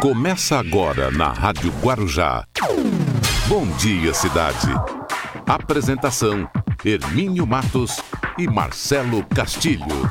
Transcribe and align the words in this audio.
Começa 0.00 0.58
agora 0.58 1.10
na 1.10 1.28
Rádio 1.28 1.70
Guarujá. 1.82 2.46
Bom 3.46 3.66
dia, 3.76 4.14
cidade. 4.14 4.68
Apresentação: 5.46 6.48
Hermínio 6.82 7.46
Matos 7.46 8.00
e 8.38 8.46
Marcelo 8.46 9.22
Castilho. 9.26 10.10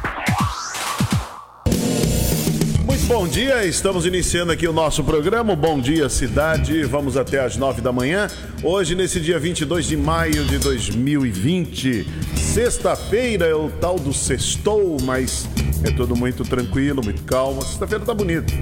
Muito 2.85 3.05
bom 3.07 3.27
dia, 3.27 3.65
estamos 3.65 4.05
iniciando 4.05 4.51
aqui 4.51 4.67
o 4.67 4.73
nosso 4.73 5.03
programa. 5.03 5.55
Bom 5.55 5.79
dia, 5.79 6.07
cidade. 6.07 6.83
Vamos 6.83 7.17
até 7.17 7.43
às 7.43 7.57
nove 7.57 7.81
da 7.81 7.91
manhã. 7.91 8.27
Hoje, 8.61 8.93
nesse 8.93 9.19
dia 9.19 9.39
22 9.39 9.87
de 9.87 9.97
maio 9.97 10.45
de 10.45 10.59
2020, 10.59 12.05
sexta-feira 12.35 13.47
é 13.47 13.55
o 13.55 13.71
tal 13.71 13.97
do 13.97 14.13
sextou, 14.13 14.97
mas 15.01 15.49
é 15.83 15.89
tudo 15.89 16.15
muito 16.15 16.43
tranquilo, 16.43 17.01
muito 17.03 17.23
calmo. 17.23 17.63
Sexta-feira 17.63 18.05
tá 18.05 18.13
bonito. 18.13 18.53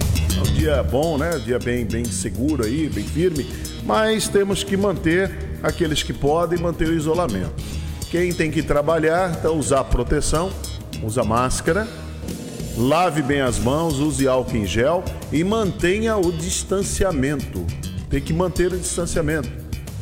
Dia 0.58 0.82
bom, 0.82 1.20
né? 1.20 1.38
Dia 1.38 1.60
bem, 1.60 1.86
bem 1.86 2.04
seguro 2.04 2.66
aí, 2.66 2.90
bem 2.90 3.04
firme. 3.04 3.48
Mas 3.84 4.27
temos 4.27 4.64
que 4.64 4.76
manter 4.76 5.31
aqueles 5.62 6.02
que 6.02 6.12
podem 6.12 6.58
manter 6.58 6.88
o 6.88 6.95
isolamento. 6.95 7.54
Quem 8.09 8.34
tem 8.34 8.50
que 8.50 8.64
trabalhar, 8.64 9.38
então 9.38 9.55
usar 9.55 9.84
proteção, 9.84 10.52
usa 11.04 11.23
máscara, 11.23 11.88
lave 12.76 13.22
bem 13.22 13.40
as 13.40 13.59
mãos, 13.59 14.00
use 14.00 14.28
álcool 14.28 14.58
em 14.58 14.66
gel 14.66 15.04
e 15.31 15.44
mantenha 15.44 16.17
o 16.17 16.31
distanciamento. 16.31 17.64
Tem 18.09 18.20
que 18.20 18.34
manter 18.34 18.73
o 18.73 18.80
distanciamento. 18.80 19.50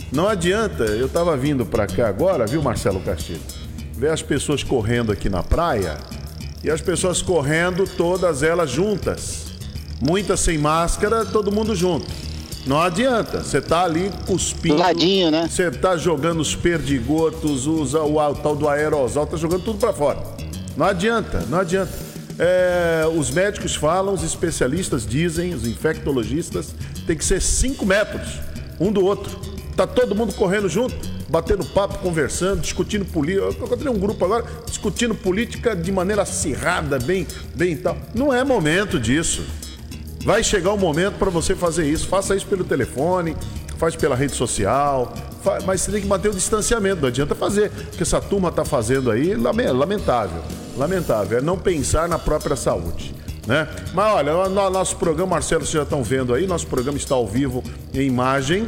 Não 0.10 0.26
adianta, 0.26 0.86
eu 0.86 1.08
estava 1.08 1.36
vindo 1.36 1.66
para 1.66 1.86
cá 1.86 2.08
agora, 2.08 2.48
viu, 2.48 2.64
Marcelo 2.64 3.02
Castilho? 3.02 3.42
Ver 3.92 4.12
as 4.12 4.22
pessoas 4.22 4.64
correndo 4.64 5.12
aqui 5.12 5.28
na 5.28 5.44
praia 5.44 5.98
e 6.64 6.70
as 6.70 6.80
pessoas 6.80 7.22
correndo, 7.22 7.86
todas 7.98 8.42
elas 8.42 8.70
juntas. 8.70 9.45
Muitas 10.02 10.40
sem 10.40 10.58
máscara, 10.58 11.26
todo 11.26 11.52
mundo 11.52 11.76
junto. 11.76 12.08
Não 12.66 12.82
adianta, 12.82 13.44
você 13.44 13.62
tá 13.62 13.84
ali 13.84 14.12
cuspindo. 14.26 14.76
Do 14.76 14.82
ladinho, 14.82 15.30
né? 15.30 15.48
Você 15.50 15.70
tá 15.70 15.96
jogando 15.96 16.40
os 16.40 16.56
perdigotos, 16.56 17.68
usa 17.68 18.02
o, 18.02 18.18
o 18.18 18.36
tal 18.36 18.56
do 18.56 18.68
aerosol, 18.68 19.28
tá 19.28 19.38
jogando 19.38 19.64
tudo 19.64 19.78
para 19.78 19.94
fora. 19.94 20.20
Não 20.76 20.86
adianta, 20.86 21.46
não 21.48 21.60
adianta. 21.60 21.94
É, 22.38 23.04
os 23.16 23.30
médicos 23.30 23.76
falam, 23.76 24.14
os 24.14 24.24
especialistas 24.24 25.06
dizem, 25.06 25.54
os 25.54 25.66
infectologistas, 25.66 26.74
tem 27.06 27.16
que 27.16 27.24
ser 27.24 27.42
5 27.42 27.86
metros 27.86 28.40
um 28.80 28.92
do 28.92 29.04
outro. 29.06 29.40
Tá 29.76 29.86
todo 29.86 30.16
mundo 30.16 30.34
correndo 30.34 30.70
junto, 30.70 30.96
batendo 31.30 31.66
papo, 31.66 32.00
conversando, 32.00 32.62
discutindo 32.62 33.06
política. 33.06 33.46
Eu 33.46 33.52
encontrei 33.52 33.92
um 33.92 34.00
grupo 34.00 34.24
agora 34.24 34.46
discutindo 34.66 35.14
política 35.14 35.76
de 35.76 35.92
maneira 35.92 36.22
acirrada, 36.22 36.98
bem, 36.98 37.28
bem 37.54 37.76
tal. 37.76 37.98
Não 38.14 38.34
é 38.34 38.44
momento 38.44 39.00
disso. 39.00 39.44
Vai 40.26 40.44
chegar 40.44 40.74
o 40.74 40.78
momento 40.78 41.20
para 41.20 41.30
você 41.30 41.56
fazer 41.56 41.88
isso. 41.88 42.08
Faça 42.08 42.36
isso 42.36 42.48
pelo 42.48 42.64
telefone, 42.64 43.38
faz 43.78 43.96
pela 43.96 44.16
rede 44.16 44.34
social, 44.34 45.14
faz, 45.44 45.64
mas 45.64 45.82
você 45.82 45.92
tem 45.92 46.02
que 46.02 46.08
manter 46.08 46.30
o 46.30 46.34
distanciamento. 46.34 47.02
Não 47.02 47.10
adianta 47.10 47.36
fazer. 47.36 47.68
O 47.68 47.96
que 47.96 48.02
essa 48.02 48.20
turma 48.20 48.50
está 48.50 48.66
fazendo 48.66 49.12
aí, 49.12 49.36
lamentável. 49.36 50.42
Lamentável. 50.76 51.38
É 51.38 51.42
não 51.42 51.60
pensar 51.60 52.10
na 52.10 52.18
própria 52.18 52.56
saúde. 52.56 53.14
Né? 53.46 53.68
Mas 53.94 54.14
olha, 54.16 54.50
nosso 54.50 54.96
programa, 54.96 55.36
Marcelo, 55.36 55.62
vocês 55.62 55.74
já 55.74 55.84
estão 55.84 56.04
vendo 56.04 56.34
aí, 56.34 56.48
nosso 56.48 56.66
programa 56.66 56.98
está 56.98 57.14
ao 57.14 57.28
vivo 57.28 57.64
em 57.94 58.02
imagem 58.02 58.66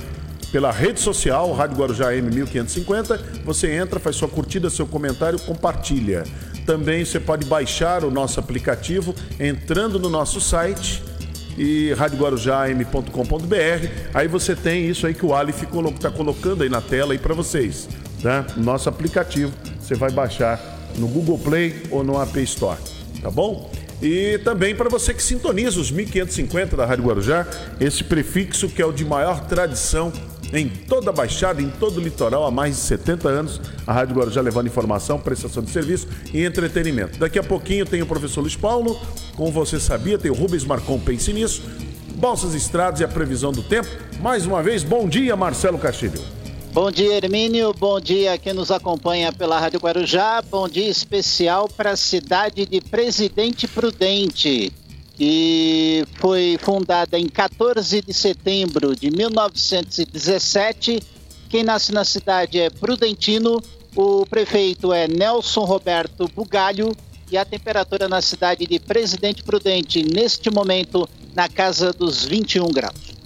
pela 0.52 0.72
rede 0.72 1.00
social, 1.00 1.52
Rádio 1.54 1.76
Guarujá 1.76 2.12
M1550. 2.12 3.20
Você 3.44 3.72
entra, 3.74 4.00
faz 4.00 4.16
sua 4.16 4.28
curtida, 4.28 4.70
seu 4.70 4.86
comentário, 4.86 5.40
compartilha. 5.40 6.24
Também 6.68 7.04
você 7.04 7.20
pode 7.20 7.48
baixar 7.48 8.04
o 8.04 8.12
nosso 8.12 8.40
aplicativo 8.40 9.16
entrando 9.40 9.98
no 9.98 10.08
nosso 10.08 10.40
site 10.40 11.04
e 11.58 11.94
radioguarujam.com.br. 11.94 13.88
Aí 14.14 14.28
você 14.28 14.56
tem 14.56 14.88
isso 14.88 15.08
aí 15.08 15.14
que 15.14 15.26
o 15.26 15.34
Ali 15.34 15.52
está 15.52 16.12
colocando 16.12 16.64
aí 16.64 16.70
na 16.70 16.82
tela 16.82 17.14
aí 17.14 17.18
para 17.18 17.34
vocês, 17.34 17.90
tá? 18.22 18.46
Nosso 18.56 18.88
aplicativo, 18.88 19.52
você 19.80 19.96
vai 19.96 20.12
baixar 20.12 20.60
no 20.98 21.08
Google 21.08 21.40
Play 21.40 21.84
ou 21.90 22.04
no 22.04 22.22
App 22.22 22.40
Store, 22.44 22.80
tá 23.22 23.32
bom? 23.32 23.72
E 24.02 24.40
também 24.44 24.76
para 24.76 24.90
você 24.90 25.14
que 25.14 25.24
sintoniza 25.24 25.80
os 25.80 25.90
1550 25.90 26.78
da 26.78 26.86
Rádio 26.86 27.06
Guarujá, 27.06 27.48
esse 27.80 28.04
prefixo 28.04 28.70
que 28.70 28.82
é 28.82 28.86
o 28.86 28.92
de 28.92 29.04
maior 29.04 29.46
tradição 29.48 30.14
em 30.54 30.70
toda 30.70 31.10
a 31.10 31.14
Baixada, 31.14 31.62
em 31.62 31.70
todo 31.70 31.98
o 31.98 32.00
litoral, 32.02 32.46
há 32.46 32.52
mais 32.52 32.76
de 32.76 32.82
70 32.82 33.28
anos. 33.28 33.62
A 33.86 33.94
Rádio 33.94 34.16
Guarujá 34.16 34.42
levando 34.42 34.68
informação, 34.68 35.20
prestação 35.20 35.64
de 35.64 35.70
serviço 35.70 36.08
e 36.34 36.44
entretenimento. 36.44 37.20
Daqui 37.20 37.40
a 37.40 37.44
pouquinho 37.44 37.86
tem 37.86 38.02
o 38.02 38.06
professor 38.06 38.42
Luiz 38.42 38.56
Paulo, 38.56 39.00
como 39.36 39.52
você 39.52 39.80
sabia, 39.80 40.18
tem 40.18 40.32
o 40.32 40.34
Rubens 40.34 40.64
Marcon, 40.64 41.00
pense 41.00 41.34
nisso. 41.34 41.64
Balsas 42.16 42.56
Estradas 42.56 43.00
e 43.00 43.04
a 43.04 43.08
previsão 43.08 43.52
do 43.52 43.62
tempo. 43.62 43.88
Mais 44.20 44.46
uma 44.46 44.64
vez, 44.64 44.84
bom 44.84 45.08
dia, 45.08 45.36
Marcelo 45.36 45.78
Castilho. 45.78 46.20
Bom 46.74 46.92
dia, 46.92 47.16
Hermínio. 47.16 47.74
Bom 47.74 48.00
dia 48.00 48.38
quem 48.38 48.54
nos 48.54 48.72
acompanha 48.72 49.34
pela 49.34 49.60
Rádio 49.60 49.80
Guarujá. 49.80 50.42
Bom 50.44 50.68
dia 50.68 50.88
especial 50.88 51.68
para 51.68 51.92
a 51.92 51.98
cidade 51.98 52.66
de 52.66 52.82
Presidente 52.82 53.68
Prudente 53.68 54.72
e 55.20 56.06
foi 56.16 56.58
fundada 56.62 57.18
em 57.18 57.28
14 57.28 58.02
de 58.02 58.14
setembro 58.14 58.96
de 58.96 59.10
1917. 59.10 61.02
Quem 61.50 61.64
nasce 61.64 61.92
na 61.92 62.04
cidade 62.04 62.60
é 62.60 62.70
Prudentino, 62.70 63.62
o 63.96 64.26
prefeito 64.26 64.94
é 64.94 65.08
Nelson 65.08 65.64
Roberto 65.64 66.30
Bugalho 66.36 66.96
e 67.32 67.38
a 67.38 67.44
temperatura 67.44 68.08
na 68.08 68.22
cidade 68.22 68.66
de 68.66 68.80
Presidente 68.80 69.44
Prudente 69.44 70.04
neste 70.04 70.50
momento 70.50 71.10
na 71.36 71.50
casa 71.50 71.92
dos 71.92 72.24
21 72.24 72.68
graus. 72.68 73.17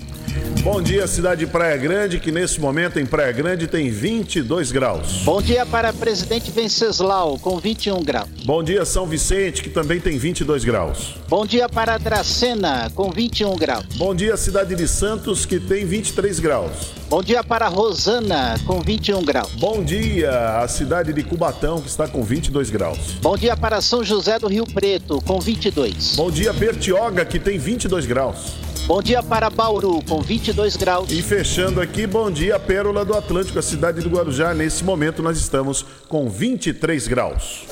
Bom 0.63 0.79
dia, 0.79 1.07
cidade 1.07 1.43
de 1.43 1.51
Praia 1.51 1.75
Grande, 1.75 2.19
que 2.19 2.31
nesse 2.31 2.61
momento 2.61 2.99
em 2.99 3.05
Praia 3.05 3.31
Grande 3.31 3.65
tem 3.65 3.89
22 3.89 4.71
graus. 4.71 5.23
Bom 5.23 5.41
dia 5.41 5.65
para 5.65 5.91
Presidente 5.91 6.51
Venceslau, 6.51 7.39
com 7.39 7.57
21 7.57 8.03
graus. 8.03 8.29
Bom 8.45 8.63
dia, 8.63 8.85
São 8.85 9.07
Vicente, 9.07 9.63
que 9.63 9.69
também 9.71 9.99
tem 9.99 10.19
22 10.19 10.63
graus. 10.63 11.15
Bom 11.27 11.47
dia 11.47 11.67
para 11.67 11.97
Dracena, 11.97 12.91
com 12.93 13.09
21 13.09 13.55
graus. 13.55 13.85
Bom 13.95 14.13
dia, 14.13 14.37
cidade 14.37 14.75
de 14.75 14.87
Santos, 14.87 15.47
que 15.47 15.59
tem 15.59 15.83
23 15.83 16.39
graus. 16.39 16.71
Bom 17.09 17.23
dia 17.23 17.43
para 17.43 17.67
Rosana, 17.67 18.55
com 18.65 18.81
21 18.81 19.23
graus. 19.23 19.51
Bom 19.55 19.83
dia, 19.83 20.59
a 20.59 20.67
cidade 20.67 21.11
de 21.11 21.23
Cubatão, 21.23 21.81
que 21.81 21.89
está 21.89 22.07
com 22.07 22.23
22 22.23 22.69
graus. 22.69 23.15
Bom 23.21 23.35
dia 23.35 23.57
para 23.57 23.81
São 23.81 24.03
José 24.03 24.37
do 24.37 24.47
Rio 24.47 24.65
Preto, 24.65 25.19
com 25.21 25.39
22. 25.39 26.15
Bom 26.15 26.29
dia, 26.29 26.53
Bertioga, 26.53 27.25
que 27.25 27.39
tem 27.39 27.57
22 27.57 28.05
graus. 28.05 28.70
Bom 28.87 29.01
dia 29.01 29.21
para 29.23 29.49
Bauru, 29.49 30.03
com 30.03 30.21
22 30.21 30.75
graus. 30.75 31.11
E 31.11 31.21
fechando 31.21 31.79
aqui, 31.79 32.05
bom 32.05 32.29
dia, 32.29 32.59
Pérola 32.59 33.05
do 33.05 33.13
Atlântico, 33.13 33.57
a 33.59 33.61
cidade 33.61 34.01
do 34.01 34.09
Guarujá. 34.09 34.53
Nesse 34.53 34.83
momento 34.83 35.21
nós 35.21 35.37
estamos 35.37 35.85
com 36.09 36.29
23 36.29 37.07
graus. 37.07 37.65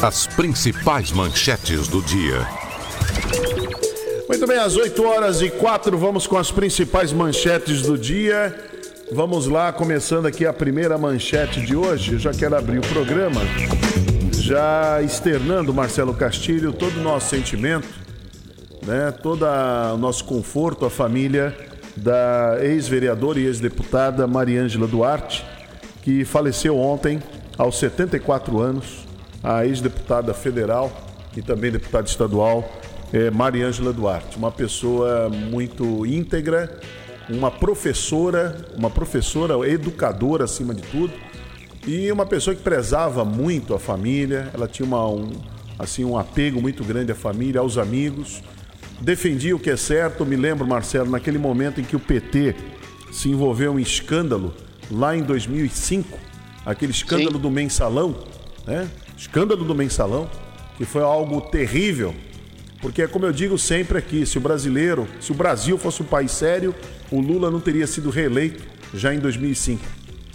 As 0.00 0.26
principais 0.26 1.12
manchetes 1.12 1.88
do 1.88 2.00
dia. 2.00 2.46
Muito 4.28 4.46
bem, 4.46 4.58
às 4.58 4.76
8 4.76 5.04
horas 5.04 5.42
e 5.42 5.50
4, 5.50 5.98
vamos 5.98 6.26
com 6.26 6.38
as 6.38 6.50
principais 6.50 7.12
manchetes 7.12 7.82
do 7.82 7.98
dia. 7.98 8.54
Vamos 9.12 9.46
lá, 9.46 9.72
começando 9.72 10.26
aqui 10.26 10.46
a 10.46 10.52
primeira 10.52 10.96
manchete 10.96 11.60
de 11.60 11.76
hoje. 11.76 12.14
Eu 12.14 12.18
já 12.18 12.32
quero 12.32 12.56
abrir 12.56 12.78
o 12.78 12.82
programa, 12.82 13.42
já 14.32 15.02
externando, 15.02 15.74
Marcelo 15.74 16.14
Castilho, 16.14 16.72
todo 16.72 16.98
o 16.98 17.02
nosso 17.02 17.28
sentimento 17.28 18.01
né, 18.86 19.12
todo 19.12 19.44
o 19.44 19.96
nosso 19.96 20.24
conforto 20.24 20.84
à 20.84 20.90
família 20.90 21.56
da 21.96 22.58
ex-vereadora 22.60 23.38
e 23.38 23.46
ex-deputada 23.46 24.26
Mariângela 24.26 24.86
Duarte, 24.86 25.44
que 26.02 26.24
faleceu 26.24 26.78
ontem 26.78 27.22
aos 27.56 27.78
74 27.78 28.60
anos, 28.60 29.06
a 29.42 29.66
ex-deputada 29.66 30.32
federal 30.34 30.90
e 31.36 31.42
também 31.42 31.70
deputada 31.70 32.08
estadual 32.08 32.68
é, 33.12 33.30
Mariângela 33.30 33.92
Duarte, 33.92 34.36
uma 34.36 34.50
pessoa 34.50 35.28
muito 35.28 36.06
íntegra, 36.06 36.80
uma 37.28 37.50
professora, 37.50 38.56
uma 38.76 38.90
professora 38.90 39.54
educadora 39.68 40.44
acima 40.44 40.74
de 40.74 40.82
tudo, 40.82 41.12
e 41.86 42.10
uma 42.10 42.24
pessoa 42.24 42.54
que 42.54 42.62
prezava 42.62 43.24
muito 43.24 43.74
a 43.74 43.78
família, 43.78 44.48
ela 44.54 44.66
tinha 44.66 44.86
uma, 44.86 45.06
um, 45.06 45.30
assim, 45.78 46.04
um 46.04 46.16
apego 46.16 46.60
muito 46.60 46.84
grande 46.84 47.12
à 47.12 47.14
família, 47.14 47.60
aos 47.60 47.76
amigos, 47.76 48.42
defendi 49.02 49.52
o 49.52 49.58
que 49.58 49.70
é 49.70 49.76
certo. 49.76 50.24
Me 50.24 50.36
lembro, 50.36 50.66
Marcelo, 50.66 51.10
naquele 51.10 51.38
momento 51.38 51.80
em 51.80 51.84
que 51.84 51.96
o 51.96 52.00
PT 52.00 52.54
se 53.10 53.28
envolveu 53.28 53.78
em 53.78 53.82
escândalo, 53.82 54.54
lá 54.90 55.16
em 55.16 55.22
2005, 55.22 56.18
aquele 56.64 56.92
escândalo 56.92 57.36
Sim. 57.36 57.42
do 57.42 57.50
mensalão, 57.50 58.16
né? 58.66 58.88
Escândalo 59.16 59.64
do 59.64 59.74
mensalão, 59.74 60.30
que 60.76 60.84
foi 60.84 61.02
algo 61.02 61.40
terrível. 61.40 62.14
Porque 62.80 63.02
é 63.02 63.06
como 63.06 63.26
eu 63.26 63.32
digo 63.32 63.58
sempre 63.58 63.98
aqui, 63.98 64.26
se 64.26 64.38
o 64.38 64.40
brasileiro, 64.40 65.06
se 65.20 65.30
o 65.30 65.34
Brasil 65.34 65.78
fosse 65.78 66.02
um 66.02 66.06
país 66.06 66.32
sério, 66.32 66.74
o 67.10 67.20
Lula 67.20 67.50
não 67.50 67.60
teria 67.60 67.86
sido 67.86 68.10
reeleito 68.10 68.64
já 68.94 69.14
em 69.14 69.18
2005 69.18 69.84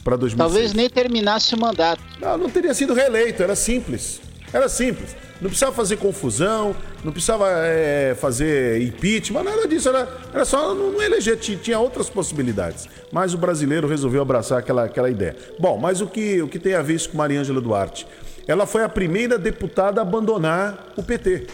para 0.04 0.16
2006. 0.16 0.38
Talvez 0.38 0.74
nem 0.74 0.90
terminasse 0.90 1.54
o 1.54 1.60
mandato. 1.60 2.02
Não, 2.22 2.38
não 2.38 2.50
teria 2.50 2.74
sido 2.74 2.94
reeleito, 2.94 3.44
era 3.44 3.56
simples. 3.56 4.22
Era 4.54 4.70
simples. 4.70 5.14
Não 5.40 5.50
precisava 5.50 5.72
fazer 5.72 5.98
confusão, 5.98 6.76
não 7.04 7.12
precisava 7.12 7.48
é, 7.50 8.16
fazer 8.20 8.82
impeachment, 8.82 9.44
nada 9.44 9.68
disso. 9.68 9.90
Era, 9.90 10.08
era 10.34 10.46
só 10.46 10.74
não, 10.74 11.02
eleger, 11.02 11.38
tinha 11.38 11.80
outras 11.80 12.10
possibilidades. 12.10 12.88
Mas 13.12 13.34
o 13.34 13.38
brasileiro 13.38 13.88
resolveu 13.88 14.22
abraçar 14.22 14.60
aquela, 14.60 14.86
aquela 14.86 15.10
ideia. 15.10 15.36
Bom, 15.60 15.78
mas 15.78 16.02
o 16.02 16.08
que, 16.08 16.42
o 16.42 16.48
que 16.48 16.58
tem 16.58 16.74
a 16.74 16.82
ver 16.82 16.96
isso 16.96 17.10
com 17.10 17.18
Mariângela 17.18 17.62
Duarte? 17.62 18.08
Ela 18.48 18.66
foi 18.66 18.84
a 18.84 18.90
primeira 18.90 19.38
deputada 19.38 20.02
a 20.02 20.04
abandonar 20.04 20.94
o 20.96 21.04
PT. 21.04 21.48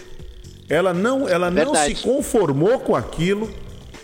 Ela 0.69 0.93
não, 0.93 1.27
ela 1.27 1.51
não 1.51 1.75
se 1.75 1.95
conformou 1.95 2.79
com 2.79 2.95
aquilo, 2.95 3.53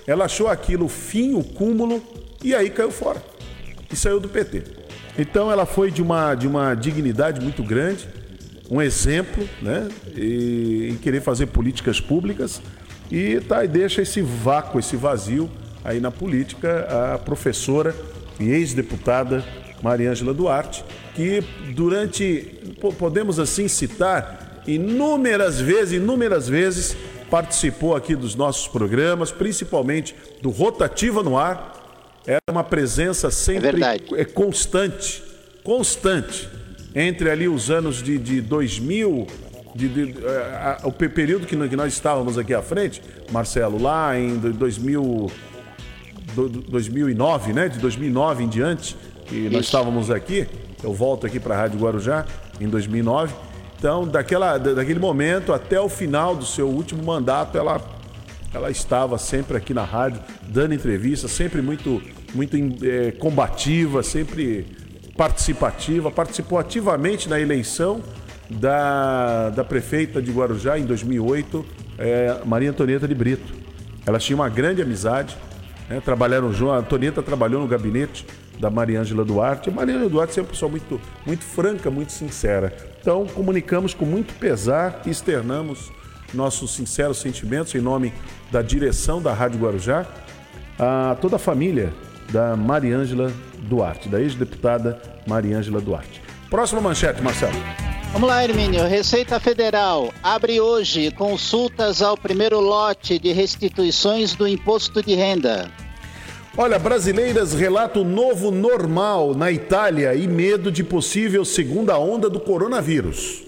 ela 0.06 0.26
achou 0.26 0.48
aquilo 0.48 0.86
o 0.86 0.90
fim, 0.90 1.36
o 1.36 1.44
cúmulo, 1.44 2.04
e 2.44 2.54
aí 2.54 2.70
caiu 2.70 2.92
fora. 2.92 3.24
E 3.92 3.96
saiu 3.96 4.20
do 4.20 4.28
PT. 4.28 4.64
Então 5.18 5.52
ela 5.52 5.66
foi 5.66 5.90
de 5.90 6.02
uma, 6.02 6.36
de 6.36 6.48
uma 6.48 6.76
dignidade 6.76 7.40
muito 7.42 7.64
grande, 7.64 8.08
um 8.70 8.82
exemplo, 8.82 9.48
né? 9.62 9.88
E, 10.16 10.90
em 10.92 10.96
querer 10.96 11.22
fazer 11.22 11.48
políticas 11.48 12.00
públicas 12.00 12.62
e 13.12 13.40
tá, 13.40 13.64
e 13.64 13.68
deixa 13.68 14.02
esse 14.04 14.22
vácuo, 14.22 14.80
esse 14.80 14.96
vazio 14.96 15.50
aí 15.84 16.00
na 16.00 16.12
política 16.12 17.14
a 17.14 17.18
professora 17.18 17.96
e 18.40 18.50
ex-deputada 18.50 19.44
Mariângela 19.82 20.34
Duarte, 20.34 20.84
que 21.16 21.44
durante, 21.74 22.76
podemos 22.98 23.40
assim 23.40 23.68
citar, 23.68 24.62
inúmeras 24.68 25.60
vezes, 25.60 25.94
inúmeras 25.94 26.48
vezes, 26.48 26.96
participou 27.30 27.96
aqui 27.96 28.16
dos 28.16 28.36
nossos 28.36 28.68
programas, 28.68 29.32
principalmente 29.32 30.16
do 30.42 30.50
Rotativa 30.50 31.24
no 31.24 31.38
Ar. 31.38 31.76
Era 32.28 32.42
uma 32.52 32.64
presença 32.64 33.32
sempre 33.32 33.84
é 34.16 34.26
constante, 34.26 35.24
constante, 35.64 36.50
entre 36.96 37.30
ali 37.30 37.48
os 37.48 37.70
anos 37.70 38.02
de, 38.02 38.18
de 38.18 38.42
2000, 38.42 39.28
de, 39.76 39.88
de, 39.88 40.28
a, 40.28 40.80
a, 40.82 40.88
o 40.88 40.92
período 40.92 41.46
que, 41.46 41.56
que 41.56 41.76
nós 41.76 41.94
estávamos 41.94 42.38
aqui 42.38 42.54
à 42.54 42.62
frente, 42.62 43.02
Marcelo, 43.32 43.82
lá 43.82 44.18
em 44.18 44.38
2000, 44.38 45.32
2009, 46.68 47.54
né? 47.54 47.70
De 47.70 47.80
2009 47.80 48.44
em 48.44 48.48
diante, 48.48 48.98
que 49.28 49.50
nós 49.50 49.66
estávamos 49.66 50.10
aqui. 50.10 50.48
Eu 50.84 50.94
volto 50.94 51.26
aqui 51.26 51.40
para 51.40 51.56
a 51.56 51.58
Rádio 51.58 51.80
Guarujá 51.80 52.26
em 52.60 52.68
2009. 52.68 53.34
Então, 53.78 54.08
daquela, 54.08 54.58
daquele 54.58 55.00
momento 55.00 55.54
até 55.54 55.80
o 55.80 55.88
final 55.88 56.36
do 56.36 56.46
seu 56.46 56.68
último 56.68 57.02
mandato, 57.04 57.58
ela, 57.58 57.82
ela 58.54 58.70
estava 58.70 59.18
sempre 59.18 59.56
aqui 59.56 59.74
na 59.74 59.84
rádio, 59.84 60.22
dando 60.44 60.74
entrevistas, 60.74 61.32
sempre 61.32 61.62
muito, 61.62 62.02
muito 62.34 62.58
é, 62.84 63.12
combativa, 63.12 64.04
sempre 64.04 64.66
participativa. 65.20 66.10
Participou 66.10 66.58
ativamente 66.58 67.28
na 67.28 67.38
eleição 67.38 68.02
da, 68.50 69.50
da 69.50 69.66
prefeita 69.66 70.22
de 70.22 70.32
Guarujá 70.32 70.80
em 70.80 70.86
2008, 70.86 71.66
é, 71.98 72.38
Maria 72.46 72.70
Antonieta 72.70 73.06
de 73.06 73.14
Brito. 73.14 73.54
Elas 74.06 74.24
tinham 74.24 74.40
uma 74.40 74.48
grande 74.48 74.82
amizade, 74.82 75.36
né, 75.90 76.02
trabalharam 76.04 76.54
junto. 76.54 76.72
A 76.72 76.78
Antonieta 76.78 77.22
trabalhou 77.22 77.60
no 77.60 77.68
gabinete 77.68 78.26
da 78.58 78.70
Mariângela 78.70 79.26
Duarte. 79.26 79.68
A 79.68 79.74
Mariângela 79.74 80.10
Duarte 80.10 80.40
é 80.40 80.42
uma 80.42 80.48
pessoa 80.48 80.72
muito, 80.72 81.02
muito 81.26 81.44
franca, 81.44 81.92
muito 81.92 82.14
sincera. 82.14 82.74
Então, 83.02 83.28
comunicamos 83.28 83.94
com 83.94 84.06
muito 84.06 84.34
pesar 84.36 85.02
e 85.06 85.10
externamos 85.10 85.92
nossos 86.34 86.74
sinceros 86.74 87.18
sentimentos 87.18 87.76
em 87.76 87.82
nome 87.82 88.14
da 88.50 88.62
direção 88.62 89.22
da 89.22 89.34
Rádio 89.34 89.60
Guarujá 89.60 90.06
a 90.80 91.18
toda 91.20 91.36
a 91.36 91.40
família 91.40 91.92
da 92.30 92.56
Mariângela 92.56 93.32
Duarte, 93.58 94.10
da 94.10 94.22
ex-deputada 94.22 95.02
Mariângela 95.28 95.82
Duarte. 95.82 96.22
Próxima 96.50 96.82
manchete, 96.82 97.22
Marcelo. 97.22 97.54
Vamos 98.12 98.28
lá, 98.28 98.44
Hermínio. 98.44 98.88
Receita 98.88 99.40
Federal 99.40 100.12
abre 100.24 100.60
hoje 100.60 101.12
consultas 101.12 102.02
ao 102.02 102.18
primeiro 102.18 102.60
lote 102.60 103.20
de 103.20 103.32
restituições 103.32 104.34
do 104.34 104.48
imposto 104.48 105.04
de 105.04 105.14
renda. 105.14 105.70
Olha, 106.58 106.80
brasileiras 106.80 107.54
relatam 107.54 108.04
novo 108.04 108.50
normal 108.50 109.36
na 109.36 109.52
Itália 109.52 110.16
e 110.16 110.28
medo 110.28 110.72
de 110.72 110.84
possível 110.84 111.46
segunda 111.46 111.98
onda 112.00 112.30
do 112.30 112.40
coronavírus. 112.40 113.44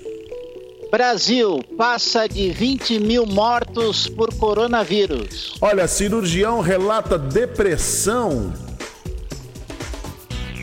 Brasil 0.92 1.64
passa 1.78 2.28
de 2.28 2.52
20 2.52 3.00
mil 3.00 3.26
mortos 3.26 4.08
por 4.08 4.34
coronavírus. 4.36 5.56
Olha, 5.60 5.88
cirurgião 5.88 6.60
relata 6.60 7.18
depressão 7.18 8.54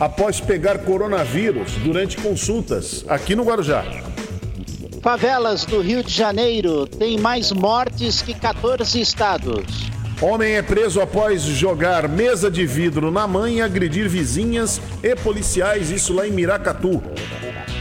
após 0.01 0.41
pegar 0.41 0.79
coronavírus 0.79 1.73
durante 1.85 2.17
consultas 2.17 3.05
aqui 3.09 3.35
no 3.35 3.45
Guarujá. 3.45 3.85
Favelas 5.03 5.65
do 5.65 5.81
Rio 5.81 6.03
de 6.03 6.13
Janeiro 6.13 6.87
têm 6.87 7.19
mais 7.19 7.53
mortes 7.53 8.21
que 8.21 8.35
14 8.35 9.01
estados. 9.01 9.89
Homem 10.21 10.55
é 10.55 10.63
preso 10.63 11.01
após 11.01 11.43
jogar 11.43 12.09
mesa 12.09 12.51
de 12.51 12.67
vidro 12.67 13.11
na 13.11 13.27
mãe 13.27 13.59
e 13.59 13.63
agredir 13.63 14.09
vizinhas 14.09 14.81
e 15.01 15.15
policiais, 15.15 15.91
isso 15.91 16.13
lá 16.13 16.27
em 16.27 16.33
Miracatu. 16.33 17.01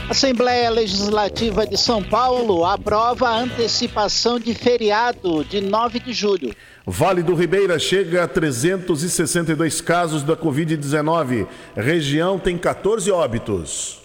Assembleia 0.10 0.70
Legislativa 0.70 1.68
de 1.68 1.78
São 1.78 2.02
Paulo 2.02 2.64
aprova 2.64 3.28
a 3.28 3.40
antecipação 3.40 4.40
de 4.40 4.54
feriado 4.54 5.44
de 5.44 5.60
9 5.60 6.00
de 6.00 6.14
julho. 6.14 6.56
Vale 6.86 7.22
do 7.22 7.36
Ribeira 7.36 7.78
chega 7.78 8.24
a 8.24 8.28
362 8.28 9.82
casos 9.82 10.24
da 10.24 10.38
Covid-19. 10.38 11.46
Região 11.76 12.40
tem 12.40 12.58
14 12.58 13.12
óbitos. 13.12 14.00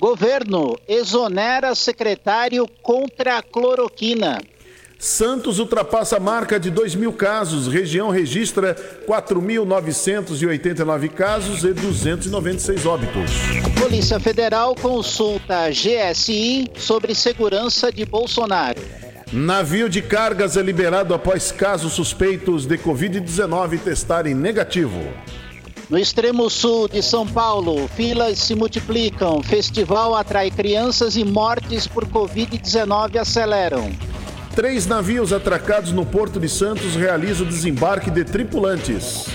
Governo 0.00 0.76
exonera 0.88 1.76
secretário 1.76 2.66
contra 2.82 3.38
a 3.38 3.42
cloroquina. 3.42 4.42
Santos 4.98 5.58
ultrapassa 5.58 6.16
a 6.16 6.20
marca 6.20 6.58
de 6.58 6.70
2 6.70 6.94
mil 6.94 7.12
casos. 7.12 7.68
Região 7.68 8.08
registra 8.10 8.74
4.989 9.06 11.10
casos 11.10 11.64
e 11.64 11.74
296 11.74 12.86
óbitos. 12.86 13.30
Polícia 13.78 14.18
Federal 14.18 14.74
consulta 14.74 15.64
a 15.64 15.70
GSI 15.70 16.70
sobre 16.76 17.14
segurança 17.14 17.92
de 17.92 18.06
Bolsonaro. 18.06 18.80
Navio 19.32 19.88
de 19.88 20.00
cargas 20.00 20.56
é 20.56 20.62
liberado 20.62 21.12
após 21.12 21.52
casos 21.52 21.92
suspeitos 21.92 22.64
de 22.64 22.78
Covid-19 22.78 23.80
testarem 23.80 24.34
negativo. 24.34 25.02
No 25.90 25.98
extremo 25.98 26.48
sul 26.48 26.88
de 26.88 27.02
São 27.02 27.26
Paulo, 27.26 27.86
filas 27.88 28.38
se 28.38 28.54
multiplicam. 28.54 29.42
Festival 29.42 30.14
atrai 30.14 30.50
crianças 30.50 31.16
e 31.16 31.24
mortes 31.24 31.86
por 31.86 32.06
Covid-19 32.06 33.20
aceleram. 33.20 33.92
Três 34.56 34.86
navios 34.86 35.34
atracados 35.34 35.92
no 35.92 36.06
Porto 36.06 36.40
de 36.40 36.48
Santos 36.48 36.96
realizam 36.96 37.46
o 37.46 37.48
desembarque 37.48 38.10
de 38.10 38.24
tripulantes. 38.24 39.26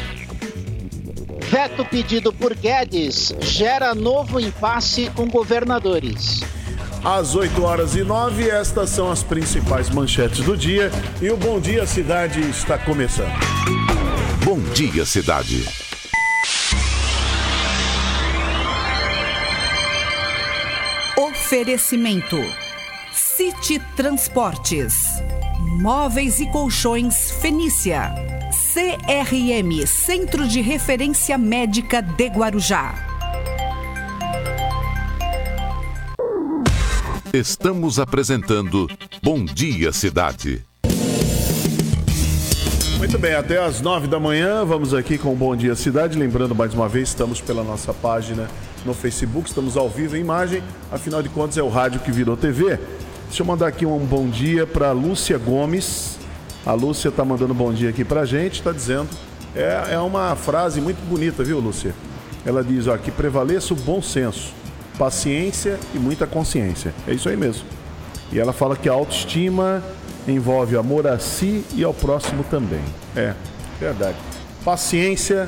Veto 1.42 1.86
pedido 1.86 2.34
por 2.34 2.56
Guedes 2.56 3.32
gera 3.40 3.94
novo 3.94 4.40
impasse 4.40 5.12
com 5.16 5.30
governadores. 5.30 6.42
Às 7.06 7.36
8 7.36 7.62
horas 7.62 7.96
e 7.96 8.04
9, 8.04 8.50
estas 8.50 8.90
são 8.90 9.12
as 9.12 9.22
principais 9.22 9.92
manchetes 9.92 10.40
do 10.40 10.58
dia 10.58 10.90
e 11.22 11.30
o 11.30 11.38
Bom 11.38 11.60
Dia 11.60 11.86
Cidade 11.86 12.42
está 12.42 12.80
começando. 12.80 13.32
Bom 14.44 14.58
Dia 14.74 15.06
Cidade. 15.06 15.63
Oferecimento 21.16 22.38
City 23.41 23.81
Transportes. 23.95 25.19
Móveis 25.79 26.39
e 26.39 26.45
Colchões 26.51 27.31
Fenícia. 27.31 28.13
CRM 28.71 29.88
Centro 29.88 30.48
de 30.48 30.62
Referência 30.62 31.39
Médica 31.39 32.03
de 32.03 32.27
Guarujá. 32.27 32.93
Estamos 37.33 37.98
apresentando 37.98 38.88
Bom 39.24 39.43
Dia 39.43 39.91
Cidade. 39.91 40.63
Muito 43.00 43.17
bem, 43.17 43.33
até 43.33 43.57
às 43.57 43.81
nove 43.81 44.07
da 44.07 44.19
manhã, 44.19 44.63
vamos 44.63 44.93
aqui 44.93 45.17
com 45.17 45.33
o 45.33 45.36
Bom 45.36 45.55
Dia 45.55 45.74
Cidade. 45.74 46.15
Lembrando 46.15 46.53
mais 46.53 46.75
uma 46.75 46.88
vez, 46.88 47.10
estamos 47.10 47.41
pela 47.41 47.63
nossa 47.63 47.91
página 47.91 48.48
no 48.86 48.93
Facebook, 48.93 49.50
estamos 49.50 49.77
ao 49.77 49.89
vivo 49.89 50.15
em 50.15 50.21
imagem, 50.21 50.62
afinal 50.91 51.24
de 51.24 51.29
contas 51.29 51.57
é 51.57 51.63
o 51.63 51.69
rádio 51.69 52.01
que 52.01 52.12
virou 52.12 52.38
TV. 52.38 52.79
Deixa 53.32 53.44
eu 53.44 53.48
mandar 53.48 53.68
aqui 53.68 53.86
um 53.86 53.98
bom 53.98 54.28
dia 54.28 54.68
para 54.68 54.92
Lúcia 54.92 55.38
Gomes. 55.38 56.20
A 56.66 56.74
Lúcia 56.74 57.08
está 57.08 57.24
mandando 57.24 57.54
um 57.54 57.56
bom 57.56 57.72
dia 57.72 57.90
aqui 57.90 58.04
para 58.04 58.20
a 58.22 58.26
gente, 58.26 58.56
está 58.56 58.74
dizendo. 58.74 59.08
É, 59.56 59.94
é 59.94 60.00
uma 60.00 60.36
frase 60.36 60.82
muito 60.82 61.00
bonita, 61.08 61.42
viu, 61.42 61.58
Lúcia? 61.58 61.96
Ela 62.46 62.62
diz 62.62 62.88
ó, 62.88 62.98
que 62.98 63.10
prevaleça 63.10 63.74
o 63.74 63.78
bom 63.78 64.02
senso, 64.02 64.54
paciência 65.00 65.80
e 65.96 65.98
muita 65.98 66.28
consciência. 66.28 66.94
É 67.08 67.14
isso 67.14 67.30
aí 67.30 67.38
mesmo. 67.38 67.64
E 68.34 68.38
ela 68.38 68.52
fala 68.52 68.76
que 68.76 68.90
a 68.90 68.92
autoestima 68.92 69.82
envolve 70.28 70.76
amor 70.76 71.08
a 71.08 71.18
si 71.18 71.64
e 71.74 71.86
ao 71.86 71.94
próximo 71.94 72.44
também. 72.52 72.84
É, 73.16 73.34
verdade. 73.80 74.18
Paciência 74.66 75.48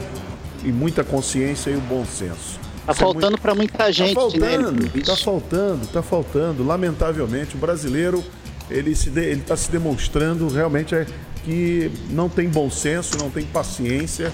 e 0.63 0.71
muita 0.71 1.03
consciência 1.03 1.69
e 1.69 1.75
o 1.75 1.81
bom 1.81 2.05
senso. 2.05 2.62
Tá 2.85 2.93
faltando 2.93 3.25
é 3.25 3.29
muito... 3.29 3.41
para 3.41 3.55
muita 3.55 3.77
tá 3.77 3.91
gente, 3.91 4.13
tá 4.13 4.21
faltando, 4.21 4.71
né? 4.71 5.01
Tá 5.05 5.15
faltando, 5.15 5.87
tá 5.87 6.01
faltando. 6.01 6.63
Lamentavelmente, 6.63 7.55
o 7.55 7.57
brasileiro 7.57 8.23
ele 8.69 8.91
está 8.91 9.55
se 9.55 9.71
demonstrando 9.71 10.47
realmente 10.47 10.95
é, 10.95 11.05
que 11.43 11.91
não 12.09 12.27
tem 12.27 12.49
bom 12.49 12.69
senso, 12.69 13.17
não 13.17 13.29
tem 13.29 13.45
paciência. 13.45 14.31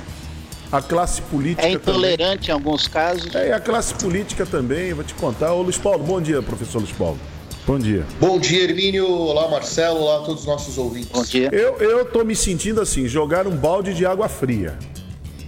A 0.72 0.84
classe 0.84 1.22
política. 1.24 1.68
É 1.68 1.72
intolerante 1.72 2.48
também. 2.48 2.50
em 2.50 2.52
alguns 2.52 2.88
casos. 2.88 3.34
É, 3.34 3.50
e 3.50 3.52
a 3.52 3.60
classe 3.60 3.94
política 3.96 4.46
também, 4.46 4.94
vou 4.94 5.04
te 5.04 5.16
contar. 5.16 5.52
Ô 5.54 5.64
Luiz 5.64 5.80
Paulo, 5.80 6.04
bom 6.04 6.22
dia, 6.22 6.44
professor 6.44 6.78
Luiz 6.80 6.92
Paulo. 6.92 7.20
Bom 7.66 7.80
dia. 7.80 8.06
Bom 8.20 8.40
dia, 8.40 8.64
Hermínio. 8.64 9.08
Olá, 9.08 9.48
Marcelo. 9.48 10.00
Olá 10.00 10.22
a 10.22 10.26
todos 10.26 10.42
os 10.42 10.48
nossos 10.48 10.78
ouvintes. 10.78 11.10
Bom 11.12 11.24
dia. 11.24 11.50
Eu, 11.52 11.78
eu 11.78 12.06
tô 12.06 12.24
me 12.24 12.36
sentindo 12.36 12.82
assim, 12.82 13.08
jogar 13.08 13.48
um 13.48 13.56
balde 13.56 13.94
de 13.94 14.06
água 14.06 14.30
fria. 14.30 14.78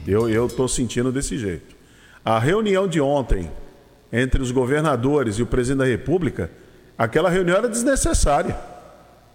Eu, 0.08 0.27
eu 0.29 0.48
tô 0.48 0.67
sentindo 0.67 1.12
desse 1.12 1.38
jeito. 1.38 1.80
A 2.23 2.37
reunião 2.39 2.87
de 2.87 3.01
ontem 3.01 3.49
entre 4.11 4.41
os 4.41 4.51
governadores 4.51 5.35
e 5.37 5.43
o 5.43 5.45
presidente 5.45 5.79
da 5.79 5.85
República, 5.85 6.51
aquela 6.97 7.29
reunião 7.29 7.57
era 7.57 7.69
desnecessária. 7.69 8.57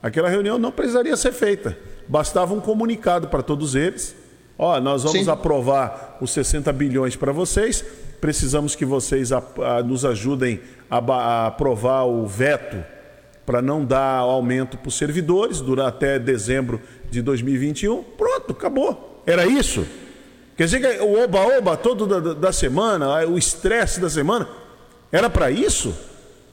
Aquela 0.03 0.29
reunião 0.29 0.59
não 0.59 0.71
precisaria 0.71 1.17
ser 1.17 1.33
feita. 1.33 1.77
Bastava 2.07 2.55
um 2.55 2.61
comunicado 2.61 3.29
para 3.29 3.43
todos 3.43 3.75
eles. 3.75 4.15
Ó, 4.59 4.79
nós 4.81 5.03
vamos 5.03 5.25
Sim. 5.25 5.31
aprovar 5.31 6.19
os 6.21 6.31
60 6.31 6.73
bilhões 6.73 7.17
para 7.17 7.33
vocês. 7.33 7.85
Precisamos 8.21 8.77
que 8.77 8.85
vocês 8.85 9.33
a, 9.33 9.43
a, 9.59 9.83
nos 9.83 10.05
ajudem 10.05 10.61
a, 10.89 10.99
a 10.99 11.47
aprovar 11.49 12.05
o 12.05 12.27
veto 12.27 12.77
para 13.45 13.61
não 13.61 13.85
dar 13.85 14.19
aumento 14.19 14.77
para 14.77 14.89
os 14.89 14.97
servidores 14.97 15.61
durar 15.61 15.89
até 15.89 16.19
dezembro 16.19 16.81
de 17.11 17.23
2021. 17.23 18.03
Pronto, 18.03 18.53
acabou. 18.53 19.23
Era 19.27 19.47
isso. 19.47 19.87
Quer 20.57 20.65
dizer 20.65 20.81
que 20.81 21.03
o 21.03 21.23
oba-oba 21.23 21.77
todo 21.77 22.07
da, 22.07 22.33
da 22.33 22.53
semana, 22.53 23.27
o 23.27 23.37
estresse 23.37 24.01
da 24.01 24.09
semana, 24.09 24.49
era 25.13 25.29
para 25.29 25.51
isso? 25.51 25.95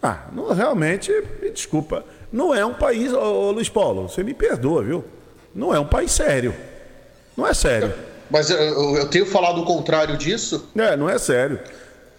Ah, 0.01 0.27
não, 0.33 0.53
realmente, 0.53 1.12
me 1.41 1.50
desculpa, 1.50 2.03
não 2.31 2.53
é 2.53 2.65
um 2.65 2.74
país, 2.74 3.13
ô, 3.13 3.19
ô, 3.19 3.51
Luiz 3.51 3.69
Paulo, 3.69 4.10
você 4.10 4.22
me 4.22 4.33
perdoa, 4.33 4.83
viu? 4.83 5.05
Não 5.55 5.74
é 5.74 5.79
um 5.79 5.86
país 5.86 6.12
sério. 6.12 6.53
Não 7.38 7.48
é 7.48 7.53
sério. 7.53 7.93
Mas 8.29 8.50
eu, 8.50 8.95
eu 8.95 9.07
tenho 9.07 9.25
falado 9.25 9.62
o 9.62 9.65
contrário 9.65 10.17
disso? 10.17 10.69
É, 10.75 10.98
não 10.98 11.10
é 11.10 11.17
sério. 11.17 11.60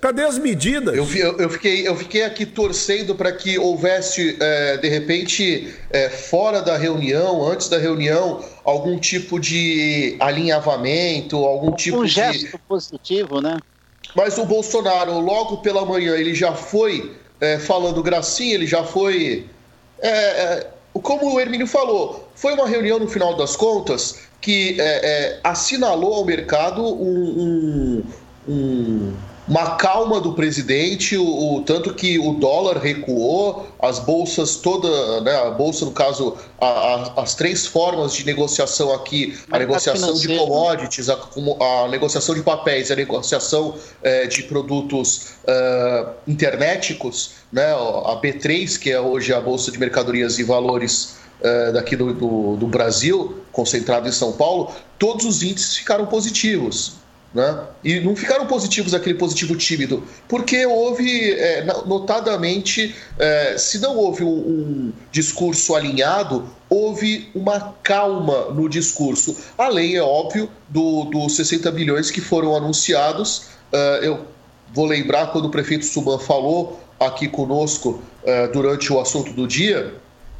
Cadê 0.04 0.22
as 0.22 0.36
medidas? 0.36 0.94
Eu, 0.94 1.08
eu, 1.16 1.38
eu 1.38 1.48
fiquei, 1.48 1.88
eu 1.88 1.96
fiquei 1.96 2.24
aqui 2.24 2.44
torcendo 2.44 3.14
para 3.14 3.32
que 3.32 3.58
houvesse, 3.58 4.36
é, 4.38 4.76
de 4.76 4.86
repente, 4.86 5.74
é, 5.88 6.10
fora 6.10 6.60
da 6.60 6.76
reunião, 6.76 7.42
antes 7.42 7.70
da 7.70 7.78
reunião, 7.78 8.44
algum 8.66 8.98
tipo 8.98 9.40
de 9.40 10.14
alinhavamento, 10.20 11.38
algum 11.38 11.72
tipo 11.72 11.96
um 11.96 12.04
de. 12.04 12.20
Um 12.20 12.22
gesto 12.22 12.60
positivo, 12.68 13.40
né? 13.40 13.56
Mas 14.14 14.36
o 14.36 14.44
Bolsonaro, 14.44 15.18
logo 15.20 15.62
pela 15.62 15.86
manhã, 15.86 16.14
ele 16.16 16.34
já 16.34 16.52
foi 16.52 17.16
é, 17.40 17.58
falando 17.58 18.02
gracinha, 18.02 18.56
ele 18.56 18.66
já 18.66 18.84
foi. 18.84 19.46
É, 20.00 20.10
é, 20.10 20.70
como 20.92 21.32
o 21.32 21.40
Hermínio 21.40 21.66
falou, 21.66 22.28
foi 22.34 22.52
uma 22.52 22.68
reunião 22.68 22.98
no 22.98 23.08
final 23.08 23.38
das 23.38 23.56
contas 23.56 24.18
que 24.42 24.76
é, 24.78 25.40
assinalou 25.42 26.12
ao 26.12 26.26
mercado 26.26 26.84
um, 26.84 28.02
um, 28.46 28.52
um 28.52 29.14
uma 29.46 29.76
calma 29.76 30.20
do 30.20 30.32
presidente, 30.32 31.16
o, 31.16 31.56
o, 31.56 31.62
tanto 31.62 31.92
que 31.92 32.18
o 32.18 32.32
dólar 32.34 32.78
recuou, 32.78 33.66
as 33.80 33.98
bolsas 33.98 34.56
toda, 34.56 35.20
né, 35.20 35.36
a 35.36 35.50
bolsa 35.50 35.84
no 35.84 35.90
caso, 35.90 36.36
a, 36.58 36.66
a, 36.66 37.22
as 37.22 37.34
três 37.34 37.66
formas 37.66 38.14
de 38.14 38.24
negociação 38.24 38.92
aqui, 38.94 39.38
a 39.50 39.58
negociação 39.58 40.14
de 40.14 40.28
commodities, 40.38 41.10
a, 41.10 41.18
a, 41.60 41.88
negociação 41.88 42.34
de 42.34 42.42
papéis, 42.42 42.90
a 42.90 42.96
negociação 42.96 43.74
é, 44.02 44.26
de 44.26 44.44
produtos 44.44 45.34
uh, 45.44 46.10
internéticos, 46.26 47.32
né, 47.52 47.70
a 47.72 48.18
B3, 48.22 48.78
que 48.78 48.90
é 48.90 49.00
hoje 49.00 49.32
a 49.34 49.40
bolsa 49.40 49.70
de 49.70 49.78
mercadorias 49.78 50.38
e 50.38 50.42
valores 50.42 51.16
uh, 51.40 51.72
daqui 51.74 51.96
do, 51.96 52.14
do, 52.14 52.56
do 52.56 52.66
Brasil, 52.66 53.42
concentrado 53.52 54.08
em 54.08 54.12
São 54.12 54.32
Paulo, 54.32 54.72
todos 54.98 55.26
os 55.26 55.42
índices 55.42 55.76
ficaram 55.76 56.06
positivos. 56.06 57.03
Né? 57.34 57.64
E 57.82 57.98
não 57.98 58.14
ficaram 58.14 58.46
positivos 58.46 58.94
aquele 58.94 59.18
positivo 59.18 59.56
tímido, 59.56 60.04
porque 60.28 60.64
houve, 60.64 61.32
é, 61.32 61.64
notadamente, 61.84 62.94
é, 63.18 63.58
se 63.58 63.80
não 63.80 63.96
houve 63.96 64.22
um, 64.22 64.28
um, 64.28 64.92
discurso 65.10 65.74
alinhado, 65.74 66.48
houve 66.70 67.28
uma 67.34 67.74
calma 67.82 68.52
no 68.52 68.68
discurso. 68.68 69.36
Além, 69.58 69.96
é 69.96 70.02
óbvio, 70.02 70.48
dos 70.68 71.10
do 71.10 71.28
60 71.28 71.72
bilhões 71.72 72.08
que 72.08 72.20
foram 72.20 72.54
anunciados. 72.54 73.48
Uh, 73.72 74.02
eu 74.02 74.20
vou 74.72 74.86
lembrar 74.86 75.32
quando 75.32 75.46
o 75.46 75.50
prefeito 75.50 75.84
Suban 75.84 76.20
falou 76.20 76.80
aqui 77.00 77.26
conosco 77.26 78.00
uh, 78.22 78.52
durante 78.52 78.92
o 78.92 79.00
assunto 79.00 79.32
do 79.32 79.46
dia. 79.46 79.92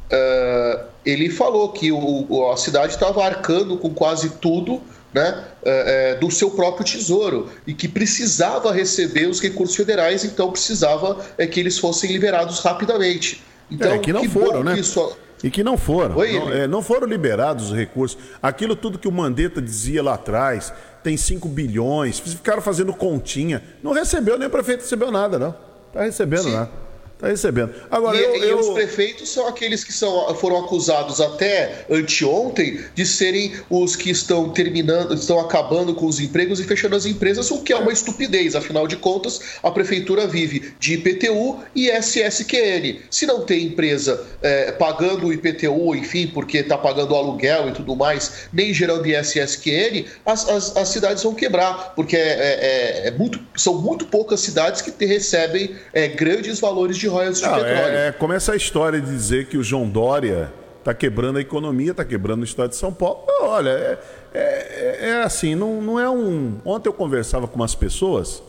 Uh, 0.05 0.85
ele 1.05 1.29
falou 1.29 1.69
que 1.69 1.91
o, 1.91 2.51
a 2.51 2.57
cidade 2.57 2.93
estava 2.93 3.23
arcando 3.23 3.77
com 3.77 3.93
quase 3.93 4.29
tudo 4.29 4.81
né, 5.15 5.45
é, 5.63 6.11
é, 6.11 6.15
do 6.15 6.29
seu 6.29 6.51
próprio 6.51 6.85
tesouro 6.85 7.47
e 7.65 7.73
que 7.73 7.87
precisava 7.87 8.73
receber 8.73 9.27
os 9.27 9.39
recursos 9.39 9.73
federais, 9.73 10.25
então 10.25 10.51
precisava 10.51 11.25
é, 11.37 11.47
que 11.47 11.57
eles 11.57 11.79
fossem 11.79 12.11
liberados 12.11 12.59
rapidamente. 12.59 13.41
Então, 13.71 13.93
é, 13.93 13.99
que 13.99 14.11
não 14.11 14.25
foram, 14.25 14.61
né? 14.61 14.77
Isso... 14.77 15.15
E 15.41 15.49
que 15.49 15.63
não 15.63 15.77
foram. 15.77 16.17
Oi, 16.17 16.33
não, 16.33 16.51
é, 16.51 16.67
não, 16.67 16.81
foram 16.81 17.07
liberados 17.07 17.71
os 17.71 17.77
recursos. 17.77 18.17
Aquilo 18.43 18.75
tudo 18.75 18.99
que 18.99 19.07
o 19.07 19.11
Mandetta 19.11 19.61
dizia 19.61 20.03
lá 20.03 20.15
atrás, 20.15 20.73
tem 21.01 21.15
5 21.15 21.47
bilhões, 21.47 22.19
ficaram 22.19 22.61
fazendo 22.61 22.93
continha. 22.93 23.63
Não 23.81 23.93
recebeu, 23.93 24.37
nem 24.37 24.47
o 24.49 24.51
prefeito 24.51 24.81
recebeu 24.81 25.11
nada, 25.11 25.39
não. 25.39 25.55
Está 25.87 26.03
recebendo 26.03 26.43
Sim. 26.43 26.53
nada. 26.53 26.84
Está 27.15 27.29
recebendo. 27.29 27.73
Agora, 27.89 28.17
e, 28.17 28.21
eu, 28.21 28.35
e 28.35 28.49
eu... 28.49 28.59
os 28.59 28.69
prefeitos 28.69 29.29
são 29.29 29.47
aqueles 29.47 29.85
que 29.85 29.93
são, 29.93 30.35
foram 30.35 30.57
acusados 30.65 31.21
até 31.21 31.85
anteontem 31.89 32.81
de 32.93 33.05
serem 33.05 33.53
os 33.69 33.95
que 33.95 34.09
estão 34.09 34.49
terminando, 34.49 35.13
estão 35.13 35.39
acabando 35.39 35.95
com 35.95 36.07
os 36.07 36.19
empregos 36.19 36.59
e 36.59 36.65
fechando 36.65 36.93
as 36.93 37.05
empresas, 37.05 37.49
o 37.51 37.61
que 37.61 37.71
é 37.71 37.77
uma 37.77 37.93
estupidez. 37.93 38.53
Afinal 38.53 38.85
de 38.85 38.97
contas, 38.97 39.39
a 39.63 39.71
prefeitura 39.71 40.27
vive 40.27 40.73
de 40.77 40.95
IPTU 40.95 41.59
e 41.73 41.89
SSQN. 41.89 42.99
Se 43.09 43.25
não 43.25 43.45
tem 43.45 43.67
empresa 43.67 44.25
é, 44.41 44.73
pagando 44.73 45.27
o 45.27 45.33
IPTU, 45.33 45.95
enfim, 45.95 46.27
porque 46.27 46.57
está 46.57 46.77
pagando 46.77 47.15
aluguel 47.15 47.69
e 47.69 47.71
tudo 47.71 47.95
mais, 47.95 48.49
nem 48.51 48.73
gerando 48.73 49.07
ISSQN, 49.07 50.05
as, 50.25 50.49
as, 50.49 50.75
as 50.75 50.89
cidades 50.89 51.23
vão 51.23 51.33
quebrar, 51.33 51.93
porque 51.95 52.17
é, 52.17 52.19
é, 52.19 53.07
é, 53.07 53.11
muito, 53.11 53.39
são 53.55 53.81
muito 53.81 54.05
poucas 54.07 54.41
cidades 54.41 54.81
que 54.81 54.91
te, 54.91 55.05
recebem 55.05 55.75
é, 55.93 56.09
grandes 56.09 56.59
valores 56.59 56.97
de 56.97 57.04
de 57.05 57.09
royalties 57.09 57.39
de 57.39 57.49
petróleo. 57.49 57.65
É, 57.67 58.07
é, 58.07 58.11
começa 58.11 58.53
a 58.53 58.55
história 58.55 58.99
de 58.99 59.09
dizer 59.09 59.45
que 59.45 59.57
o 59.57 59.63
João 59.63 59.87
Dória 59.87 60.51
está 60.79 60.93
quebrando 60.93 61.37
a 61.37 61.41
economia, 61.41 61.91
está 61.91 62.03
quebrando 62.03 62.41
o 62.41 62.43
estado 62.43 62.69
de 62.69 62.75
São 62.75 62.93
Paulo. 62.93 63.23
Não, 63.27 63.45
olha, 63.45 63.69
é, 63.69 63.99
é, 64.33 64.97
é, 65.09 65.23
assim, 65.23 65.55
não, 65.55 65.81
não 65.81 65.99
é 65.99 66.09
um. 66.09 66.59
Ontem 66.65 66.89
eu 66.89 66.93
conversava 66.93 67.47
com 67.47 67.55
umas 67.55 67.75
pessoas, 67.75 68.43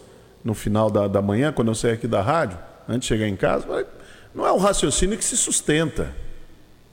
no 0.44 0.54
final 0.54 0.90
da, 0.90 1.08
da 1.08 1.22
manhã, 1.22 1.52
quando 1.52 1.68
eu 1.68 1.74
saí 1.74 1.92
aqui 1.92 2.06
da 2.06 2.20
rádio, 2.20 2.58
antes 2.88 3.08
de 3.08 3.14
chegar 3.14 3.28
em 3.28 3.36
casa, 3.36 3.66
falei, 3.66 3.86
não 4.34 4.46
é 4.46 4.52
um 4.52 4.58
raciocínio 4.58 5.16
que 5.16 5.24
se 5.24 5.36
sustenta. 5.36 6.14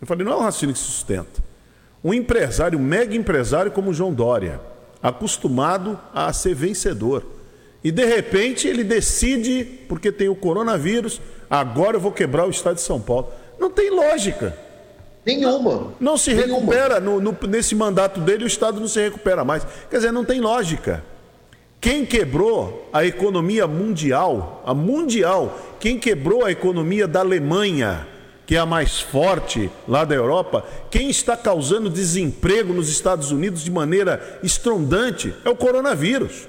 Eu 0.02 0.08
falei, 0.08 0.26
não 0.26 0.34
é 0.34 0.36
um 0.38 0.42
raciocínio 0.42 0.74
que 0.74 0.80
se 0.80 0.86
sustenta. 0.86 1.42
Um 2.04 2.14
empresário, 2.14 2.78
um 2.78 2.82
mega 2.82 3.16
empresário 3.16 3.72
como 3.72 3.92
o 3.92 3.94
João 3.94 4.14
Dória, 4.14 4.60
acostumado 5.02 6.00
a 6.14 6.32
ser 6.34 6.54
vencedor. 6.54 7.24
E 7.84 7.92
de 7.92 8.06
repente 8.06 8.68
ele 8.68 8.84
decide, 8.84 9.66
porque 9.90 10.12
tem 10.12 10.30
o 10.30 10.36
coronavírus, 10.36 11.22
agora 11.50 11.98
eu 11.98 12.02
vou 12.02 12.12
quebrar 12.12 12.46
o 12.46 12.50
estado 12.50 12.76
de 12.76 12.82
São 12.82 13.00
Paulo. 13.00 13.30
Não 13.60 13.70
tem 13.70 13.90
lógica. 13.90 14.58
Nenhuma. 15.26 15.94
Não 16.00 16.18
se 16.18 16.34
Nenhuma. 16.34 16.60
recupera. 16.60 17.00
No, 17.00 17.20
no, 17.20 17.38
nesse 17.48 17.76
mandato 17.76 18.20
dele, 18.20 18.44
o 18.44 18.48
Estado 18.48 18.80
não 18.80 18.88
se 18.88 19.00
recupera 19.00 19.44
mais. 19.46 19.66
Quer 19.90 19.98
dizer, 19.98 20.12
não 20.12 20.26
tem 20.26 20.42
lógica. 20.42 21.04
Quem 21.80 22.06
quebrou 22.06 22.90
a 22.94 23.06
economia 23.06 23.68
mundial, 23.68 24.64
a 24.66 24.74
mundial, 24.74 25.58
quem 25.80 26.00
quebrou 26.00 26.46
a 26.46 26.52
economia 26.52 27.08
da 27.08 27.20
Alemanha, 27.20 28.08
que 28.46 28.56
é 28.56 28.60
a 28.60 28.66
mais 28.66 29.02
forte 29.02 29.70
lá 29.88 30.06
da 30.06 30.16
Europa, 30.16 30.66
quem 30.90 31.10
está 31.10 31.36
causando 31.36 31.90
desemprego 31.90 32.74
nos 32.74 32.90
Estados 32.90 33.32
Unidos 33.32 33.64
de 33.64 33.72
maneira 33.72 34.40
estrondante 34.44 35.34
é 35.44 35.50
o 35.50 35.56
coronavírus. 35.56 36.48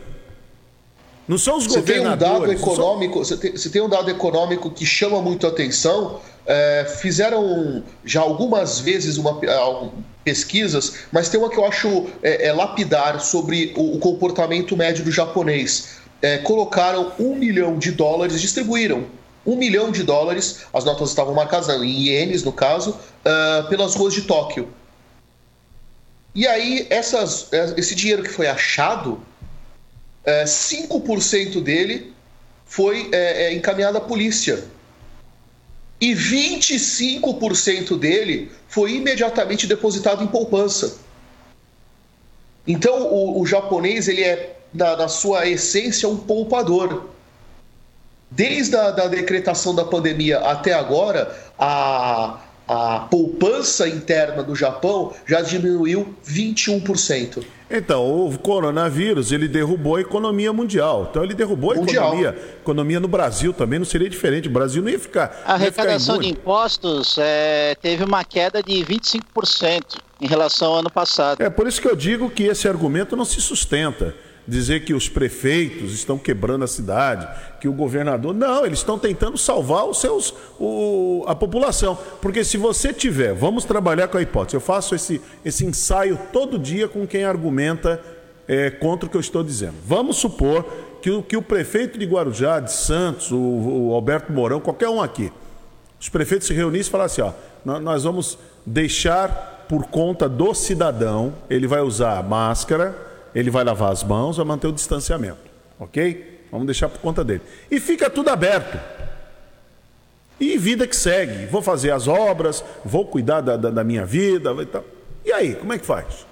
Não 1.26 1.38
são 1.38 1.56
os 1.56 1.66
você 1.66 1.80
governadores. 1.80 2.18
Tem 2.18 2.36
um 2.36 2.40
dado 2.40 2.52
econômico, 2.52 3.24
são... 3.24 3.24
você, 3.24 3.36
tem, 3.36 3.52
você 3.52 3.70
tem 3.70 3.82
um 3.82 3.88
dado 3.88 4.10
econômico 4.10 4.70
que 4.70 4.84
chama 4.84 5.20
muito 5.22 5.46
a 5.46 5.50
atenção. 5.50 6.20
É, 6.46 6.86
fizeram 7.00 7.82
já 8.04 8.20
algumas 8.20 8.78
vezes 8.78 9.16
uma, 9.16 9.40
pesquisas, 10.22 11.06
mas 11.10 11.28
tem 11.28 11.40
uma 11.40 11.48
que 11.48 11.56
eu 11.56 11.64
acho 11.64 12.06
é, 12.22 12.48
é 12.48 12.52
lapidar 12.52 13.18
sobre 13.20 13.72
o, 13.76 13.96
o, 13.96 13.98
comportamento 13.98 14.76
médio 14.76 15.04
do 15.04 15.10
japonês. 15.10 16.00
É, 16.20 16.38
colocaram 16.38 17.12
um 17.18 17.34
milhão 17.34 17.78
de 17.78 17.92
dólares, 17.92 18.40
distribuíram 18.40 19.06
um 19.46 19.56
milhão 19.56 19.90
de 19.90 20.02
dólares, 20.02 20.60
as 20.72 20.84
notas 20.84 21.10
estavam 21.10 21.34
marcadas 21.34 21.68
em 21.68 22.06
ienes, 22.06 22.42
no 22.42 22.52
caso, 22.52 22.90
uh, 22.92 23.68
pelas 23.68 23.94
ruas 23.94 24.14
de 24.14 24.22
Tóquio. 24.22 24.68
E 26.34 26.46
aí, 26.46 26.86
essas, 26.90 27.48
esse 27.76 27.94
dinheiro 27.94 28.22
que 28.22 28.30
foi 28.30 28.46
achado 28.48 29.20
5% 30.26 31.56
é, 31.56 31.60
dele 31.60 32.14
foi 32.64 33.10
é, 33.12 33.46
é, 33.46 33.54
encaminhado 33.54 33.98
à 33.98 34.00
polícia. 34.00 34.64
e 36.00 36.12
25% 36.12 37.98
dele 37.98 38.50
foi 38.68 38.94
imediatamente 38.94 39.66
depositado 39.66 40.22
em 40.22 40.26
poupança. 40.26 40.98
Então, 42.66 43.06
o, 43.06 43.40
o 43.40 43.46
japonês, 43.46 44.08
ele 44.08 44.22
é, 44.22 44.56
na, 44.72 44.96
na, 44.96 45.08
sua 45.08 45.46
essência, 45.46 46.08
um 46.08 46.16
poupador. 46.16 47.10
Desde 48.30 48.74
a 48.76 48.90
da 48.90 49.06
decretação 49.06 49.74
da 49.74 49.84
pandemia 49.84 50.38
até 50.40 50.72
agora, 50.72 51.34
a, 51.58 52.40
a 52.66 53.00
poupança 53.10 53.88
interna 53.88 54.42
do 54.42 54.54
Japão 54.54 55.12
já 55.26 55.42
diminuiu 55.42 56.14
21%. 56.26 57.44
Então, 57.70 58.28
o 58.28 58.38
coronavírus, 58.38 59.32
ele 59.32 59.48
derrubou 59.48 59.96
a 59.96 60.00
economia 60.00 60.52
mundial. 60.52 61.08
Então, 61.10 61.24
ele 61.24 61.34
derrubou 61.34 61.72
a 61.72 61.76
mundial. 61.76 62.08
economia. 62.08 62.56
economia 62.60 63.00
no 63.00 63.08
Brasil 63.08 63.52
também 63.52 63.78
não 63.78 63.86
seria 63.86 64.08
diferente. 64.08 64.48
O 64.48 64.50
Brasil 64.50 64.82
não 64.82 64.90
ia 64.90 64.98
ficar. 64.98 65.42
A 65.44 65.54
arrecadação 65.54 66.18
de 66.18 66.28
impostos 66.28 67.16
é, 67.18 67.74
teve 67.80 68.04
uma 68.04 68.22
queda 68.22 68.62
de 68.62 68.84
25% 68.84 69.98
em 70.20 70.26
relação 70.26 70.72
ao 70.72 70.78
ano 70.80 70.90
passado. 70.90 71.42
É 71.42 71.50
por 71.50 71.66
isso 71.66 71.80
que 71.80 71.88
eu 71.88 71.96
digo 71.96 72.30
que 72.30 72.44
esse 72.44 72.68
argumento 72.68 73.16
não 73.16 73.24
se 73.24 73.40
sustenta 73.40 74.14
dizer 74.46 74.84
que 74.84 74.92
os 74.92 75.08
prefeitos 75.08 75.92
estão 75.92 76.18
quebrando 76.18 76.64
a 76.64 76.68
cidade, 76.68 77.26
que 77.60 77.68
o 77.68 77.72
governador. 77.72 78.34
Não, 78.34 78.64
eles 78.64 78.78
estão 78.78 78.98
tentando 78.98 79.38
salvar 79.38 79.86
os 79.86 80.00
seus, 80.00 80.34
o, 80.58 81.24
a 81.26 81.34
população. 81.34 81.98
Porque 82.20 82.44
se 82.44 82.56
você 82.56 82.92
tiver, 82.92 83.32
vamos 83.32 83.64
trabalhar 83.64 84.08
com 84.08 84.18
a 84.18 84.22
hipótese, 84.22 84.56
eu 84.56 84.60
faço 84.60 84.94
esse, 84.94 85.20
esse 85.44 85.64
ensaio 85.64 86.18
todo 86.32 86.58
dia 86.58 86.86
com 86.86 87.06
quem 87.06 87.24
argumenta 87.24 88.00
é, 88.46 88.70
contra 88.70 89.06
o 89.06 89.10
que 89.10 89.16
eu 89.16 89.20
estou 89.20 89.42
dizendo. 89.42 89.74
Vamos 89.86 90.16
supor 90.16 90.64
que 91.00 91.10
o, 91.10 91.22
que 91.22 91.36
o 91.36 91.42
prefeito 91.42 91.98
de 91.98 92.04
Guarujá, 92.04 92.60
de 92.60 92.72
Santos, 92.72 93.30
o, 93.30 93.38
o 93.38 93.94
Alberto 93.94 94.32
Mourão, 94.32 94.60
qualquer 94.60 94.88
um 94.88 95.02
aqui, 95.02 95.32
os 95.98 96.08
prefeitos 96.08 96.46
se 96.46 96.54
reunissem 96.54 96.88
e 96.88 96.92
falassem: 96.92 97.24
ó, 97.24 97.32
nós 97.80 98.04
vamos 98.04 98.38
deixar 98.66 99.64
por 99.68 99.86
conta 99.86 100.28
do 100.28 100.52
cidadão, 100.52 101.32
ele 101.48 101.66
vai 101.66 101.80
usar 101.80 102.22
máscara 102.22 103.13
ele 103.34 103.50
vai 103.50 103.64
lavar 103.64 103.92
as 103.92 104.04
mãos, 104.04 104.36
vai 104.36 104.46
manter 104.46 104.68
o 104.68 104.72
distanciamento, 104.72 105.38
ok? 105.78 106.46
Vamos 106.50 106.66
deixar 106.66 106.88
por 106.88 107.00
conta 107.00 107.24
dele. 107.24 107.40
E 107.68 107.80
fica 107.80 108.08
tudo 108.08 108.30
aberto. 108.30 108.78
E 110.38 110.56
vida 110.56 110.86
que 110.86 110.94
segue. 110.94 111.46
Vou 111.46 111.60
fazer 111.60 111.90
as 111.90 112.06
obras, 112.06 112.64
vou 112.84 113.06
cuidar 113.06 113.40
da, 113.40 113.56
da, 113.56 113.70
da 113.70 113.82
minha 113.84 114.06
vida. 114.06 114.54
E, 114.62 114.66
tal. 114.66 114.84
e 115.24 115.32
aí, 115.32 115.54
como 115.56 115.72
é 115.72 115.78
que 115.78 115.86
faz? 115.86 116.26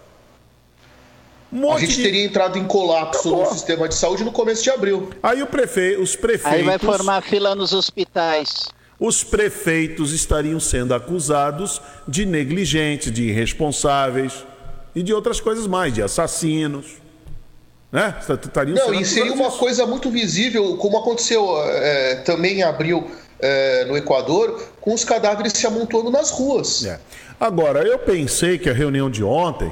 Um 1.52 1.73
a 1.73 1.78
gente 1.80 1.97
de... 1.97 2.02
teria 2.02 2.25
entrado 2.25 2.56
em 2.56 2.64
colapso 2.64 3.30
no 3.30 3.47
sistema 3.47 3.88
de 3.88 3.94
saúde 3.94 4.23
no 4.25 4.32
começo 4.32 4.62
de 4.62 4.71
abril. 4.71 5.11
Aí 5.23 5.42
o 5.42 5.47
prefe... 5.47 5.97
os 5.97 6.14
prefeitos. 6.14 6.52
Aí 6.52 6.62
vai 6.62 6.78
formar 6.78 7.21
fila 7.23 7.54
nos 7.54 7.73
hospitais. 7.73 8.68
Os 8.99 9.25
prefeitos 9.25 10.12
estariam 10.12 10.61
sendo 10.61 10.94
acusados 10.94 11.82
de 12.06 12.25
negligentes, 12.25 13.12
de 13.12 13.25
irresponsáveis 13.25 14.44
e 14.94 15.02
de 15.02 15.12
outras 15.12 15.40
coisas 15.40 15.66
mais, 15.66 15.92
de 15.92 16.02
assassinos. 16.02 17.00
Né? 17.90 18.14
Não, 18.75 18.94
e 18.94 19.04
seria 19.04 19.32
uma 19.32 19.50
coisa 19.50 19.87
muito 19.87 20.11
visível, 20.11 20.76
como 20.76 20.96
aconteceu 20.99 21.46
é, 21.62 22.16
também 22.25 22.58
em 22.58 22.62
abril 22.62 23.11
é, 23.38 23.84
no 23.84 23.96
Equador, 23.96 24.62
com 24.80 24.94
os 24.94 25.04
cadáveres 25.04 25.52
se 25.52 25.66
amontoando 25.66 26.11
nas 26.11 26.30
ruas. 26.30 26.84
É. 26.84 26.99
Agora, 27.38 27.87
eu 27.87 27.99
pensei 27.99 28.56
que 28.56 28.70
a 28.70 28.72
reunião 28.72 29.11
de 29.11 29.22
ontem 29.22 29.70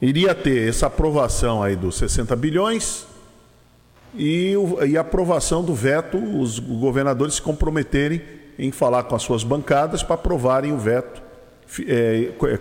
iria 0.00 0.34
ter 0.34 0.68
essa 0.68 0.86
aprovação 0.86 1.62
aí 1.62 1.76
dos 1.76 1.96
60 1.96 2.34
bilhões 2.36 3.06
e, 4.16 4.54
e 4.86 4.96
a 4.96 5.00
aprovação 5.00 5.62
do 5.62 5.74
veto, 5.74 6.16
os 6.16 6.58
governadores 6.58 7.34
se 7.34 7.42
comprometerem 7.42 8.22
em 8.58 8.70
falar 8.70 9.04
com 9.04 9.14
as 9.14 9.22
suas 9.22 9.42
bancadas 9.42 10.02
para 10.02 10.14
aprovarem 10.14 10.72
o 10.72 10.78
veto 10.78 11.22
é, 11.86 11.92
é, 11.92 12.54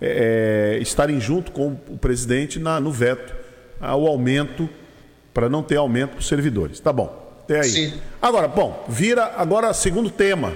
é, 0.00 0.74
é, 0.76 0.78
estarem 0.80 1.20
junto 1.20 1.52
com 1.52 1.78
o 1.88 1.98
presidente 1.98 2.58
na, 2.58 2.80
no 2.80 2.90
veto 2.90 3.34
ao 3.80 4.06
aumento, 4.06 4.68
para 5.34 5.48
não 5.48 5.62
ter 5.62 5.76
aumento 5.76 6.12
para 6.12 6.20
os 6.20 6.28
servidores. 6.28 6.80
Tá 6.80 6.92
bom, 6.92 7.36
até 7.42 7.60
aí. 7.60 7.68
Sim. 7.68 7.94
Agora, 8.22 8.48
bom, 8.48 8.84
vira 8.88 9.34
agora 9.36 9.72
segundo 9.74 10.10
tema. 10.10 10.54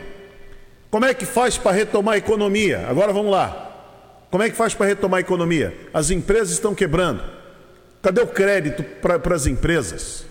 Como 0.90 1.04
é 1.04 1.14
que 1.14 1.26
faz 1.26 1.58
para 1.58 1.72
retomar 1.72 2.14
a 2.14 2.18
economia? 2.18 2.86
Agora 2.88 3.12
vamos 3.12 3.30
lá. 3.30 3.66
Como 4.30 4.42
é 4.42 4.50
que 4.50 4.56
faz 4.56 4.74
para 4.74 4.86
retomar 4.86 5.18
a 5.18 5.20
economia? 5.20 5.76
As 5.92 6.10
empresas 6.10 6.50
estão 6.50 6.74
quebrando. 6.74 7.22
Cadê 8.00 8.20
o 8.22 8.26
crédito 8.26 8.82
para 8.82 9.34
as 9.34 9.46
empresas? 9.46 10.24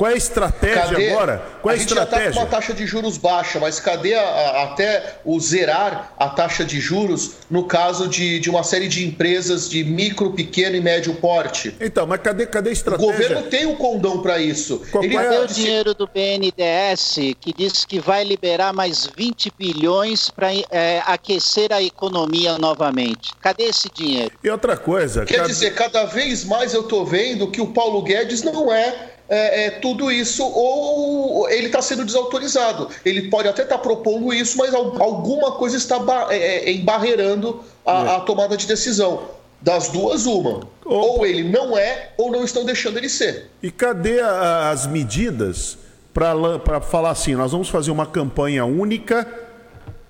Qual 0.00 0.10
é 0.10 0.14
a 0.14 0.16
estratégia 0.16 0.82
cadê? 0.82 1.10
agora? 1.10 1.42
Qual 1.60 1.70
é 1.70 1.74
a, 1.74 1.76
a 1.76 1.78
gente 1.78 1.88
estratégia? 1.88 2.24
já 2.24 2.28
está 2.30 2.40
com 2.40 2.46
uma 2.46 2.50
taxa 2.50 2.72
de 2.72 2.86
juros 2.86 3.18
baixa, 3.18 3.60
mas 3.60 3.78
cadê 3.78 4.14
a, 4.14 4.22
a, 4.22 4.62
até 4.62 5.16
o 5.26 5.38
zerar 5.38 6.14
a 6.18 6.30
taxa 6.30 6.64
de 6.64 6.80
juros 6.80 7.32
no 7.50 7.64
caso 7.64 8.08
de, 8.08 8.40
de 8.40 8.48
uma 8.48 8.62
série 8.62 8.88
de 8.88 9.06
empresas 9.06 9.68
de 9.68 9.84
micro, 9.84 10.32
pequeno 10.32 10.74
e 10.74 10.80
médio 10.80 11.12
porte? 11.16 11.76
Então, 11.78 12.06
mas 12.06 12.18
cadê, 12.22 12.46
cadê 12.46 12.70
a 12.70 12.72
estratégia? 12.72 13.10
O 13.10 13.12
governo 13.12 13.42
tem 13.50 13.66
o 13.66 13.72
um 13.72 13.76
condão 13.76 14.22
para 14.22 14.38
isso. 14.38 14.80
Qual 14.90 15.04
Ele 15.04 15.14
cadê 15.14 15.34
é 15.34 15.40
o 15.40 15.46
dinheiro 15.46 15.92
do 15.92 16.06
BNDES 16.06 17.36
que 17.38 17.52
diz 17.54 17.84
que 17.84 18.00
vai 18.00 18.24
liberar 18.24 18.72
mais 18.72 19.06
20 19.14 19.52
bilhões 19.58 20.30
para 20.30 20.48
é, 20.70 21.02
aquecer 21.04 21.74
a 21.74 21.82
economia 21.82 22.56
novamente? 22.56 23.34
Cadê 23.38 23.64
esse 23.64 23.90
dinheiro? 23.92 24.32
E 24.42 24.48
outra 24.48 24.78
coisa... 24.78 25.26
Quer 25.26 25.36
cada... 25.36 25.48
dizer, 25.48 25.74
cada 25.74 26.06
vez 26.06 26.42
mais 26.42 26.72
eu 26.72 26.80
estou 26.80 27.04
vendo 27.04 27.48
que 27.48 27.60
o 27.60 27.66
Paulo 27.66 28.00
Guedes 28.00 28.42
não 28.42 28.72
é 28.72 29.19
é, 29.30 29.66
é, 29.66 29.70
tudo 29.70 30.10
isso, 30.10 30.44
ou 30.44 31.48
ele 31.48 31.66
está 31.66 31.80
sendo 31.80 32.04
desautorizado. 32.04 32.88
Ele 33.04 33.30
pode 33.30 33.46
até 33.46 33.62
estar 33.62 33.76
tá 33.76 33.80
propondo 33.80 34.34
isso, 34.34 34.58
mas 34.58 34.74
alguma 34.74 35.52
coisa 35.52 35.76
está 35.76 36.04
é, 36.30 36.68
é, 36.68 36.72
embarreirando 36.72 37.62
a, 37.86 37.92
é. 37.92 38.16
a, 38.16 38.20
tomada 38.20 38.56
de 38.56 38.66
decisão. 38.66 39.22
Das 39.62 39.88
duas, 39.90 40.26
uma. 40.26 40.66
Ou 40.84 41.24
ele 41.24 41.44
não 41.44 41.78
é, 41.78 42.10
ou 42.16 42.32
não 42.32 42.42
estão 42.42 42.64
deixando 42.64 42.96
ele 42.96 43.08
ser. 43.08 43.50
E 43.62 43.70
cadê 43.70 44.18
a, 44.18 44.70
as 44.70 44.86
medidas 44.86 45.78
para 46.12 46.80
falar 46.80 47.10
assim: 47.10 47.36
nós 47.36 47.52
vamos 47.52 47.68
fazer 47.68 47.90
uma 47.90 48.06
campanha 48.06 48.64
única, 48.64 49.28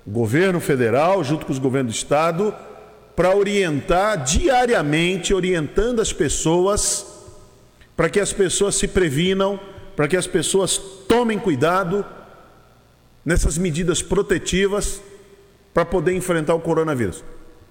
governo 0.06 0.60
federal, 0.60 1.22
junto 1.22 1.44
com 1.44 1.52
os 1.52 1.58
governos 1.58 1.92
do 1.92 1.96
estado, 1.96 2.54
para 3.14 3.36
orientar 3.36 4.22
diariamente, 4.22 5.34
orientando 5.34 6.00
as 6.00 6.12
pessoas 6.12 7.19
para 8.00 8.08
que 8.08 8.18
as 8.18 8.32
pessoas 8.32 8.76
se 8.76 8.88
previnam, 8.88 9.60
para 9.94 10.08
que 10.08 10.16
as 10.16 10.26
pessoas 10.26 10.80
tomem 11.06 11.38
cuidado 11.38 12.02
nessas 13.22 13.58
medidas 13.58 14.00
protetivas 14.00 15.02
para 15.74 15.84
poder 15.84 16.14
enfrentar 16.14 16.54
o 16.54 16.60
coronavírus. 16.60 17.22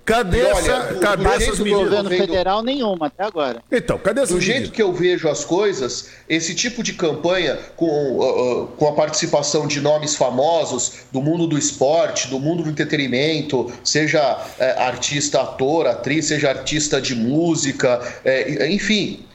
Cadê 0.06 0.44
olha, 0.44 0.52
essa, 0.52 0.94
o, 0.94 1.00
cadê 1.00 1.26
essas 1.30 1.58
medidas? 1.58 1.84
governo 1.86 2.10
federal 2.12 2.62
nenhuma 2.62 3.08
até 3.08 3.24
agora. 3.24 3.64
Então, 3.72 3.98
cadê 3.98 4.22
essas 4.22 4.30
Do 4.30 4.36
medidas? 4.36 4.58
jeito 4.58 4.72
que 4.72 4.84
eu 4.84 4.94
vejo 4.94 5.28
as 5.28 5.44
coisas, 5.44 6.12
esse 6.30 6.54
tipo 6.54 6.84
de 6.84 6.94
campanha 6.94 7.58
com, 7.76 7.88
uh, 7.88 8.66
uh, 8.66 8.68
com 8.68 8.88
a 8.88 8.92
participação 8.92 9.66
de 9.66 9.82
nomes 9.82 10.16
famosos 10.16 11.06
do 11.12 11.24
mundo 11.24 11.48
do 11.48 11.58
esporte, 11.58 12.28
do 12.28 12.40
mundo 12.40 12.62
do 12.62 12.70
entretenimento, 12.70 13.74
seja 13.84 14.22
uh, 14.22 14.80
artista, 14.80 15.42
ator, 15.42 15.88
atriz, 15.88 16.26
seja 16.26 16.50
artista 16.50 17.02
de 17.02 17.16
música, 17.16 18.00
eh, 18.24 18.70
enfim, 18.70 19.26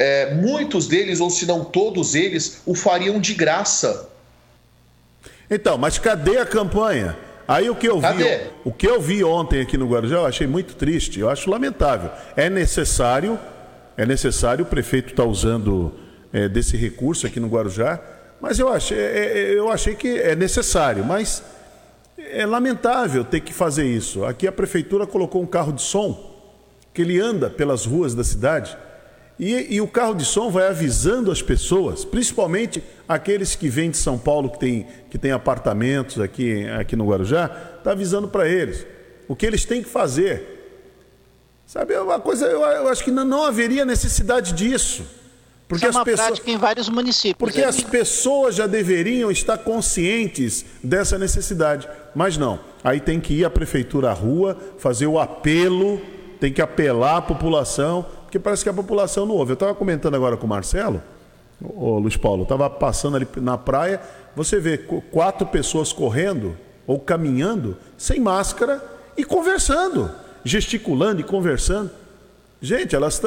é, 0.00 0.34
muitos 0.34 0.86
deles, 0.86 1.20
ou 1.20 1.28
se 1.28 1.44
não 1.44 1.62
todos 1.62 2.14
eles, 2.14 2.62
o 2.64 2.74
fariam 2.74 3.20
de 3.20 3.34
graça. 3.34 4.08
Então, 5.50 5.76
mas 5.76 5.98
cadê 5.98 6.38
a 6.38 6.46
campanha? 6.46 7.18
Aí 7.46 7.68
o 7.68 7.74
que 7.74 7.86
eu 7.86 8.00
vi, 8.00 8.06
o 8.64 8.72
que 8.72 8.86
eu 8.86 8.98
vi 8.98 9.22
ontem 9.22 9.60
aqui 9.60 9.76
no 9.76 9.86
Guarujá, 9.86 10.16
eu 10.16 10.26
achei 10.26 10.46
muito 10.46 10.74
triste, 10.74 11.20
eu 11.20 11.28
acho 11.28 11.50
lamentável. 11.50 12.10
É 12.34 12.48
necessário, 12.48 13.38
é 13.94 14.06
necessário 14.06 14.64
o 14.64 14.66
prefeito 14.66 15.10
estar 15.10 15.24
tá 15.24 15.28
usando 15.28 15.92
é, 16.32 16.48
desse 16.48 16.78
recurso 16.78 17.26
aqui 17.26 17.38
no 17.38 17.48
Guarujá, 17.48 18.00
mas 18.40 18.58
eu 18.58 18.70
achei, 18.70 18.96
é, 18.96 19.02
é, 19.02 19.58
eu 19.58 19.70
achei 19.70 19.94
que 19.94 20.08
é 20.18 20.34
necessário, 20.34 21.04
mas 21.04 21.42
é 22.16 22.46
lamentável 22.46 23.22
ter 23.22 23.40
que 23.40 23.52
fazer 23.52 23.84
isso. 23.84 24.24
Aqui 24.24 24.46
a 24.46 24.52
prefeitura 24.52 25.06
colocou 25.06 25.42
um 25.42 25.46
carro 25.46 25.72
de 25.72 25.82
som 25.82 26.30
que 26.94 27.02
ele 27.02 27.20
anda 27.20 27.50
pelas 27.50 27.84
ruas 27.84 28.14
da 28.14 28.24
cidade 28.24 28.78
e, 29.42 29.76
e, 29.76 29.80
o 29.80 29.88
carro 29.88 30.14
de 30.14 30.22
som 30.22 30.50
vai 30.50 30.66
avisando 30.66 31.32
as 31.32 31.40
pessoas, 31.40 32.04
principalmente 32.04 32.82
aqueles 33.08 33.54
que 33.54 33.70
vêm 33.70 33.90
de 33.90 33.96
São 33.96 34.18
Paulo, 34.18 34.50
que 34.50 34.58
tem, 34.58 34.86
que 35.08 35.16
tem 35.16 35.32
apartamentos 35.32 36.20
aqui, 36.20 36.68
aqui 36.68 36.94
no 36.94 37.06
Guarujá, 37.08 37.50
está 37.78 37.92
avisando 37.92 38.28
para 38.28 38.46
eles 38.46 38.86
o 39.26 39.34
que 39.34 39.46
eles 39.46 39.64
têm 39.64 39.82
que 39.82 39.88
fazer. 39.88 40.58
Sabe, 41.66 41.94
é 41.94 42.00
uma 42.02 42.20
coisa, 42.20 42.44
eu, 42.44 42.60
eu 42.60 42.88
acho 42.90 43.02
que 43.02 43.10
não, 43.10 43.24
não, 43.24 43.42
haveria 43.42 43.82
necessidade 43.86 44.52
disso. 44.52 45.06
Porque 45.66 45.86
Isso 45.86 45.96
é 45.96 45.98
uma 45.98 46.04
pessoas, 46.04 46.26
prática 46.26 46.50
em 46.50 46.58
vários 46.58 46.90
municípios. 46.90 47.38
Porque 47.38 47.62
as 47.62 47.80
pessoas 47.80 48.56
já 48.56 48.66
deveriam 48.66 49.30
estar 49.30 49.56
conscientes 49.56 50.66
dessa 50.84 51.16
necessidade. 51.16 51.88
Mas 52.14 52.36
não. 52.36 52.60
Aí 52.84 53.00
tem 53.00 53.18
que 53.18 53.32
ir 53.32 53.46
à 53.46 53.50
prefeitura 53.50 54.10
à 54.10 54.12
rua, 54.12 54.54
fazer 54.76 55.06
o 55.06 55.18
apelo, 55.18 55.98
tem 56.38 56.52
que 56.52 56.60
apelar 56.60 57.16
à 57.18 57.22
população 57.22 58.04
porque 58.30 58.38
parece 58.38 58.62
que 58.62 58.70
a 58.70 58.72
população 58.72 59.26
não 59.26 59.34
ouve. 59.34 59.50
Eu 59.50 59.54
estava 59.54 59.74
comentando 59.74 60.14
agora 60.14 60.36
com 60.36 60.46
o 60.46 60.48
Marcelo 60.48 61.02
Ô, 61.62 61.98
Luiz 61.98 62.16
Paulo, 62.16 62.44
estava 62.44 62.70
passando 62.70 63.16
ali 63.16 63.28
na 63.36 63.58
praia, 63.58 64.00
você 64.34 64.58
vê 64.58 64.78
quatro 64.78 65.46
pessoas 65.46 65.92
correndo 65.92 66.56
ou 66.86 66.98
caminhando 66.98 67.76
sem 67.98 68.18
máscara 68.18 68.82
e 69.16 69.24
conversando, 69.24 70.10
gesticulando 70.42 71.20
e 71.20 71.24
conversando. 71.24 71.90
Gente, 72.62 72.96
elas 72.96 73.20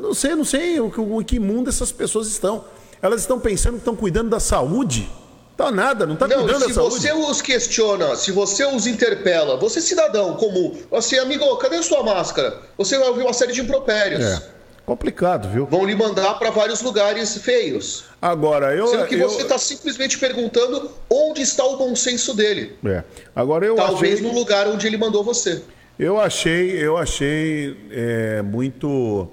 não 0.00 0.14
sei, 0.14 0.34
não 0.34 0.44
sei 0.44 0.80
o, 0.80 0.90
que 1.24 1.38
mundo 1.38 1.68
essas 1.68 1.92
pessoas 1.92 2.26
estão. 2.26 2.64
Elas 3.02 3.20
estão 3.20 3.38
pensando 3.38 3.74
que 3.74 3.80
estão 3.80 3.96
cuidando 3.96 4.30
da 4.30 4.40
saúde. 4.40 5.10
Tá 5.56 5.70
nada, 5.70 6.04
não 6.04 6.14
está 6.14 6.26
cuidando 6.26 6.66
da 6.66 6.74
saúde. 6.74 6.94
Se 6.96 7.00
você 7.00 7.12
os 7.12 7.40
questiona, 7.40 8.16
se 8.16 8.32
você 8.32 8.64
os 8.64 8.86
interpela, 8.86 9.56
você 9.56 9.80
cidadão 9.80 10.34
comum, 10.34 10.76
assim, 10.92 11.16
amigo, 11.18 11.56
cadê 11.58 11.80
sua 11.82 12.02
máscara? 12.02 12.58
Você 12.76 12.98
vai 12.98 13.08
ouvir 13.08 13.22
uma 13.22 13.32
série 13.32 13.52
de 13.52 13.60
impropérios. 13.60 14.24
É. 14.24 14.54
Complicado, 14.84 15.48
viu? 15.48 15.64
Vão 15.64 15.86
lhe 15.86 15.94
mandar 15.94 16.34
para 16.34 16.50
vários 16.50 16.82
lugares 16.82 17.38
feios. 17.38 18.04
Agora, 18.20 18.74
eu. 18.74 18.86
Sendo 18.88 19.06
que 19.06 19.14
eu... 19.14 19.30
você 19.30 19.42
está 19.42 19.56
simplesmente 19.56 20.18
perguntando 20.18 20.90
onde 21.08 21.40
está 21.40 21.64
o 21.64 21.78
bom 21.78 21.96
senso 21.96 22.34
dele. 22.34 22.76
É. 22.84 23.02
Agora 23.34 23.64
eu 23.64 23.76
Talvez 23.76 24.14
achei... 24.14 24.26
no 24.26 24.34
lugar 24.34 24.68
onde 24.68 24.86
ele 24.86 24.98
mandou 24.98 25.24
você. 25.24 25.62
Eu 25.98 26.20
achei, 26.20 26.72
eu 26.72 26.98
achei 26.98 27.76
é, 27.90 28.42
muito. 28.42 29.28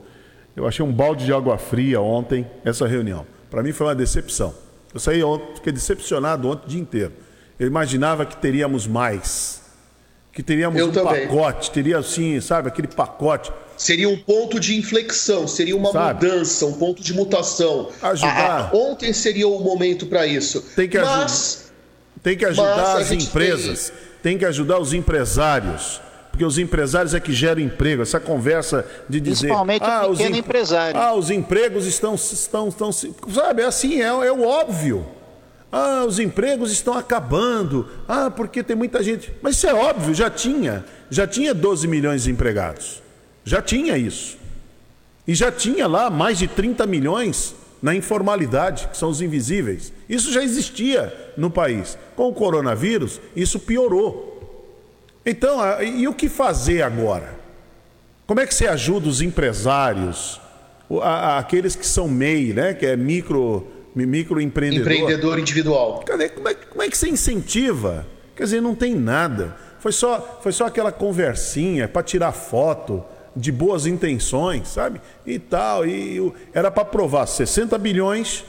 Eu 0.55 0.67
achei 0.67 0.85
um 0.85 0.91
balde 0.91 1.25
de 1.25 1.33
água 1.33 1.57
fria 1.57 1.99
ontem, 1.99 2.49
essa 2.63 2.87
reunião. 2.87 3.25
Para 3.49 3.61
mim 3.61 3.73
foi 3.73 3.87
uma 3.87 3.95
decepção. 3.95 4.53
Eu 4.93 4.99
saí 4.99 5.23
ontem, 5.23 5.55
fiquei 5.55 5.71
decepcionado 5.71 6.49
ontem 6.49 6.65
o 6.65 6.69
dia 6.69 6.81
inteiro. 6.81 7.13
Eu 7.59 7.67
imaginava 7.67 8.25
que 8.25 8.35
teríamos 8.37 8.87
mais. 8.87 9.61
Que 10.33 10.41
teríamos 10.41 10.79
eu 10.79 10.87
um 10.87 10.91
também. 10.91 11.27
pacote, 11.27 11.71
teria 11.71 11.97
assim, 11.97 12.39
sabe, 12.39 12.67
aquele 12.67 12.87
pacote. 12.87 13.51
Seria 13.75 14.07
um 14.07 14.17
ponto 14.17 14.59
de 14.59 14.77
inflexão, 14.77 15.47
seria 15.47 15.75
uma 15.75 15.91
sabe? 15.91 16.25
mudança, 16.25 16.65
um 16.65 16.73
ponto 16.73 17.01
de 17.01 17.13
mutação. 17.13 17.89
Ajudar. 18.01 18.71
Ah, 18.71 18.75
ontem 18.75 19.11
seria 19.11 19.47
o 19.47 19.59
momento 19.59 20.05
para 20.05 20.25
isso. 20.25 20.61
Tem 20.75 20.87
que, 20.87 20.99
Mas... 20.99 21.71
tem 22.23 22.37
que 22.37 22.45
ajudar 22.45 22.97
as 22.97 23.11
empresas, 23.11 23.89
tem... 23.89 24.33
tem 24.33 24.37
que 24.37 24.45
ajudar 24.45 24.79
os 24.79 24.93
empresários 24.93 25.99
porque 26.31 26.45
os 26.45 26.57
empresários 26.57 27.13
é 27.13 27.19
que 27.19 27.33
geram 27.33 27.61
emprego. 27.61 28.01
Essa 28.01 28.19
conversa 28.19 28.85
de 29.07 29.19
dizer. 29.19 29.47
Principalmente 29.47 29.83
ah, 29.83 30.07
o 30.07 30.11
pequeno 30.11 30.31
os 30.31 30.37
empresário. 30.37 30.99
Ah, 30.99 31.13
os 31.13 31.29
empregos 31.29 31.85
estão. 31.85 32.15
estão, 32.15 32.69
estão 32.69 32.91
sabe, 32.91 33.61
é 33.61 33.65
assim, 33.65 34.01
é, 34.01 34.07
é 34.07 34.31
o 34.31 34.43
óbvio. 34.43 35.05
Ah, 35.71 36.03
os 36.05 36.19
empregos 36.19 36.71
estão 36.71 36.93
acabando. 36.93 37.87
Ah, 38.07 38.31
porque 38.31 38.63
tem 38.63 38.75
muita 38.75 39.03
gente. 39.03 39.31
Mas 39.41 39.57
isso 39.57 39.67
é 39.67 39.73
óbvio, 39.73 40.13
já 40.13 40.29
tinha. 40.29 40.85
Já 41.09 41.27
tinha 41.27 41.53
12 41.53 41.87
milhões 41.87 42.23
de 42.23 42.31
empregados. 42.31 43.01
Já 43.43 43.61
tinha 43.61 43.97
isso. 43.97 44.37
E 45.27 45.35
já 45.35 45.51
tinha 45.51 45.87
lá 45.87 46.09
mais 46.09 46.37
de 46.37 46.47
30 46.47 46.85
milhões 46.85 47.55
na 47.81 47.95
informalidade, 47.95 48.87
que 48.87 48.97
são 48.97 49.09
os 49.09 49.21
invisíveis. 49.21 49.91
Isso 50.07 50.31
já 50.31 50.43
existia 50.43 51.33
no 51.35 51.49
país. 51.49 51.97
Com 52.15 52.29
o 52.29 52.33
coronavírus, 52.33 53.19
isso 53.35 53.59
piorou. 53.59 54.30
Então, 55.25 55.59
e 55.81 56.07
o 56.07 56.13
que 56.13 56.27
fazer 56.27 56.81
agora? 56.81 57.39
Como 58.25 58.39
é 58.39 58.47
que 58.47 58.53
você 58.53 58.67
ajuda 58.67 59.07
os 59.07 59.21
empresários, 59.21 60.39
aqueles 61.37 61.75
que 61.75 61.85
são 61.85 62.07
MEI, 62.07 62.53
né? 62.53 62.73
que 62.73 62.85
é 62.85 62.95
micro, 62.95 63.67
microempreendedor? 63.95 64.91
Empreendedor 64.91 65.39
individual. 65.39 66.03
Cadê, 66.05 66.29
como, 66.29 66.47
é, 66.47 66.53
como 66.53 66.81
é 66.81 66.89
que 66.89 66.97
você 66.97 67.09
incentiva? 67.09 68.07
Quer 68.35 68.43
dizer, 68.43 68.61
não 68.61 68.73
tem 68.73 68.95
nada. 68.95 69.55
Foi 69.79 69.91
só, 69.91 70.39
foi 70.41 70.51
só 70.51 70.65
aquela 70.65 70.91
conversinha 70.91 71.87
para 71.87 72.03
tirar 72.03 72.31
foto 72.31 73.03
de 73.35 73.51
boas 73.51 73.85
intenções, 73.85 74.67
sabe? 74.69 75.01
E 75.25 75.37
tal. 75.37 75.85
E 75.85 76.31
era 76.53 76.71
para 76.71 76.83
aprovar 76.83 77.25
60 77.25 77.77
bilhões 77.77 78.43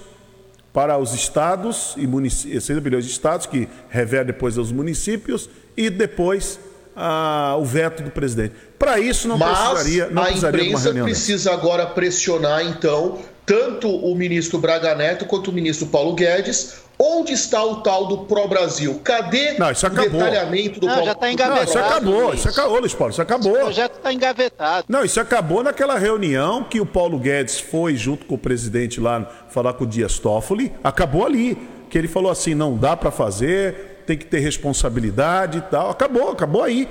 para 0.72 0.96
os 0.96 1.12
estados 1.12 1.94
e 1.96 2.06
municípios, 2.06 2.64
60 2.64 2.80
bilhões 2.80 3.04
de 3.04 3.10
estados, 3.10 3.46
que 3.46 3.68
reverte 3.90 4.26
depois 4.26 4.56
aos 4.56 4.72
municípios, 4.72 5.50
e 5.76 5.90
depois 5.90 6.58
ah, 6.96 7.56
o 7.58 7.64
veto 7.64 8.02
do 8.02 8.10
presidente. 8.10 8.54
Para 8.78 8.98
isso 8.98 9.28
não 9.28 9.38
Mas 9.38 9.58
precisaria, 9.58 10.08
não 10.10 10.22
a 10.22 10.26
precisaria 10.26 10.64
imprensa 10.64 10.92
precisa 10.92 11.50
dessa. 11.50 11.52
agora 11.52 11.86
pressionar, 11.86 12.64
então, 12.66 13.18
tanto 13.46 13.88
o 13.88 14.14
ministro 14.14 14.58
Braga 14.58 14.94
Neto 14.94 15.24
quanto 15.24 15.50
o 15.50 15.52
ministro 15.52 15.86
Paulo 15.86 16.14
Guedes. 16.14 16.82
Onde 17.04 17.32
está 17.32 17.64
o 17.64 17.76
tal 17.76 18.06
do 18.06 18.18
Pro 18.18 18.46
Brasil? 18.46 19.00
Cadê 19.02 19.58
não, 19.58 19.72
isso 19.72 19.84
acabou. 19.84 20.20
o 20.20 20.24
detalhamento 20.24 20.78
do 20.78 20.86
não, 20.86 20.94
Paulo? 20.94 21.06
Já 21.06 21.12
está 21.12 21.32
engavetado. 21.32 21.56
Não, 21.56 21.64
isso 21.64 21.78
acabou, 21.78 22.34
isso 22.34 22.48
acabou, 22.48 22.78
Luiz 22.78 22.94
Paulo, 22.94 23.10
isso 23.10 23.22
acabou. 23.22 23.52
O 23.52 23.60
projeto 23.60 23.96
está 23.96 24.12
engavetado. 24.12 24.84
Não, 24.88 25.04
isso 25.04 25.18
acabou 25.18 25.64
naquela 25.64 25.98
reunião 25.98 26.62
que 26.62 26.80
o 26.80 26.86
Paulo 26.86 27.18
Guedes 27.18 27.58
foi 27.58 27.96
junto 27.96 28.24
com 28.26 28.36
o 28.36 28.38
presidente 28.38 29.00
lá 29.00 29.28
falar 29.48 29.72
com 29.72 29.82
o 29.82 29.86
Dias 29.86 30.18
Toffoli. 30.20 30.72
Acabou 30.84 31.26
ali. 31.26 31.58
Que 31.90 31.98
ele 31.98 32.08
falou 32.08 32.30
assim: 32.30 32.54
não 32.54 32.76
dá 32.76 32.96
para 32.96 33.10
fazer, 33.10 33.91
tem 34.12 34.18
que 34.18 34.26
ter 34.26 34.40
responsabilidade 34.40 35.58
e 35.58 35.60
tal. 35.62 35.90
Acabou, 35.90 36.30
acabou 36.30 36.62
aí. 36.62 36.88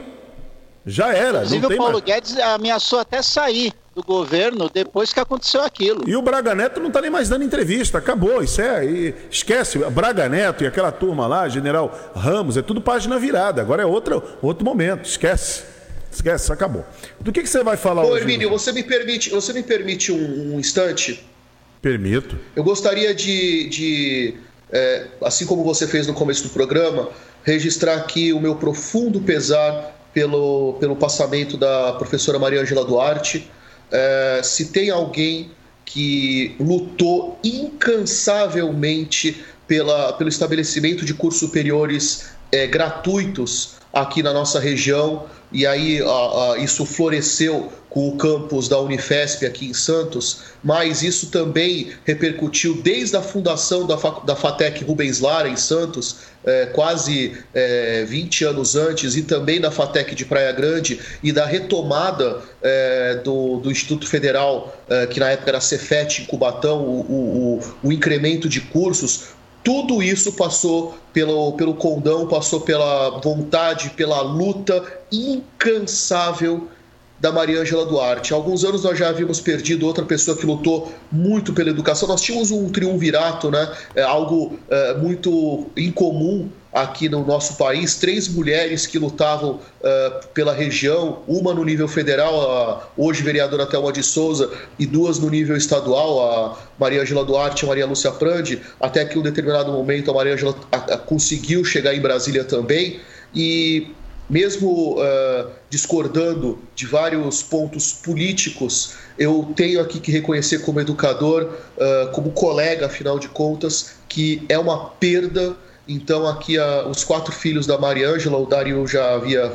Já 0.85 1.13
era. 1.13 1.39
Inclusive, 1.39 1.61
não 1.61 1.69
tem 1.69 1.77
o 1.77 1.81
Paulo 1.81 1.93
mais. 1.93 2.05
Guedes 2.05 2.37
ameaçou 2.37 2.99
até 2.99 3.21
sair 3.21 3.71
do 3.93 4.01
governo 4.01 4.69
depois 4.69 5.13
que 5.13 5.19
aconteceu 5.19 5.61
aquilo. 5.61 6.03
E 6.07 6.15
o 6.15 6.21
Braga 6.21 6.55
Neto 6.55 6.79
não 6.79 6.87
está 6.87 6.99
nem 6.99 7.11
mais 7.11 7.29
dando 7.29 7.43
entrevista, 7.43 7.97
acabou, 7.97 8.41
isso 8.41 8.61
é, 8.61 8.85
e, 8.85 9.13
esquece, 9.29 9.77
Braga 9.89 10.29
Neto 10.29 10.63
e 10.63 10.67
aquela 10.67 10.93
turma 10.93 11.27
lá, 11.27 11.47
General 11.49 11.93
Ramos, 12.15 12.55
é 12.55 12.61
tudo 12.61 12.81
página 12.81 13.19
virada, 13.19 13.61
agora 13.61 13.83
é 13.83 13.85
outro, 13.85 14.23
outro 14.41 14.63
momento, 14.63 15.05
esquece, 15.05 15.63
esquece, 16.09 16.53
acabou. 16.53 16.85
Do 17.19 17.33
que, 17.33 17.41
que 17.41 17.49
você 17.49 17.61
vai 17.63 17.75
falar 17.75 18.03
Ô, 18.03 18.11
hoje? 18.11 18.21
Hermínio, 18.21 18.49
você 18.49 18.71
me 18.71 18.81
permite, 18.81 19.29
você 19.29 19.51
me 19.51 19.61
permite 19.61 20.09
um, 20.09 20.55
um 20.55 20.59
instante? 20.59 21.27
Permito. 21.81 22.39
Eu 22.55 22.63
gostaria 22.63 23.13
de, 23.13 23.67
de 23.67 24.37
é, 24.71 25.07
assim 25.23 25.45
como 25.45 25.63
você 25.63 25.87
fez 25.87 26.07
no 26.07 26.13
começo 26.13 26.43
do 26.43 26.49
programa, 26.49 27.09
registrar 27.43 27.95
aqui 27.95 28.31
o 28.31 28.39
meu 28.39 28.55
profundo 28.55 29.21
pesar 29.21 29.97
pelo, 30.13 30.77
pelo 30.79 30.95
passamento 30.95 31.57
da 31.57 31.93
professora 31.93 32.39
Maria 32.39 32.61
Angela 32.61 32.85
Duarte. 32.85 33.49
É, 33.91 34.41
se 34.43 34.67
tem 34.67 34.89
alguém 34.89 35.51
que 35.85 36.55
lutou 36.59 37.37
incansavelmente 37.43 39.43
pela, 39.67 40.13
pelo 40.13 40.29
estabelecimento 40.29 41.03
de 41.03 41.13
cursos 41.13 41.39
superiores 41.39 42.29
é, 42.51 42.67
gratuitos 42.67 43.75
aqui 43.91 44.23
na 44.23 44.31
nossa 44.31 44.59
região, 44.59 45.25
e 45.51 45.65
aí 45.65 46.01
a, 46.01 46.53
a, 46.53 46.57
isso 46.59 46.85
floresceu 46.85 47.71
com 47.91 48.07
o 48.07 48.15
campus 48.15 48.69
da 48.69 48.79
Unifesp 48.79 49.45
aqui 49.45 49.67
em 49.67 49.73
Santos, 49.73 50.43
mas 50.63 51.03
isso 51.03 51.27
também 51.29 51.91
repercutiu 52.05 52.81
desde 52.81 53.17
a 53.17 53.21
fundação 53.21 53.85
da, 53.85 53.97
da 54.25 54.33
FATEC 54.33 54.85
Rubens 54.85 55.19
Lara 55.19 55.49
em 55.49 55.57
Santos, 55.57 56.15
é, 56.45 56.67
quase 56.67 57.37
é, 57.53 58.05
20 58.07 58.45
anos 58.45 58.77
antes, 58.77 59.17
e 59.17 59.23
também 59.23 59.59
da 59.59 59.69
FATEC 59.69 60.15
de 60.15 60.23
Praia 60.23 60.53
Grande 60.53 61.01
e 61.21 61.33
da 61.33 61.45
retomada 61.45 62.39
é, 62.63 63.15
do, 63.25 63.57
do, 63.57 63.69
Instituto 63.69 64.07
Federal, 64.07 64.73
que 65.09 65.19
na 65.19 65.29
época 65.29 65.51
era 65.51 65.61
Cefet 65.61 66.21
em 66.21 66.25
Cubatão, 66.25 66.79
o, 66.79 67.01
o, 67.01 67.59
o, 67.59 67.87
o 67.89 67.91
incremento 67.91 68.47
de 68.47 68.61
cursos, 68.61 69.31
tudo 69.63 70.01
isso 70.01 70.31
passou 70.33 70.97
pelo, 71.11 71.53
pelo 71.53 71.73
condão, 71.75 72.25
passou 72.27 72.61
pela 72.61 73.19
vontade, 73.19 73.89
pela 73.91 74.21
luta 74.21 74.81
incansável 75.11 76.69
da 77.21 77.31
Maria 77.31 77.61
Ângela 77.61 77.85
Duarte. 77.85 78.33
Há 78.33 78.35
alguns 78.35 78.65
anos 78.65 78.83
nós 78.83 78.97
já 78.97 79.09
havíamos 79.09 79.39
perdido 79.39 79.85
outra 79.85 80.03
pessoa 80.03 80.35
que 80.35 80.45
lutou 80.45 80.91
muito 81.11 81.53
pela 81.53 81.69
educação. 81.69 82.07
Nós 82.07 82.21
tínhamos 82.21 82.49
um 82.49 82.67
triunvirato, 82.67 83.51
né? 83.51 83.71
É 83.95 84.01
algo 84.01 84.59
é, 84.67 84.95
muito 84.95 85.67
incomum 85.77 86.49
aqui 86.73 87.07
no 87.07 87.23
nosso 87.25 87.57
país, 87.57 87.95
três 87.95 88.27
mulheres 88.29 88.87
que 88.87 88.97
lutavam 88.97 89.59
uh, 89.81 90.27
pela 90.33 90.53
região, 90.53 91.19
uma 91.27 91.53
no 91.53 91.65
nível 91.65 91.85
federal, 91.85 92.49
a 92.49 92.87
hoje 92.95 93.21
vereadora 93.21 93.65
Thelma 93.65 93.91
de 93.91 94.01
Souza, 94.01 94.49
e 94.79 94.85
duas 94.85 95.19
no 95.19 95.29
nível 95.29 95.57
estadual, 95.57 96.21
a 96.21 96.57
Maria 96.79 97.01
Angela 97.01 97.25
Duarte 97.25 97.63
e 97.63 97.65
a 97.65 97.67
Maria 97.67 97.85
Lúcia 97.85 98.09
Prandi, 98.11 98.61
até 98.79 99.03
que 99.03 99.17
em 99.17 99.19
um 99.19 99.21
determinado 99.21 99.69
momento 99.69 100.09
a 100.11 100.13
Maria 100.13 100.33
Angela 100.33 100.55
conseguiu 101.05 101.65
chegar 101.65 101.93
em 101.93 101.99
Brasília 101.99 102.45
também, 102.45 103.01
e 103.35 103.91
mesmo 104.31 104.95
uh, 104.95 105.51
discordando 105.69 106.57
de 106.73 106.87
vários 106.87 107.43
pontos 107.43 107.91
políticos, 107.91 108.93
eu 109.19 109.51
tenho 109.57 109.81
aqui 109.81 109.99
que 109.99 110.09
reconhecer 110.09 110.59
como 110.59 110.79
educador, 110.79 111.49
uh, 111.75 112.09
como 112.13 112.31
colega, 112.31 112.85
afinal 112.85 113.19
de 113.19 113.27
contas, 113.27 113.95
que 114.07 114.45
é 114.47 114.57
uma 114.57 114.85
perda. 114.91 115.53
Então, 115.85 116.25
aqui 116.25 116.57
uh, 116.57 116.87
os 116.87 117.03
quatro 117.03 117.33
filhos 117.33 117.67
da 117.67 117.77
Maria 117.77 118.09
Ângela, 118.09 118.37
o 118.37 118.45
Dario 118.45 118.87
já 118.87 119.15
havia 119.15 119.51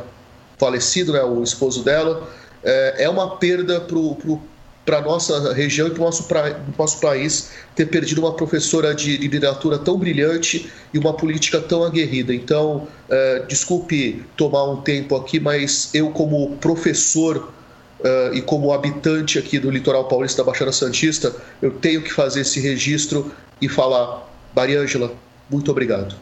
falecido, 0.59 1.15
né, 1.15 1.23
o 1.23 1.43
esposo 1.43 1.83
dela, 1.83 2.29
é, 2.62 3.05
é 3.05 3.09
uma 3.09 3.37
perda 3.39 3.81
para 3.81 3.97
o 3.97 4.43
para 4.87 5.03
nossa 5.03 5.53
região 5.53 5.88
e 5.88 5.90
para 5.90 6.01
o 6.01 6.05
nosso, 6.05 6.29
nosso 6.79 7.01
país 7.01 7.51
ter 7.75 7.87
perdido 7.87 8.20
uma 8.20 8.33
professora 8.33 8.94
de, 8.94 9.16
literatura 9.16 9.77
tão 9.77 9.99
brilhante 9.99 10.70
e 10.94 10.99
uma 10.99 11.12
política 11.12 11.61
tão 11.61 11.83
aguerrida. 11.83 12.33
Então, 12.33 12.87
é, 13.11 13.40
desculpe 13.49 14.25
tomar 14.37 14.64
um 14.70 14.81
tempo 14.81 15.16
aqui, 15.16 15.40
mas 15.40 15.90
eu, 15.92 16.11
como 16.11 16.57
professor 16.59 17.37
uh, 18.01 18.33
e 18.33 18.40
como 18.40 18.72
habitante 18.72 19.38
aqui 19.38 19.59
do 19.59 19.70
litoral 19.70 20.07
paulista 20.07 20.42
da 20.42 20.46
Baixada 20.46 20.70
Santista, 20.70 21.35
eu 21.61 21.72
tenho 21.72 22.01
que 22.01 22.12
fazer 22.12 22.42
esse 22.42 22.61
registro 22.61 23.33
e 23.61 23.68
falar, 23.68 24.31
Mariângela, 24.55 25.12
muito 25.51 25.68
obrigado. 25.70 26.14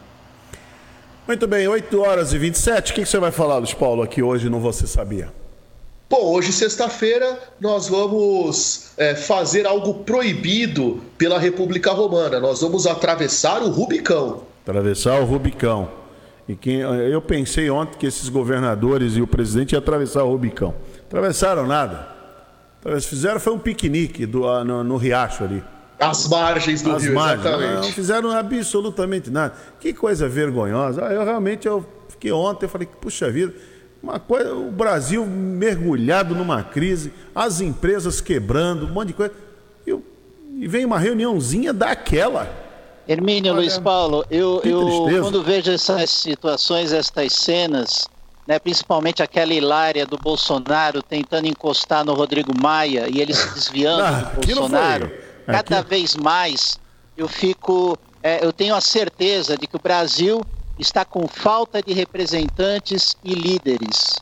Muito 1.26 1.46
bem, 1.46 1.68
8 1.68 2.00
horas 2.00 2.32
e 2.32 2.38
27. 2.38 2.92
O 2.92 2.94
que 2.94 3.04
você 3.04 3.18
vai 3.18 3.30
falar, 3.30 3.58
Luiz 3.58 3.74
Paulo, 3.74 4.02
aqui 4.02 4.22
hoje 4.22 4.48
no 4.48 4.58
Você 4.58 4.86
Sabia? 4.86 5.43
Bom, 6.08 6.32
hoje, 6.34 6.52
sexta-feira, 6.52 7.38
nós 7.58 7.88
vamos 7.88 8.90
é, 8.96 9.14
fazer 9.14 9.66
algo 9.66 9.94
proibido 10.04 11.02
pela 11.16 11.38
República 11.38 11.92
Romana. 11.92 12.38
Nós 12.38 12.60
vamos 12.60 12.86
atravessar 12.86 13.62
o 13.62 13.70
Rubicão. 13.70 14.42
Atravessar 14.62 15.20
o 15.20 15.24
Rubicão. 15.24 15.90
E 16.46 16.54
quem, 16.54 16.80
eu 16.80 17.22
pensei 17.22 17.70
ontem 17.70 17.96
que 17.98 18.06
esses 18.06 18.28
governadores 18.28 19.16
e 19.16 19.22
o 19.22 19.26
presidente 19.26 19.72
iam 19.72 19.78
atravessar 19.78 20.24
o 20.24 20.30
Rubicão. 20.30 20.74
Atravessaram 21.06 21.66
nada. 21.66 22.14
Fizeram 23.00 23.40
foi 23.40 23.54
um 23.54 23.58
piquenique 23.58 24.26
do, 24.26 24.46
ah, 24.46 24.62
no, 24.62 24.84
no 24.84 24.98
Riacho 24.98 25.42
ali. 25.42 25.64
As 25.98 26.28
margens 26.28 26.82
do 26.82 26.94
As 26.94 27.02
rio, 27.02 27.14
margens. 27.14 27.46
exatamente. 27.46 27.74
Não, 27.74 27.82
não 27.82 27.92
fizeram 27.92 28.30
absolutamente 28.30 29.30
nada. 29.30 29.54
Que 29.80 29.94
coisa 29.94 30.28
vergonhosa. 30.28 31.06
Ah, 31.06 31.12
eu 31.14 31.24
realmente 31.24 31.66
eu 31.66 31.84
fiquei 32.10 32.30
ontem, 32.30 32.66
eu 32.66 32.68
falei, 32.68 32.86
puxa 33.00 33.30
vida, 33.30 33.54
uma 34.04 34.20
coisa, 34.20 34.54
o 34.54 34.70
Brasil 34.70 35.24
mergulhado 35.24 36.34
numa 36.34 36.62
crise, 36.62 37.10
as 37.34 37.62
empresas 37.62 38.20
quebrando, 38.20 38.84
um 38.86 38.90
monte 38.90 39.08
de 39.08 39.14
coisa. 39.14 39.32
E, 39.86 39.98
e 40.60 40.68
vem 40.68 40.84
uma 40.84 40.98
reuniãozinha 40.98 41.72
daquela. 41.72 42.46
Hermínio 43.08 43.52
Olha, 43.52 43.62
Luiz 43.62 43.78
Paulo, 43.78 44.24
eu, 44.30 44.60
eu 44.62 45.22
quando 45.22 45.42
vejo 45.42 45.70
essas 45.70 46.10
situações, 46.10 46.92
estas 46.92 47.32
cenas, 47.32 48.06
né, 48.46 48.58
principalmente 48.58 49.22
aquela 49.22 49.54
hilária 49.54 50.04
do 50.04 50.18
Bolsonaro 50.18 51.02
tentando 51.02 51.46
encostar 51.46 52.04
no 52.04 52.12
Rodrigo 52.12 52.52
Maia 52.62 53.08
e 53.10 53.22
ele 53.22 53.32
se 53.32 53.54
desviando 53.54 54.02
ah, 54.02 54.32
do 54.34 54.46
Bolsonaro, 54.46 55.10
cada 55.46 55.80
vez 55.80 56.14
mais 56.14 56.78
eu 57.16 57.26
fico, 57.26 57.96
é, 58.22 58.44
eu 58.44 58.52
tenho 58.52 58.74
a 58.74 58.80
certeza 58.82 59.56
de 59.56 59.66
que 59.66 59.76
o 59.76 59.80
Brasil 59.82 60.42
está 60.78 61.04
com 61.04 61.26
falta 61.26 61.82
de 61.82 61.92
representantes 61.92 63.16
e 63.24 63.34
líderes 63.34 64.20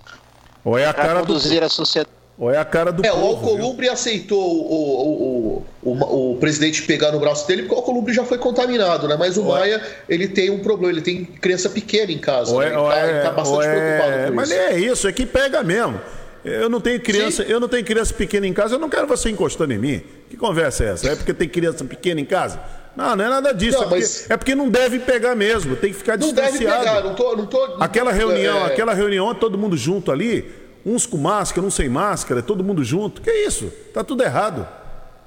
Ou 0.64 0.78
é 0.78 0.86
a 0.86 0.92
cara 0.92 1.20
conduzir 1.20 1.60
do... 1.60 1.66
a 1.66 1.68
sociedade 1.68 2.22
ou 2.38 2.50
é 2.50 2.56
a 2.56 2.64
cara 2.64 2.90
do 2.90 3.04
é, 3.04 3.10
povo, 3.10 3.24
o 3.24 3.28
Alcolumbre 3.28 3.84
viu? 3.84 3.92
aceitou 3.92 4.42
o, 4.42 5.64
o, 5.82 5.90
o, 5.90 6.32
o, 6.32 6.36
presidente 6.38 6.82
pegar 6.82 7.12
no 7.12 7.20
braço 7.20 7.46
dele 7.46 7.62
porque 7.62 7.74
o 7.74 7.78
Alcolumbre 7.78 8.12
já 8.12 8.24
foi 8.24 8.38
contaminado, 8.38 9.06
né? 9.06 9.16
Mas 9.18 9.36
o 9.36 9.44
ou 9.44 9.56
é- 9.56 9.60
Maia, 9.60 9.76
é... 9.76 10.12
ele 10.12 10.26
tem 10.26 10.50
um 10.50 10.60
problema, 10.60 10.92
ele 10.92 11.02
tem 11.02 11.24
criança 11.24 11.68
pequena 11.68 12.10
em 12.10 12.18
casa. 12.18 12.52
Ou 12.52 12.62
é, 12.62 12.70
né? 12.70 12.74
ele, 12.74 12.82
tá, 12.82 12.98
é, 12.98 13.10
ele 13.10 13.20
tá 13.20 13.30
bastante 13.30 13.68
preocupado 13.68 14.26
com 14.26 14.34
Mas 14.34 14.50
isso. 14.50 14.58
é 14.58 14.80
isso, 14.80 15.08
é 15.08 15.12
que 15.12 15.26
pega 15.26 15.62
mesmo. 15.62 16.00
Eu 16.44 16.68
não 16.68 16.80
tenho 16.80 17.00
criança, 17.00 17.44
Sim. 17.44 17.50
eu 17.50 17.60
não 17.60 17.68
tenho 17.68 17.84
criança 17.84 18.12
pequena 18.12 18.46
em 18.46 18.52
casa, 18.52 18.74
eu 18.74 18.78
não 18.78 18.88
quero 18.88 19.06
você 19.06 19.30
encostando 19.30 19.72
em 19.72 19.78
mim. 19.78 20.02
Que 20.28 20.36
conversa 20.36 20.84
é 20.84 20.88
essa? 20.88 21.10
É 21.10 21.14
porque 21.14 21.32
tem 21.32 21.48
criança 21.48 21.84
pequena 21.84 22.20
em 22.20 22.24
casa? 22.24 22.58
Não, 22.96 23.16
não 23.16 23.24
é 23.24 23.28
nada 23.28 23.52
disso. 23.52 23.78
Não, 23.78 23.84
é, 23.84 23.88
porque, 23.88 24.00
mas... 24.00 24.30
é, 24.30 24.36
porque, 24.36 24.54
não 24.54 24.68
deve 24.68 24.98
pegar 24.98 25.34
mesmo, 25.34 25.76
tem 25.76 25.90
que 25.92 25.98
ficar 25.98 26.18
não 26.18 26.26
distanciado. 26.26 26.64
Não 26.64 26.68
deve 26.68 26.84
pegar, 26.84 27.04
não 27.04 27.14
tô, 27.14 27.36
não 27.36 27.46
tô... 27.46 27.64
Aquela 27.80 28.12
reunião, 28.12 28.58
é... 28.58 28.66
aquela 28.66 28.92
reunião, 28.94 29.34
todo 29.34 29.56
mundo 29.56 29.76
junto 29.76 30.12
ali, 30.12 30.52
uns 30.84 31.06
com 31.06 31.16
máscara, 31.16 31.66
uns 31.66 31.74
sem 31.74 31.88
máscara, 31.88 32.42
todo 32.42 32.62
mundo 32.62 32.84
junto. 32.84 33.22
Que 33.22 33.30
isso? 33.30 33.72
Está 33.88 34.04
tudo 34.04 34.22
errado. 34.22 34.68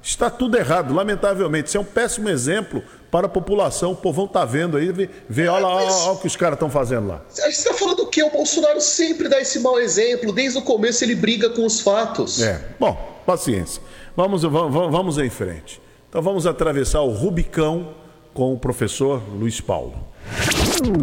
Está 0.02 0.30
tudo 0.30 0.56
errado, 0.56 0.94
lamentavelmente. 0.94 1.66
Isso 1.68 1.76
é 1.76 1.80
um 1.80 1.84
péssimo 1.84 2.28
exemplo 2.28 2.80
para 3.10 3.26
a 3.26 3.28
população. 3.28 3.90
O 3.90 3.96
povão 3.96 4.26
está 4.26 4.44
vendo 4.44 4.76
aí, 4.76 4.92
vê, 4.92 5.10
vê 5.28 5.48
olha, 5.48 5.66
olha, 5.66 5.92
olha, 5.92 6.12
o 6.12 6.18
que 6.18 6.28
os 6.28 6.36
caras 6.36 6.54
estão 6.54 6.70
fazendo 6.70 7.08
lá. 7.08 7.22
A 7.38 7.48
gente 7.48 7.58
está 7.58 7.74
falando 7.74 8.00
o 8.00 8.06
quê? 8.06 8.22
O 8.22 8.30
Bolsonaro 8.30 8.80
sempre 8.80 9.28
dá 9.28 9.40
esse 9.40 9.58
mau 9.58 9.80
exemplo. 9.80 10.32
Desde 10.32 10.58
o 10.58 10.62
começo 10.62 11.02
ele 11.02 11.16
briga 11.16 11.50
com 11.50 11.66
os 11.66 11.80
fatos. 11.80 12.40
É. 12.40 12.64
Bom, 12.78 13.20
paciência. 13.26 13.82
Vamos, 14.14 14.42
vamos, 14.42 14.92
vamos 14.92 15.18
em 15.18 15.28
frente. 15.28 15.80
Então 16.08 16.22
vamos 16.22 16.46
atravessar 16.46 17.00
o 17.00 17.10
Rubicão 17.10 17.94
com 18.32 18.54
o 18.54 18.58
professor 18.58 19.20
Luiz 19.28 19.60
Paulo. 19.60 20.06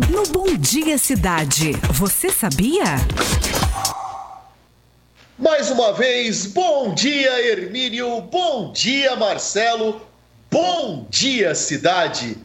No 0.09 0.23
Bom 0.31 0.55
Dia 0.57 0.97
Cidade, 0.97 1.73
você 1.91 2.29
sabia? 2.29 2.83
Mais 5.37 5.69
uma 5.69 5.91
vez, 5.91 6.45
bom 6.45 6.93
dia, 6.93 7.51
Hermínio, 7.51 8.21
bom 8.21 8.71
dia, 8.71 9.15
Marcelo, 9.17 10.01
bom 10.49 11.05
dia, 11.09 11.53
cidade. 11.53 12.37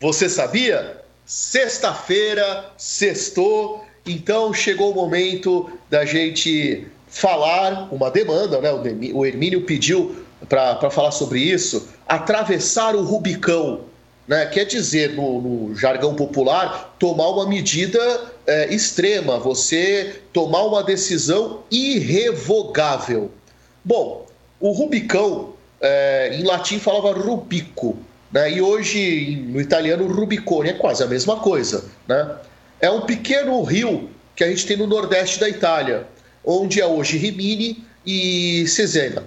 Você 0.00 0.30
sabia? 0.30 1.02
Sexta-feira, 1.26 2.70
sextou, 2.78 3.84
então 4.06 4.54
chegou 4.54 4.92
o 4.92 4.94
momento 4.94 5.70
da 5.90 6.06
gente 6.06 6.86
falar 7.06 7.92
uma 7.92 8.10
demanda, 8.10 8.60
né? 8.60 8.70
O 9.12 9.26
Hermínio 9.26 9.62
pediu 9.62 10.21
para 10.48 10.90
falar 10.90 11.10
sobre 11.10 11.40
isso, 11.40 11.88
atravessar 12.06 12.94
o 12.94 13.02
Rubicão 13.02 13.92
né? 14.26 14.46
Quer 14.46 14.64
dizer, 14.64 15.14
no, 15.14 15.40
no, 15.40 15.74
jargão 15.74 16.14
popular, 16.14 16.94
tomar 16.98 17.28
uma 17.28 17.46
medida 17.46 17.98
é, 18.46 18.72
extrema, 18.72 19.38
você 19.38 20.20
tomar 20.32 20.62
uma 20.64 20.82
decisão 20.82 21.60
irrevogável. 21.70 23.30
Bom, 23.84 24.26
o 24.60 24.70
Rubicão, 24.70 25.54
é, 25.80 26.36
em 26.38 26.44
latim 26.44 26.78
falava 26.78 27.12
rubico, 27.12 27.96
né? 28.30 28.52
e 28.52 28.62
hoje 28.62 29.44
no 29.48 29.60
italiano 29.60 30.06
Rubicone 30.06 30.70
é 30.70 30.74
quase 30.74 31.02
a 31.02 31.06
mesma 31.06 31.36
coisa. 31.40 31.84
Né? 32.06 32.36
É 32.80 32.90
um 32.90 33.00
pequeno 33.00 33.60
rio 33.62 34.08
que 34.36 34.44
a 34.44 34.48
gente 34.48 34.66
tem 34.66 34.76
no 34.76 34.86
nordeste 34.86 35.40
da 35.40 35.48
Itália, 35.48 36.06
onde 36.44 36.80
é 36.80 36.86
hoje 36.86 37.18
Rimini 37.18 37.84
e 38.06 38.66
Cesena. 38.68 39.24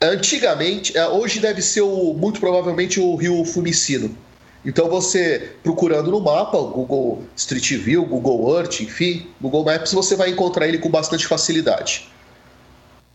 Antigamente, 0.00 0.96
é, 0.96 1.08
hoje 1.08 1.40
deve 1.40 1.60
ser 1.60 1.80
o, 1.80 2.14
muito 2.14 2.38
provavelmente 2.38 3.00
o 3.00 3.16
rio 3.16 3.44
Fumicino. 3.44 4.16
Então 4.64 4.88
você 4.88 5.52
procurando 5.62 6.10
no 6.10 6.20
mapa, 6.20 6.58
Google 6.58 7.24
Street 7.36 7.72
View, 7.74 8.04
Google 8.04 8.56
Earth, 8.56 8.80
enfim, 8.80 9.26
Google 9.40 9.64
Maps, 9.64 9.92
você 9.92 10.14
vai 10.14 10.30
encontrar 10.30 10.68
ele 10.68 10.78
com 10.78 10.90
bastante 10.90 11.26
facilidade. 11.26 12.08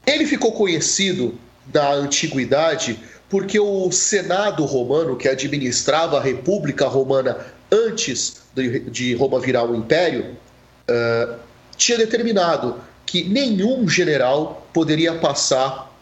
Ele 0.05 0.25
ficou 0.25 0.51
conhecido 0.51 1.37
na 1.73 1.91
antiguidade 1.93 2.99
porque 3.29 3.59
o 3.59 3.91
Senado 3.91 4.65
romano, 4.65 5.15
que 5.15 5.27
administrava 5.27 6.17
a 6.17 6.21
República 6.21 6.87
Romana 6.87 7.37
antes 7.71 8.41
de 8.91 9.15
Roma 9.15 9.39
virar 9.39 9.63
um 9.63 9.75
império, 9.75 10.37
uh, 10.89 11.35
tinha 11.75 11.97
determinado 11.97 12.79
que 13.05 13.23
nenhum 13.23 13.87
general 13.87 14.67
poderia 14.73 15.15
passar 15.15 15.92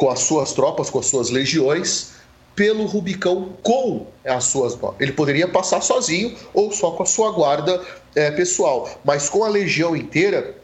com 0.00 0.08
as 0.08 0.20
suas 0.20 0.54
tropas, 0.54 0.88
com 0.88 0.98
as 0.98 1.06
suas 1.06 1.28
legiões, 1.28 2.12
pelo 2.56 2.86
Rubicão 2.86 3.50
com 3.62 4.06
as 4.24 4.44
suas. 4.44 4.78
Ele 4.98 5.12
poderia 5.12 5.46
passar 5.46 5.82
sozinho 5.82 6.34
ou 6.54 6.72
só 6.72 6.92
com 6.92 7.02
a 7.02 7.06
sua 7.06 7.30
guarda 7.32 7.78
é, 8.14 8.30
pessoal, 8.30 8.88
mas 9.04 9.28
com 9.28 9.44
a 9.44 9.48
legião 9.48 9.94
inteira, 9.94 10.54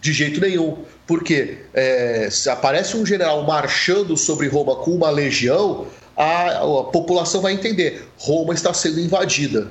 de 0.00 0.12
jeito 0.12 0.40
nenhum. 0.40 0.78
Porque 1.06 1.58
é, 1.72 2.28
se 2.28 2.50
aparece 2.50 2.96
um 2.96 3.06
general 3.06 3.44
marchando 3.44 4.16
sobre 4.16 4.48
Roma 4.48 4.74
com 4.74 4.90
uma 4.90 5.10
legião, 5.10 5.86
a, 6.16 6.58
a 6.58 6.84
população 6.84 7.40
vai 7.40 7.52
entender: 7.52 8.04
Roma 8.18 8.52
está 8.52 8.74
sendo 8.74 8.98
invadida. 8.98 9.70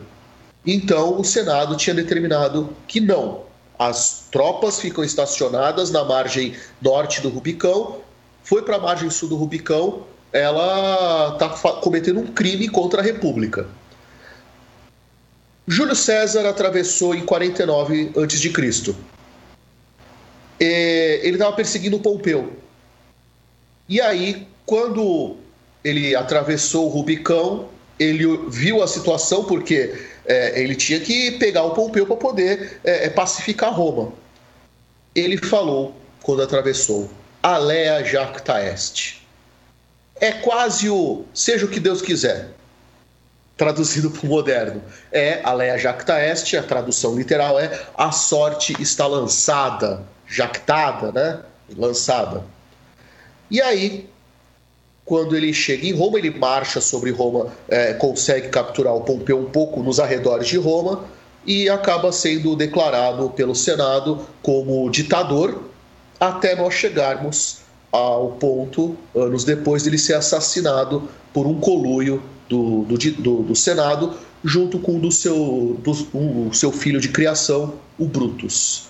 Então 0.66 1.20
o 1.20 1.24
Senado 1.26 1.76
tinha 1.76 1.94
determinado 1.94 2.70
que 2.88 3.02
não. 3.02 3.42
As 3.78 4.28
tropas 4.32 4.80
ficam 4.80 5.04
estacionadas 5.04 5.92
na 5.92 6.06
margem 6.06 6.56
norte 6.82 7.20
do 7.20 7.28
Rubicão 7.28 8.00
foi 8.44 8.62
para 8.64 8.78
a 8.78 8.80
margem 8.80 9.10
sul 9.10 9.30
do 9.30 9.36
Rubicão, 9.36 10.04
ela 10.34 11.34
está 11.34 11.50
cometendo 11.82 12.20
um 12.20 12.28
crime 12.28 12.68
contra 12.70 13.02
a 13.02 13.04
República. 13.04 13.68
Júlio 15.68 15.96
César 15.96 16.48
atravessou 16.48 17.14
em 17.14 17.26
49 17.26 18.12
a.C. 18.18 18.96
Ele 20.60 21.36
estava 21.36 21.56
perseguindo 21.56 22.00
Pompeu. 22.00 22.54
E 23.88 24.00
aí, 24.00 24.48
quando 24.66 25.38
ele 25.84 26.16
atravessou 26.16 26.86
o 26.86 26.90
Rubicão, 26.90 27.70
ele 28.00 28.26
viu 28.50 28.82
a 28.82 28.88
situação 28.88 29.44
porque 29.44 29.94
é, 30.26 30.62
ele 30.62 30.76
tinha 30.76 31.00
que 31.00 31.32
pegar 31.32 31.64
o 31.64 31.72
Pompeu 31.72 32.06
para 32.06 32.16
poder 32.16 32.80
é, 32.84 33.10
pacificar 33.10 33.74
Roma. 33.74 34.14
Ele 35.14 35.38
falou, 35.38 35.96
quando 36.22 36.42
atravessou, 36.42 37.10
alea 37.42 38.04
jacta 38.04 38.62
est. 38.62 39.22
É 40.20 40.32
quase 40.32 40.90
o 40.90 41.26
seja 41.34 41.66
o 41.66 41.70
que 41.70 41.80
Deus 41.80 42.02
quiser, 42.02 42.50
traduzido 43.58 44.12
para 44.12 44.26
o 44.26 44.30
moderno. 44.30 44.84
É 45.12 45.42
alea 45.44 45.78
jacta 45.78 46.20
est, 46.20 46.56
a 46.56 46.62
tradução 46.62 47.16
literal 47.16 47.60
é 47.60 47.80
a 47.98 48.12
sorte 48.12 48.80
está 48.80 49.08
lançada, 49.08 50.04
jactada, 50.28 51.12
né? 51.12 51.40
Lançada. 51.76 52.44
E 53.50 53.60
aí, 53.62 54.08
quando 55.04 55.36
ele 55.36 55.54
chega 55.54 55.88
em 55.88 55.94
Roma, 55.94 56.20
ele 56.20 56.30
marcha 56.30 56.80
sobre 56.80 57.10
Roma, 57.12 57.48
é, 57.68 57.94
consegue 57.94 58.50
capturar 58.50 58.94
o 58.94 59.02
Pompeu 59.02 59.40
um 59.40 59.50
pouco 59.50 59.82
nos 59.82 60.00
arredores 60.00 60.48
de 60.48 60.58
Roma 60.58 61.06
e 61.46 61.68
acaba 61.68 62.12
sendo 62.12 62.56
declarado 62.56 63.30
pelo 63.32 63.56
Senado 63.56 64.28
como 64.44 64.90
ditador 64.92 65.71
até 66.22 66.56
nós 66.56 66.76
chegarmos 66.76 67.62
ao 67.92 68.34
ponto, 68.34 68.96
anos 69.16 69.44
depois, 69.44 69.82
dele 69.82 69.98
ser 69.98 70.14
assassinado 70.14 71.10
por 71.34 71.48
um 71.48 71.60
coluio 71.60 72.22
do, 72.48 72.84
do, 72.84 72.98
do, 72.98 73.44
do 73.44 73.56
Senado, 73.56 74.14
junto 74.44 74.78
com 74.78 75.00
do 75.00 75.12
seu, 75.12 75.80
do, 75.84 75.92
o 76.48 76.54
seu 76.54 76.72
filho 76.72 77.02
de 77.02 77.10
criação, 77.10 77.74
o 77.98 78.06
Brutus. 78.06 78.84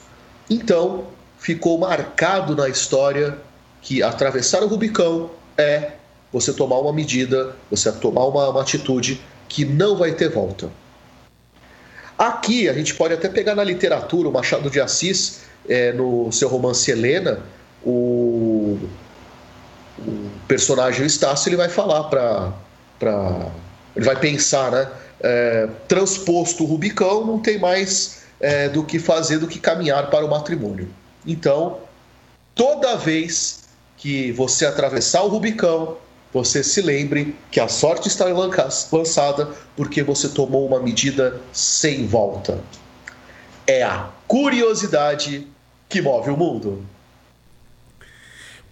Então, 0.49 1.05
ficou 1.39 1.77
marcado 1.79 2.53
na 2.53 2.67
história 2.67 3.37
que 3.81 4.03
atravessar 4.03 4.61
o 4.61 4.67
Rubicão 4.67 5.31
é 5.57 5.93
você 6.33 6.51
tomar 6.51 6.79
uma 6.79 6.93
medida, 6.93 7.55
você 7.69 7.91
tomar 7.93 8.25
uma, 8.25 8.49
uma 8.49 8.61
atitude 8.61 9.21
que 9.47 9.63
não 9.63 9.95
vai 9.95 10.11
ter 10.11 10.29
volta. 10.29 10.69
Aqui 12.17 12.69
a 12.69 12.73
gente 12.73 12.93
pode 12.93 13.13
até 13.13 13.29
pegar 13.29 13.55
na 13.55 13.63
literatura 13.63 14.29
o 14.29 14.31
Machado 14.31 14.69
de 14.69 14.79
Assis, 14.79 15.41
é, 15.71 15.93
no 15.93 16.29
seu 16.33 16.49
romance 16.49 16.91
Helena, 16.91 17.39
o, 17.81 18.77
o 19.97 20.29
personagem 20.45 21.05
Estácio 21.05 21.47
ele 21.47 21.55
vai 21.55 21.69
falar 21.69 22.03
para. 22.03 22.51
Ele 23.95 24.05
vai 24.05 24.17
pensar, 24.19 24.71
né? 24.71 24.89
É, 25.21 25.69
transposto 25.87 26.63
o 26.63 26.67
Rubicão, 26.67 27.25
não 27.25 27.39
tem 27.39 27.57
mais 27.57 28.23
é, 28.39 28.67
do 28.67 28.83
que 28.83 28.99
fazer 28.99 29.37
do 29.37 29.47
que 29.47 29.59
caminhar 29.59 30.09
para 30.09 30.25
o 30.25 30.29
matrimônio. 30.29 30.89
Então, 31.25 31.79
toda 32.53 32.97
vez 32.97 33.65
que 33.97 34.31
você 34.31 34.65
atravessar 34.65 35.21
o 35.21 35.27
Rubicão, 35.29 35.97
você 36.33 36.63
se 36.63 36.81
lembre 36.81 37.35
que 37.51 37.59
a 37.59 37.67
sorte 37.67 38.07
está 38.07 38.25
lançada 38.91 39.49
porque 39.75 40.01
você 40.01 40.27
tomou 40.29 40.65
uma 40.65 40.79
medida 40.79 41.39
sem 41.53 42.07
volta. 42.07 42.59
É 43.67 43.83
a 43.83 44.09
curiosidade 44.27 45.47
que 45.91 46.01
move 46.01 46.29
o 46.29 46.37
mundo. 46.37 46.83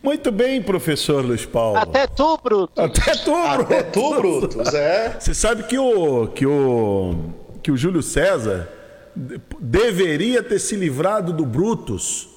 Muito 0.01 0.32
bem, 0.32 0.62
professor 0.62 1.23
Luiz 1.25 1.45
Paulo. 1.45 1.77
Até 1.77 2.08
tu, 2.08 2.39
Bruto. 2.41 2.82
Até 2.82 3.12
tu, 3.12 3.32
Bruto. 3.32 3.62
Até 3.62 3.84
tu, 3.84 4.15
Brutus, 4.15 4.73
é. 4.73 5.17
Você 5.19 5.34
sabe 5.34 5.63
que 5.63 5.77
o, 5.77 6.27
que 6.27 6.45
o, 6.45 7.15
que 7.62 7.69
o 7.69 7.75
Júlio 7.75 8.01
César 8.01 8.69
deveria 9.60 10.41
ter 10.41 10.60
se 10.60 10.77
livrado 10.77 11.34
do 11.34 11.45
Brutus 11.45 12.29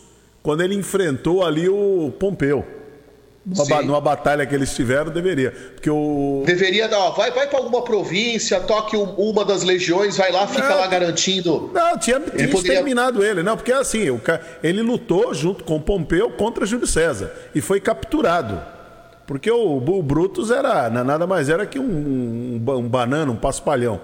quando 0.42 0.62
ele 0.62 0.74
enfrentou 0.74 1.44
ali 1.44 1.68
o 1.68 2.12
Pompeu. 2.18 2.66
Numa, 3.44 3.82
numa, 3.82 4.00
batalha 4.00 4.46
que 4.46 4.54
eles 4.54 4.72
tiveram, 4.72 5.10
deveria. 5.10 5.50
Porque 5.50 5.90
o. 5.90 6.44
Deveria 6.46 6.88
dar, 6.88 7.10
vai, 7.10 7.32
vai 7.32 7.48
para 7.48 7.58
alguma 7.58 7.82
província, 7.82 8.60
toque 8.60 8.96
uma 8.96 9.44
das 9.44 9.64
legiões, 9.64 10.16
vai 10.16 10.30
lá, 10.30 10.46
fica 10.46 10.68
não, 10.68 10.76
lá 10.76 10.86
garantindo. 10.86 11.70
Não, 11.74 11.98
tinha, 11.98 12.20
tinha 12.20 12.44
ele 12.44 12.54
exterminado 12.54 13.14
poderia... 13.14 13.32
ele, 13.32 13.42
não, 13.42 13.56
porque 13.56 13.72
assim, 13.72 14.08
o, 14.10 14.20
ele 14.62 14.80
lutou 14.80 15.34
junto 15.34 15.64
com 15.64 15.80
Pompeu 15.80 16.30
contra 16.30 16.64
Júlio 16.64 16.86
César 16.86 17.32
e 17.52 17.60
foi 17.60 17.80
capturado. 17.80 18.62
Porque 19.26 19.50
o, 19.50 19.76
o 19.78 20.02
Brutus 20.02 20.52
era 20.52 20.88
nada 20.88 21.26
mais 21.26 21.48
era 21.48 21.66
que 21.66 21.80
um, 21.80 22.60
um, 22.64 22.74
um 22.76 22.88
banana, 22.88 23.32
um 23.32 23.36
paspalhão. 23.36 24.00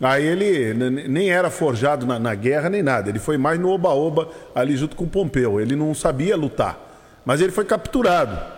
Aí 0.00 0.24
ele 0.24 0.72
nem 1.08 1.30
era 1.30 1.50
forjado 1.50 2.06
na, 2.06 2.18
na 2.18 2.34
guerra 2.34 2.70
nem 2.70 2.82
nada, 2.82 3.10
ele 3.10 3.18
foi 3.18 3.36
mais 3.36 3.58
no 3.60 3.68
oba-oba 3.68 4.28
ali 4.54 4.76
junto 4.76 4.96
com 4.96 5.06
Pompeu. 5.06 5.60
Ele 5.60 5.76
não 5.76 5.94
sabia 5.94 6.36
lutar, 6.36 6.78
mas 7.22 7.42
ele 7.42 7.52
foi 7.52 7.66
capturado. 7.66 8.56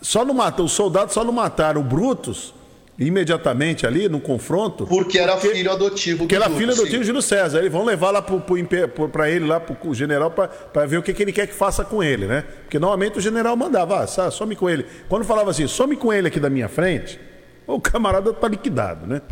Só 0.00 0.24
não 0.24 0.34
matou, 0.34 0.66
os 0.66 0.72
soldados 0.72 1.14
só 1.14 1.24
não 1.24 1.32
mataram 1.32 1.80
o 1.80 1.84
Brutus 1.84 2.54
imediatamente 2.98 3.86
ali 3.86 4.08
no 4.08 4.20
confronto. 4.20 4.86
Porque 4.86 5.18
era 5.18 5.36
porque, 5.36 5.54
filho 5.54 5.70
adotivo 5.70 6.18
Porque 6.18 6.34
era 6.34 6.50
filho 6.50 6.72
adotivo 6.72 6.98
de 6.98 7.06
Júlio 7.06 7.22
César. 7.22 7.58
Eles 7.58 7.70
vão 7.70 7.84
levar 7.84 8.10
lá 8.10 8.20
para 8.20 9.30
ele, 9.30 9.46
lá 9.46 9.60
para 9.60 9.88
o 9.88 9.94
general, 9.94 10.30
para 10.30 10.86
ver 10.86 10.98
o 10.98 11.02
que, 11.02 11.14
que, 11.14 11.22
ele 11.22 11.32
quer 11.32 11.46
que 11.46 11.54
faça 11.54 11.84
com 11.84 12.02
ele, 12.02 12.26
né? 12.26 12.44
Porque 12.62 12.78
normalmente 12.78 13.16
o 13.16 13.20
general 13.20 13.56
mandava, 13.56 14.02
ah, 14.02 14.30
some 14.30 14.56
com 14.56 14.68
ele. 14.68 14.84
Quando 15.08 15.24
falava 15.24 15.50
assim, 15.50 15.68
some 15.68 15.96
com 15.96 16.12
ele 16.12 16.26
aqui 16.26 16.40
da 16.40 16.50
minha 16.50 16.68
frente, 16.68 17.20
o 17.66 17.80
camarada 17.80 18.32
tá 18.32 18.48
liquidado, 18.48 19.06
né? 19.06 19.22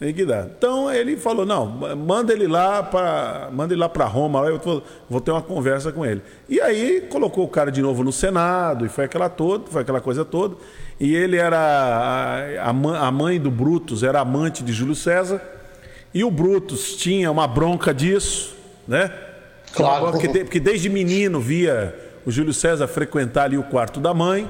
Liquidado. 0.00 0.52
Então 0.56 0.92
ele 0.92 1.16
falou: 1.16 1.44
não, 1.44 1.66
manda 1.66 2.32
ele 2.32 2.46
lá 2.46 2.82
para 2.84 3.48
manda 3.52 3.74
ele 3.74 3.80
lá 3.80 3.88
para 3.88 4.04
Roma, 4.04 4.46
eu 4.46 4.58
vou, 4.58 4.82
vou, 5.10 5.20
ter 5.20 5.32
uma 5.32 5.42
conversa 5.42 5.90
com 5.90 6.06
ele. 6.06 6.22
E 6.48 6.60
aí 6.60 7.00
colocou 7.10 7.44
o 7.44 7.48
cara 7.48 7.72
de 7.72 7.82
novo 7.82 8.04
no 8.04 8.12
Senado, 8.12 8.86
e 8.86 8.88
foi 8.88 9.06
aquela 9.06 9.28
toda, 9.28 9.64
foi 9.68 9.82
aquela 9.82 10.00
coisa 10.00 10.24
toda. 10.24 10.56
E 11.00 11.16
ele 11.16 11.36
era 11.36 11.58
a, 12.60 12.68
a 12.70 13.10
mãe 13.10 13.40
do 13.40 13.50
Brutus, 13.50 14.04
era 14.04 14.20
amante 14.20 14.62
de 14.62 14.72
Júlio 14.72 14.94
César, 14.94 15.42
e 16.14 16.22
o 16.22 16.30
Brutus 16.30 16.94
tinha 16.94 17.28
uma 17.28 17.48
bronca 17.48 17.92
disso, 17.92 18.54
né? 18.86 19.12
Claro. 19.72 20.12
Porque, 20.12 20.28
porque 20.28 20.60
desde 20.60 20.88
menino 20.88 21.40
via 21.40 21.94
o 22.24 22.30
Júlio 22.30 22.54
César 22.54 22.86
frequentar 22.86 23.44
ali 23.44 23.58
o 23.58 23.64
quarto 23.64 23.98
da 23.98 24.14
mãe. 24.14 24.48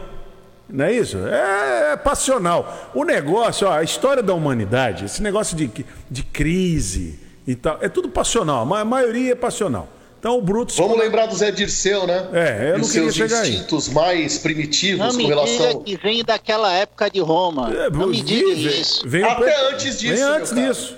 Não 0.68 0.84
é 0.84 0.92
isso? 0.92 1.16
É, 1.26 1.92
é, 1.92 1.96
passional. 1.96 2.90
O 2.94 3.04
negócio, 3.04 3.66
ó, 3.66 3.72
a 3.72 3.82
história 3.82 4.22
da 4.22 4.34
humanidade, 4.34 5.06
esse 5.06 5.22
negócio 5.22 5.56
de, 5.56 5.70
de 6.10 6.22
crise 6.22 7.18
e 7.46 7.54
tal, 7.54 7.78
é 7.80 7.88
tudo 7.88 8.08
passional. 8.10 8.74
A 8.74 8.84
maioria 8.84 9.32
é 9.32 9.34
passional. 9.34 9.88
Então 10.18 10.36
o 10.36 10.42
Brutus. 10.42 10.76
Vamos 10.76 10.98
lembrar 10.98 11.26
do 11.26 11.34
Zé 11.34 11.50
Dirceu, 11.50 12.06
né? 12.06 12.28
É, 12.32 12.70
eu 12.70 12.74
e 12.74 12.78
não 12.78 12.80
os 12.80 12.88
seus 12.88 13.16
instintos 13.16 13.88
mais 13.88 14.36
primitivos 14.38 15.14
não 15.14 15.22
com 15.22 15.28
relação. 15.28 15.82
que 15.82 15.96
vem 15.96 16.24
daquela 16.24 16.72
época 16.72 17.08
de 17.08 17.20
Roma. 17.20 17.72
É, 17.72 17.88
não 17.88 18.08
me 18.08 18.20
diga 18.20 18.50
isso. 18.50 19.08
Vem, 19.08 19.22
Até 19.22 19.70
antes 19.70 19.98
disso. 19.98 20.14
Vem 20.14 20.22
antes 20.22 20.54
disso. 20.54 20.96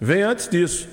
Vem 0.00 0.22
antes 0.22 0.48
disso. 0.48 0.88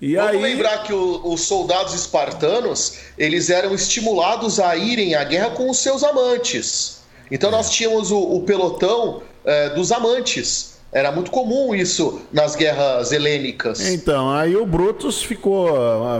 E 0.00 0.14
Vamos 0.14 0.30
aí... 0.30 0.42
lembrar 0.42 0.84
que 0.84 0.92
o, 0.92 1.20
os 1.24 1.42
soldados 1.42 1.94
espartanos 1.94 2.98
eles 3.18 3.50
eram 3.50 3.74
estimulados 3.74 4.60
a 4.60 4.76
irem 4.76 5.14
à 5.14 5.24
guerra 5.24 5.50
com 5.50 5.68
os 5.68 5.78
seus 5.78 6.04
amantes. 6.04 6.95
Então 7.30 7.50
nós 7.50 7.70
tínhamos 7.70 8.10
o, 8.10 8.18
o 8.18 8.42
pelotão 8.42 9.22
é, 9.44 9.70
dos 9.70 9.92
amantes. 9.92 10.76
Era 10.92 11.12
muito 11.12 11.30
comum 11.30 11.74
isso 11.74 12.22
nas 12.32 12.56
guerras 12.56 13.12
helênicas. 13.12 13.80
Então, 13.80 14.30
aí 14.30 14.56
o 14.56 14.64
Brutus 14.64 15.22
ficou, 15.22 15.68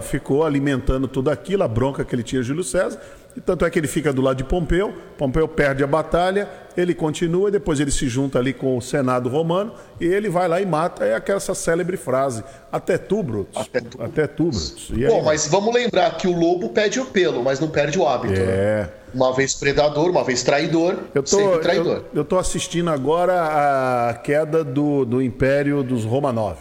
ficou 0.03 0.45
alimentando 0.45 1.09
tudo 1.09 1.31
aquilo, 1.31 1.63
a 1.63 1.69
bronca 1.69 2.05
que 2.05 2.15
ele 2.15 2.23
tinha 2.23 2.43
Júlio 2.43 2.65
César. 2.65 3.01
E 3.37 3.41
tanto 3.41 3.67
é 3.67 3.71
que 3.71 3.79
ele 3.79 3.87
fica 3.87 4.13
do 4.15 4.23
lado 4.23 4.39
de 4.39 4.45
Pompeu, 4.45 4.95
Pompeu 5.19 5.47
perde 5.47 5.85
a 5.85 5.87
batalha, 5.87 6.49
ele 6.75 6.95
continua, 6.95 7.51
depois 7.51 7.79
ele 7.79 7.91
se 7.91 8.09
junta 8.09 8.39
ali 8.39 8.55
com 8.55 8.79
o 8.79 8.81
Senado 8.81 9.29
romano 9.29 9.75
e 10.01 10.07
ele 10.07 10.31
vai 10.31 10.49
lá 10.49 10.59
e 10.59 10.65
mata. 10.65 11.05
É 11.05 11.15
aquela 11.15 11.37
essa 11.37 11.55
célebre 11.55 11.99
frase: 11.99 12.43
Até 12.73 12.97
tu, 12.97 13.23
Brutus. 13.23 13.61
Até 13.61 13.81
tu, 13.81 14.03
Até 14.03 14.27
tu 14.27 14.45
Brutus. 14.45 14.91
Bom, 15.07 15.23
mas 15.23 15.47
vamos 15.49 15.75
lembrar 15.75 16.17
que 16.17 16.27
o 16.27 16.35
lobo 16.35 16.71
perde 16.71 16.99
o 16.99 17.05
pelo, 17.05 17.43
mas 17.43 17.61
não 17.61 17.69
perde 17.69 17.99
o 17.99 18.09
hábito. 18.09 18.41
Né? 18.41 18.47
É. 18.47 18.81
Né? 18.83 18.89
Uma 19.13 19.35
vez 19.35 19.55
predador, 19.55 20.11
uma 20.11 20.25
vez 20.25 20.43
traidor, 20.43 20.97
eu 21.15 21.23
tô, 21.23 21.37
sempre 21.37 21.59
traidor. 21.61 22.05
Eu, 22.15 22.23
estou 22.23 22.39
assistindo 22.39 22.91
agora 22.91 24.09
a 24.09 24.15
queda 24.15 24.65
do, 24.65 25.05
do 25.05 25.23
Império 25.23 25.83
dos 25.83 26.05
Romanov. 26.05 26.57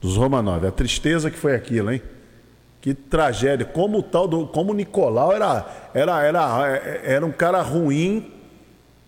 Dos 0.00 0.16
Romanov. 0.16 0.64
A 0.66 0.70
tristeza 0.70 1.30
que 1.30 1.38
foi 1.38 1.54
aquilo, 1.54 1.92
hein? 1.92 2.02
Que 2.86 2.94
tragédia. 2.94 3.66
Como 3.66 3.98
o 3.98 4.02
tal 4.02 4.28
do. 4.28 4.46
Como 4.46 4.70
o 4.70 4.74
Nicolau 4.74 5.32
era, 5.32 5.66
era, 5.92 6.22
era, 6.22 7.00
era 7.02 7.26
um 7.26 7.32
cara 7.32 7.60
ruim. 7.60 8.30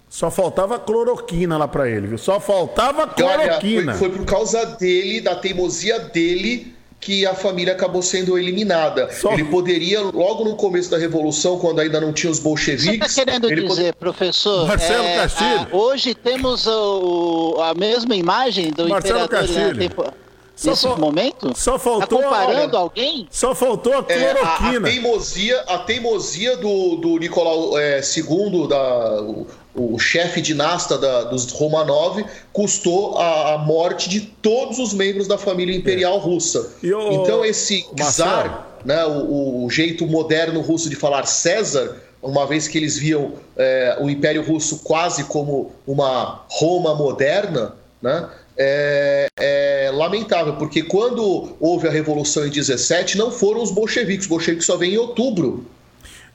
Só 0.09 0.33
faltava 0.33 0.81
cloroquina 0.81 1.57
lá 1.57 1.69
para 1.69 1.89
ele, 1.89 2.09
viu? 2.09 2.19
Só 2.19 2.41
faltava 2.41 3.07
cloroquina. 3.07 3.93
Olha, 3.93 3.95
foi, 3.95 4.09
foi, 4.09 4.19
por 4.19 4.27
causa 4.27 4.67
dele, 4.67 5.21
da 5.21 5.37
teimosia 5.37 6.01
dele, 6.01 6.75
que 6.99 7.25
a 7.25 7.35
família 7.37 7.73
acabou 7.73 8.03
sendo 8.03 8.37
eliminada. 8.37 9.13
Só... 9.13 9.33
Ele 9.33 9.45
poderia, 9.45 10.01
logo 10.01 10.43
no 10.43 10.57
começo 10.57 10.91
da 10.91 10.99
Revolução, 10.99 11.57
quando 11.61 11.79
ainda 11.79 12.01
não 12.01 12.13
tinha 12.13 12.33
os 12.33 12.41
bolcheviques. 12.41 13.13
Você 13.13 13.21
está 13.21 13.39
querendo 13.39 13.69
dizer, 13.69 13.95
professor? 13.95 14.67
Marcelo 14.67 15.05
é, 15.05 15.17
Castilho. 15.19 15.69
A, 15.71 15.77
hoje 15.77 16.17
temos 16.17 16.67
o, 16.67 17.59
a 17.63 17.75
mesma 17.75 18.17
imagem 18.17 18.73
do 18.73 18.89
Marcelo 18.89 19.23
imperador. 19.23 19.39
Castilho. 19.39 20.28
Só 20.59 20.71
nesse 20.71 20.89
momento? 20.89 21.57
Só 21.57 21.79
faltou. 21.79 22.19
Tá 22.19 22.25
comparando 22.25 22.77
olha, 22.77 22.79
alguém? 22.79 23.29
Só 23.31 23.55
faltou 23.55 23.93
a 23.97 24.03
cloroquina. 24.03 24.41
É, 24.43 24.43
a, 24.43 24.89
a, 24.89 24.93
teimosia, 24.93 25.61
a 25.69 25.79
teimosia 25.79 26.57
do, 26.57 26.97
do 26.97 27.17
Nicolau 27.17 27.79
é, 27.79 28.01
II, 28.01 28.67
da, 28.67 29.23
o, 29.23 29.47
o 29.77 29.99
chefe 30.01 30.41
dinasta 30.41 30.99
da, 30.99 31.23
dos 31.25 31.53
Romanov, 31.53 32.25
custou 32.53 33.17
a, 33.19 33.55
a, 33.55 33.59
morte 33.59 34.09
de 34.09 34.21
todos 34.21 34.81
os 34.81 34.93
membros 34.93 35.29
da 35.29 35.39
família 35.39 35.77
imperial 35.77 36.17
é. 36.17 36.21
russa. 36.21 36.73
O, 36.83 37.13
então, 37.13 37.45
esse 37.45 37.87
czar, 38.17 38.81
né, 38.85 39.05
o, 39.07 39.65
o, 39.65 39.71
jeito 39.71 40.09
moderno 40.09 40.61
russo 40.61 40.91
de 40.91 40.97
falar 40.97 41.25
César, 41.27 41.99
uma 42.21 42.45
vez 42.49 42.67
que 42.67 42.77
eles 42.77 42.99
viam 42.99 43.35
é, 43.57 43.97
o 44.01 44.11
Império 44.11 44.43
Russo 44.43 44.81
quase 44.81 45.23
como 45.23 45.71
uma 45.87 46.45
Roma 46.49 46.97
moderna, 46.97 47.77
né? 48.03 48.29
É, 48.59 49.29
é, 49.39 49.91
lamentável, 49.95 50.57
porque 50.57 50.83
quando 50.83 51.57
houve 51.61 51.87
a 51.87 51.91
Revolução 51.91 52.47
em 52.47 52.51
17, 52.51 53.17
não 53.17 53.31
foram 53.31 53.63
os 53.63 53.71
bolcheviques, 53.71 54.25
os 54.25 54.29
bolcheviques 54.29 54.67
só 54.67 54.77
vêm 54.77 54.95
em 54.95 54.99
outubro. 54.99 55.65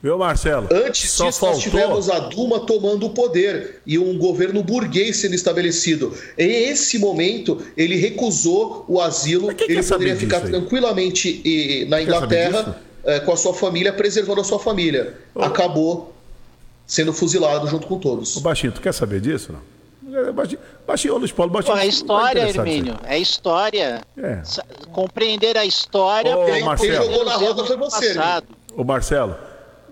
Viu, 0.02 0.18
Marcelo? 0.18 0.68
Antes 0.70 1.10
Só 1.10 1.26
disso, 1.26 1.40
faltou... 1.40 1.56
nós 1.56 1.62
tivemos 1.62 2.10
a 2.10 2.18
Duma 2.18 2.60
tomando 2.60 3.06
o 3.06 3.10
poder 3.10 3.80
e 3.86 3.98
um 3.98 4.18
governo 4.18 4.62
burguês 4.62 5.16
sendo 5.16 5.34
estabelecido. 5.34 6.12
Em 6.36 6.68
esse 6.68 6.98
momento, 6.98 7.62
ele 7.74 7.96
recusou 7.96 8.84
o 8.86 9.00
asilo, 9.00 9.50
ele 9.50 9.82
poderia 9.82 10.14
ficar 10.14 10.40
tranquilamente 10.40 11.86
na 11.88 12.02
Inglaterra 12.02 12.82
é, 13.02 13.20
com 13.20 13.32
a 13.32 13.36
sua 13.36 13.54
família, 13.54 13.94
preservando 13.94 14.42
a 14.42 14.44
sua 14.44 14.58
família. 14.58 15.14
Acabou 15.34 16.14
sendo 16.86 17.12
fuzilado 17.14 17.66
junto 17.66 17.86
com 17.86 17.98
todos. 17.98 18.36
O 18.36 18.40
Baixinho, 18.40 18.72
tu 18.72 18.82
quer 18.82 18.92
saber 18.92 19.22
disso, 19.22 19.52
não? 19.52 19.73
É, 20.14 20.32
baixinho, 20.32 20.60
baixinho, 20.86 21.18
Luiz 21.18 21.32
Paulo, 21.32 21.52
baixinho. 21.52 21.76
É 21.76 21.86
história, 21.86 22.48
Hermínio. 22.48 22.96
É 23.04 23.18
história. 23.18 24.00
É. 24.16 24.42
Compreender 24.92 25.56
a 25.56 25.64
história. 25.64 26.36
Ô, 26.36 26.44
quem, 26.44 26.76
quem 26.76 26.92
jogou 26.92 27.24
na 27.24 27.34
roda 27.36 27.64
foi 27.64 27.76
você. 27.76 28.14
Ô, 28.76 28.84
Marcelo, 28.84 29.36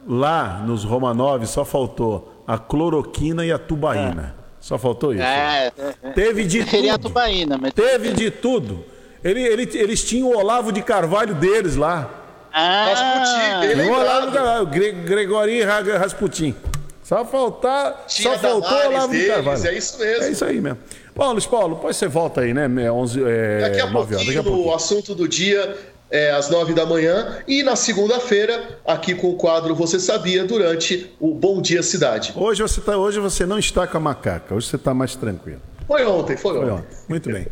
lá 0.06 0.62
nos 0.66 0.84
Romanov 0.84 1.46
só 1.46 1.64
faltou 1.64 2.42
a 2.46 2.58
cloroquina 2.58 3.44
e 3.44 3.52
a 3.52 3.58
tubaína. 3.58 4.34
É. 4.38 4.42
Só 4.60 4.78
faltou 4.78 5.12
isso. 5.12 5.22
É. 5.22 5.72
Teve 6.14 6.44
de 6.44 6.64
tudo. 6.64 6.90
a 6.90 6.98
tubaína, 6.98 7.58
mas... 7.60 7.72
Teve 7.72 8.12
de 8.12 8.30
tudo. 8.30 8.84
Ele, 9.24 9.40
ele, 9.42 9.68
eles 9.74 10.04
tinham 10.04 10.28
o 10.28 10.36
Olavo 10.36 10.72
de 10.72 10.82
Carvalho 10.82 11.34
deles 11.34 11.74
lá. 11.74 12.08
Ah, 12.52 12.86
Rasputin, 12.88 13.76
bem 13.76 13.90
o 13.90 13.94
Olavo 13.94 14.26
de 14.26 14.32
Carvalho, 14.34 14.66
Gre 14.66 14.92
Gregorinho 14.92 15.66
Rasputin. 15.66 16.54
Só 17.02 17.24
faltar. 17.24 18.04
Tinha 18.06 18.34
só 18.34 18.38
faltou 18.38 18.70
o 18.70 18.86
Olavo 18.86 19.12
deles, 19.12 19.26
de 19.26 19.32
Carvalho. 19.32 19.66
É 19.66 19.74
isso 19.74 19.98
mesmo. 19.98 20.24
É 20.24 20.30
isso 20.30 20.44
aí 20.44 20.60
mesmo. 20.60 20.78
Bom, 21.14 21.32
Luiz 21.32 21.46
Paulo, 21.46 21.74
depois 21.74 21.96
você 21.96 22.08
volta 22.08 22.40
aí, 22.40 22.54
né? 22.54 22.68
11, 22.90 23.22
é, 23.24 23.60
daqui, 23.60 23.80
a 23.80 23.90
pouquinho, 23.90 24.16
horas, 24.16 24.26
daqui 24.26 24.38
a 24.38 24.42
pouquinho, 24.42 24.66
o 24.66 24.74
assunto 24.74 25.14
do 25.14 25.28
dia 25.28 25.76
é, 26.12 26.30
às 26.30 26.50
nove 26.50 26.74
da 26.74 26.84
manhã 26.86 27.38
e 27.48 27.62
na 27.62 27.74
segunda-feira, 27.74 28.78
aqui 28.86 29.14
com 29.14 29.30
o 29.30 29.34
quadro 29.34 29.74
Você 29.74 29.98
Sabia, 29.98 30.44
durante 30.44 31.10
o 31.18 31.34
Bom 31.34 31.60
Dia 31.60 31.82
Cidade. 31.82 32.32
Hoje 32.36 32.62
você, 32.62 32.80
tá, 32.80 32.96
hoje 32.96 33.18
você 33.18 33.46
não 33.46 33.58
está 33.58 33.86
com 33.86 33.96
a 33.96 34.00
macaca, 34.00 34.54
hoje 34.54 34.68
você 34.68 34.76
está 34.76 34.92
mais 34.92 35.16
tranquilo. 35.16 35.60
Foi 35.86 36.04
ontem, 36.04 36.36
foi, 36.36 36.54
foi 36.54 36.64
ontem. 36.64 36.74
ontem. 36.74 36.96
Muito 37.08 37.32
bem. 37.32 37.46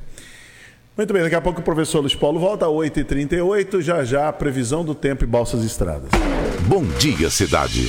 Muito 0.97 1.15
bem, 1.15 1.23
daqui 1.23 1.35
a 1.35 1.41
pouco 1.41 1.61
o 1.61 1.65
professor 1.65 2.01
Luiz 2.01 2.15
Paulo 2.15 2.39
volta, 2.39 2.67
8h38, 2.67 3.81
já 3.81 4.05
já 4.05 4.29
a 4.29 4.33
previsão 4.33 4.85
do 4.85 4.95
tempo 4.95 5.25
e 5.25 5.27
balsas 5.27 5.65
estradas. 5.65 6.11
Bom 6.67 6.85
dia, 6.99 7.31
cidade. 7.31 7.89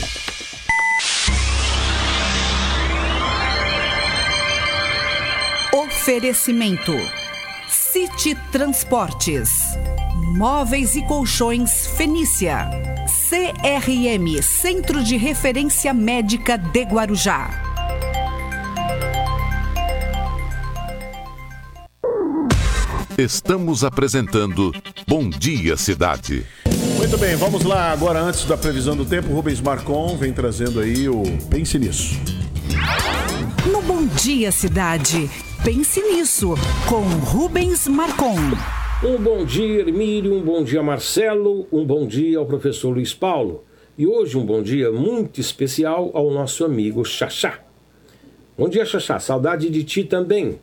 Oferecimento: 6.02 6.94
City 7.70 8.36
Transportes, 8.52 9.52
Móveis 10.36 10.96
e 10.96 11.04
Colchões 11.04 11.86
Fenícia, 11.96 12.68
CRM 13.30 14.42
Centro 14.42 15.04
de 15.04 15.16
Referência 15.16 15.94
Médica 15.94 16.58
de 16.58 16.82
Guarujá. 16.86 17.52
Estamos 23.16 23.84
apresentando 23.84 24.74
Bom 25.08 25.30
Dia 25.30 25.78
Cidade. 25.78 26.44
Muito 26.98 27.16
bem, 27.20 27.36
vamos 27.36 27.64
lá 27.64 27.92
agora 27.92 28.20
antes 28.24 28.46
da 28.46 28.58
previsão 28.58 28.96
do 28.96 29.06
tempo, 29.06 29.32
Rubens 29.32 29.62
Marcon 29.62 30.18
vem 30.18 30.34
trazendo 30.34 30.80
aí 30.80 31.08
o 31.08 31.22
Pense 31.48 31.78
Nisso. 31.78 32.20
No 33.72 33.84
Bom 33.84 34.08
Dia 34.08 34.52
Cidade, 34.52 35.30
Pense 35.64 36.02
Nisso, 36.02 36.56
com 36.90 37.02
Rubens 37.02 37.88
Marcon. 37.88 38.36
Um 39.04 39.22
bom 39.22 39.46
dia, 39.46 39.82
Hermílio, 39.82 40.34
um 40.34 40.42
bom 40.42 40.64
dia, 40.64 40.82
Marcelo, 40.82 41.68
um 41.72 41.86
bom 41.86 42.08
dia 42.08 42.40
ao 42.40 42.48
professor 42.48 42.90
Luiz 42.90 43.14
Paulo. 43.14 43.64
E 43.96 44.08
hoje 44.08 44.40
um 44.40 44.44
bom 44.44 44.64
dia 44.64 44.92
muito 44.92 45.40
especial 45.40 46.10
ao 46.16 46.32
nosso 46.32 46.66
amigo 46.66 47.06
Xaxá. 47.06 47.60
Bom 48.58 48.68
dia, 48.68 48.84
Xaxá, 48.84 49.20
saudade 49.20 49.70
de 49.70 49.84
ti 49.84 50.04
também. 50.04 50.60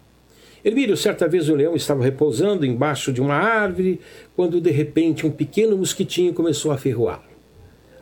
Hermílio, 0.64 0.96
certa 0.96 1.28
vez 1.28 1.48
o 1.48 1.54
leão 1.54 1.76
estava 1.76 2.02
repousando 2.02 2.66
embaixo 2.66 3.12
de 3.12 3.20
uma 3.20 3.36
árvore 3.36 4.00
quando 4.34 4.60
de 4.60 4.72
repente 4.72 5.24
um 5.24 5.30
pequeno 5.30 5.76
mosquitinho 5.76 6.34
começou 6.34 6.72
a 6.72 6.76
ferroá-lo. 6.76 7.27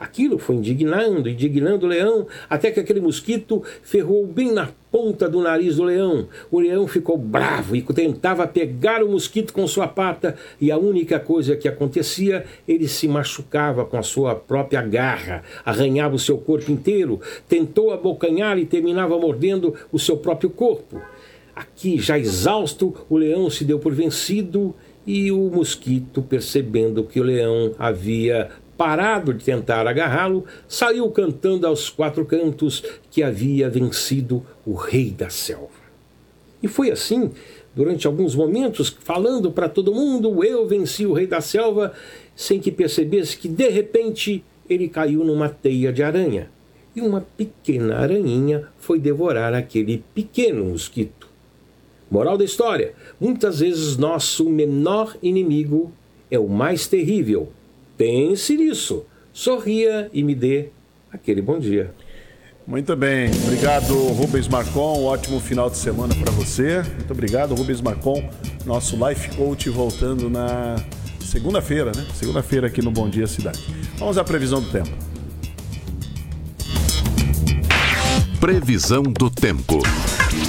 Aquilo 0.06 0.38
foi 0.38 0.54
indignando, 0.54 1.28
indignando 1.28 1.84
o 1.84 1.88
leão, 1.88 2.28
até 2.48 2.70
que 2.70 2.78
aquele 2.78 3.00
mosquito 3.00 3.64
ferrou 3.82 4.24
bem 4.24 4.52
na 4.52 4.68
ponta 4.88 5.28
do 5.28 5.40
nariz 5.42 5.76
do 5.76 5.82
leão. 5.82 6.28
O 6.48 6.60
leão 6.60 6.86
ficou 6.86 7.18
bravo 7.18 7.74
e 7.74 7.82
tentava 7.82 8.46
pegar 8.46 9.02
o 9.02 9.08
mosquito 9.08 9.52
com 9.52 9.66
sua 9.66 9.88
pata, 9.88 10.36
e 10.60 10.70
a 10.70 10.78
única 10.78 11.18
coisa 11.18 11.56
que 11.56 11.66
acontecia, 11.66 12.44
ele 12.68 12.86
se 12.86 13.08
machucava 13.08 13.84
com 13.84 13.98
a 13.98 14.02
sua 14.02 14.36
própria 14.36 14.80
garra, 14.80 15.42
arranhava 15.64 16.14
o 16.14 16.20
seu 16.20 16.38
corpo 16.38 16.70
inteiro, 16.70 17.20
tentou 17.48 17.90
abocanhar 17.90 18.58
e 18.58 18.64
terminava 18.64 19.18
mordendo 19.18 19.74
o 19.90 19.98
seu 19.98 20.16
próprio 20.16 20.50
corpo. 20.50 21.02
Aqui, 21.54 21.98
já 21.98 22.16
exausto, 22.16 22.94
o 23.10 23.16
leão 23.16 23.50
se 23.50 23.64
deu 23.64 23.80
por 23.80 23.92
vencido 23.92 24.72
e 25.04 25.32
o 25.32 25.50
mosquito, 25.50 26.22
percebendo 26.22 27.02
que 27.02 27.18
o 27.18 27.24
leão 27.24 27.74
havia 27.76 28.50
parado 28.76 29.32
de 29.32 29.44
tentar 29.44 29.86
agarrá-lo, 29.86 30.44
saiu 30.68 31.10
cantando 31.10 31.66
aos 31.66 31.88
quatro 31.88 32.24
cantos 32.24 32.82
que 33.10 33.22
havia 33.22 33.68
vencido 33.68 34.44
o 34.64 34.74
rei 34.74 35.10
da 35.10 35.30
selva. 35.30 35.86
E 36.62 36.68
foi 36.68 36.90
assim, 36.90 37.30
durante 37.74 38.06
alguns 38.06 38.34
momentos, 38.34 38.88
falando 39.00 39.50
para 39.50 39.68
todo 39.68 39.94
mundo: 39.94 40.42
Eu 40.42 40.66
venci 40.66 41.06
o 41.06 41.12
rei 41.12 41.26
da 41.26 41.40
selva, 41.40 41.92
sem 42.34 42.58
que 42.58 42.70
percebesse 42.70 43.36
que 43.36 43.48
de 43.48 43.68
repente 43.68 44.44
ele 44.68 44.88
caiu 44.88 45.24
numa 45.24 45.48
teia 45.48 45.92
de 45.92 46.02
aranha. 46.02 46.50
E 46.94 47.00
uma 47.02 47.20
pequena 47.36 47.98
aranhinha 47.98 48.68
foi 48.78 48.98
devorar 48.98 49.52
aquele 49.52 50.02
pequeno 50.14 50.64
mosquito. 50.64 51.28
Moral 52.10 52.38
da 52.38 52.44
história: 52.44 52.94
muitas 53.20 53.60
vezes 53.60 53.96
nosso 53.96 54.48
menor 54.48 55.16
inimigo 55.22 55.92
é 56.30 56.38
o 56.38 56.48
mais 56.48 56.86
terrível 56.86 57.52
Pense 57.96 58.56
nisso. 58.56 59.04
Sorria 59.32 60.10
e 60.12 60.22
me 60.22 60.34
dê 60.34 60.68
aquele 61.12 61.40
bom 61.40 61.58
dia. 61.58 61.94
Muito 62.66 62.96
bem, 62.96 63.30
obrigado 63.44 63.94
Rubens 63.94 64.48
Marcon, 64.48 64.98
um 64.98 65.04
ótimo 65.04 65.38
final 65.38 65.70
de 65.70 65.76
semana 65.76 66.12
para 66.16 66.32
você. 66.32 66.82
Muito 66.82 67.12
obrigado 67.12 67.54
Rubens 67.54 67.80
Marcon, 67.80 68.28
nosso 68.64 68.96
life 69.08 69.36
coach 69.36 69.70
voltando 69.70 70.28
na 70.28 70.74
segunda-feira, 71.20 71.92
né? 71.94 72.04
Segunda-feira 72.12 72.66
aqui 72.66 72.82
no 72.82 72.90
Bom 72.90 73.08
Dia 73.08 73.28
Cidade. 73.28 73.64
Vamos 73.98 74.18
à 74.18 74.24
previsão 74.24 74.60
do 74.60 74.68
tempo. 74.68 74.90
Previsão 78.40 79.02
do 79.04 79.30
tempo. 79.30 79.80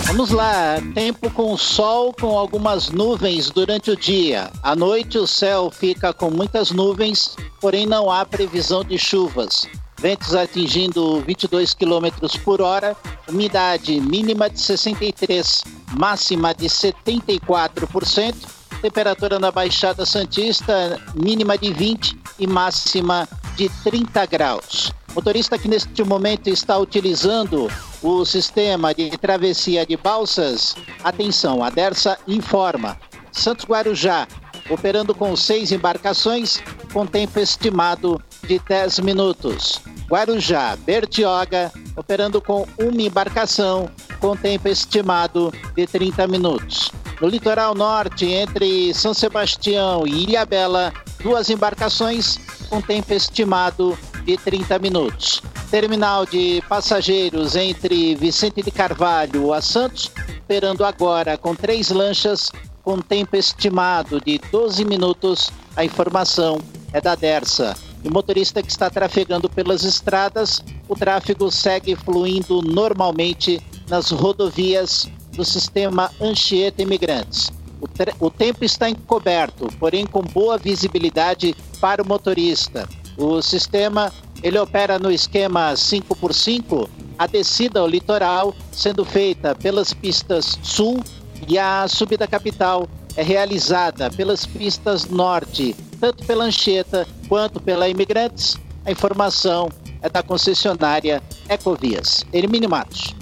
Vamos 0.08 0.32
lá, 0.32 0.78
tempo 0.96 1.30
com 1.30 1.58
sol 1.58 2.14
com 2.14 2.38
algumas 2.38 2.90
nuvens 2.90 3.50
durante 3.50 3.92
o 3.92 3.96
dia. 3.96 4.50
À 4.64 4.74
noite 4.74 5.18
o 5.18 5.28
céu 5.28 5.70
fica 5.70 6.14
com 6.14 6.32
muitas 6.32 6.72
nuvens, 6.72 7.36
porém 7.60 7.86
não 7.86 8.10
há 8.10 8.26
previsão 8.26 8.86
de 8.86 8.98
chuvas. 8.98 9.68
Ventos 10.00 10.34
atingindo 10.34 11.20
22 11.22 11.74
km 11.74 12.08
por 12.46 12.62
hora, 12.62 12.96
umidade 13.28 14.00
mínima 14.00 14.50
de 14.50 14.62
63, 14.62 15.66
máxima 15.98 16.56
de 16.56 16.68
74%, 16.68 18.34
temperatura 18.82 19.38
na 19.38 19.52
Baixada 19.52 20.06
Santista 20.06 21.02
mínima 21.16 21.58
de 21.58 21.74
20 21.74 22.18
e 22.40 22.48
máxima 22.48 23.28
de 23.58 23.68
30 23.84 24.26
graus. 24.26 24.94
Motorista 25.18 25.58
que 25.58 25.68
neste 25.68 26.04
momento 26.04 26.48
está 26.48 26.78
utilizando 26.78 27.72
o 28.04 28.24
sistema 28.24 28.94
de 28.94 29.10
travessia 29.18 29.84
de 29.84 29.98
balsas, 29.98 30.76
atenção, 31.04 31.64
a 31.64 31.72
Dersa 31.72 32.20
informa. 32.28 32.96
Santos 33.32 33.66
Guarujá, 33.66 34.28
operando 34.70 35.16
com 35.16 35.36
seis 35.36 35.72
embarcações, 35.72 36.62
com 36.94 37.04
tempo 37.04 37.40
estimado 37.40 38.22
de 38.44 38.60
10 38.60 39.00
minutos. 39.00 39.82
Guarujá, 40.08 40.76
Bertioga, 40.86 41.72
operando 41.96 42.40
com 42.40 42.68
uma 42.78 43.02
embarcação, 43.02 43.90
com 44.20 44.38
tempo 44.38 44.68
estimado 44.68 45.52
de 45.76 45.88
30 45.88 46.28
minutos. 46.28 46.92
No 47.20 47.28
litoral 47.28 47.74
norte, 47.74 48.28
entre 48.28 48.94
São 48.94 49.16
Sebastião 49.16 50.06
e 50.06 50.26
Ilhabela, 50.26 50.94
duas 51.24 51.50
embarcações 51.50 52.38
com 52.70 52.80
tempo 52.80 53.12
estimado 53.14 53.98
de 54.28 54.36
30 54.36 54.78
minutos. 54.80 55.42
Terminal 55.72 56.26
de 56.26 56.62
passageiros 56.68 57.56
entre 57.56 58.14
Vicente 58.16 58.62
de 58.62 58.70
Carvalho 58.70 59.54
a 59.54 59.62
Santos, 59.62 60.12
operando 60.44 60.84
agora 60.84 61.38
com 61.38 61.56
três 61.56 61.90
lanchas 61.92 62.52
com 62.84 63.00
tempo 63.00 63.38
estimado 63.38 64.20
de 64.20 64.38
12 64.52 64.84
minutos. 64.84 65.50
A 65.78 65.86
informação 65.86 66.60
é 66.92 67.00
da 67.00 67.16
Dersa. 67.16 67.74
O 68.04 68.12
motorista 68.12 68.62
que 68.62 68.70
está 68.70 68.90
trafegando 68.90 69.50
pelas 69.50 69.84
estradas, 69.84 70.62
o 70.90 70.96
tráfego 70.96 71.50
segue 71.50 71.96
fluindo 71.96 72.62
normalmente 72.62 73.62
nas 73.90 74.12
rodovias 74.12 75.10
do 75.32 75.46
sistema 75.46 76.12
Anchieta 76.20 76.82
Imigrantes. 76.82 77.50
O, 77.80 78.26
o, 78.26 78.30
tempo 78.30 78.66
está 78.66 78.90
encoberto, 78.90 79.68
porém 79.80 80.06
com 80.06 80.22
boa 80.22 80.58
visibilidade 80.58 81.56
para 81.80 82.02
o 82.02 82.08
motorista. 82.08 82.88
O 83.18 83.42
sistema 83.42 84.14
ele 84.44 84.60
opera 84.60 85.00
no 85.00 85.12
esquema 85.12 85.74
5x5, 85.74 86.88
a 87.18 87.26
descida 87.26 87.80
ao 87.80 87.88
litoral 87.88 88.56
sendo 88.72 89.04
feita 89.04 89.56
pelas 89.56 89.94
pistas 89.94 90.60
sul 90.62 91.04
e 91.48 91.58
a 91.58 91.88
subida 91.88 92.28
capital 92.28 92.88
é 93.16 93.24
realizada 93.24 94.12
pelas 94.12 94.46
pistas 94.46 95.06
norte, 95.06 95.76
tanto 96.00 96.24
pela 96.26 96.46
Anchieta 96.46 97.08
quanto 97.28 97.60
pela 97.60 97.90
Imigrantes, 97.90 98.56
a 98.86 98.92
informação 98.92 99.70
é 100.02 100.08
da 100.08 100.22
concessionária 100.22 101.22
Ecovias. 101.50 102.24
Hermínio 102.32 102.70
Matos. 102.70 103.16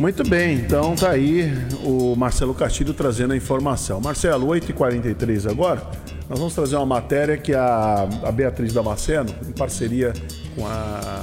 Muito 0.00 0.26
bem, 0.26 0.54
então 0.54 0.96
tá 0.96 1.10
aí 1.10 1.52
o 1.84 2.16
Marcelo 2.16 2.54
Castilho 2.54 2.94
trazendo 2.94 3.34
a 3.34 3.36
informação. 3.36 4.00
Marcelo, 4.00 4.46
8h43 4.46 5.50
agora, 5.50 5.82
nós 6.26 6.38
vamos 6.38 6.54
trazer 6.54 6.76
uma 6.76 6.86
matéria 6.86 7.36
que 7.36 7.52
a, 7.52 8.08
a 8.24 8.32
Beatriz 8.32 8.72
Damasceno, 8.72 9.28
em 9.46 9.52
parceria 9.52 10.14
com 10.56 10.66
a, 10.66 11.22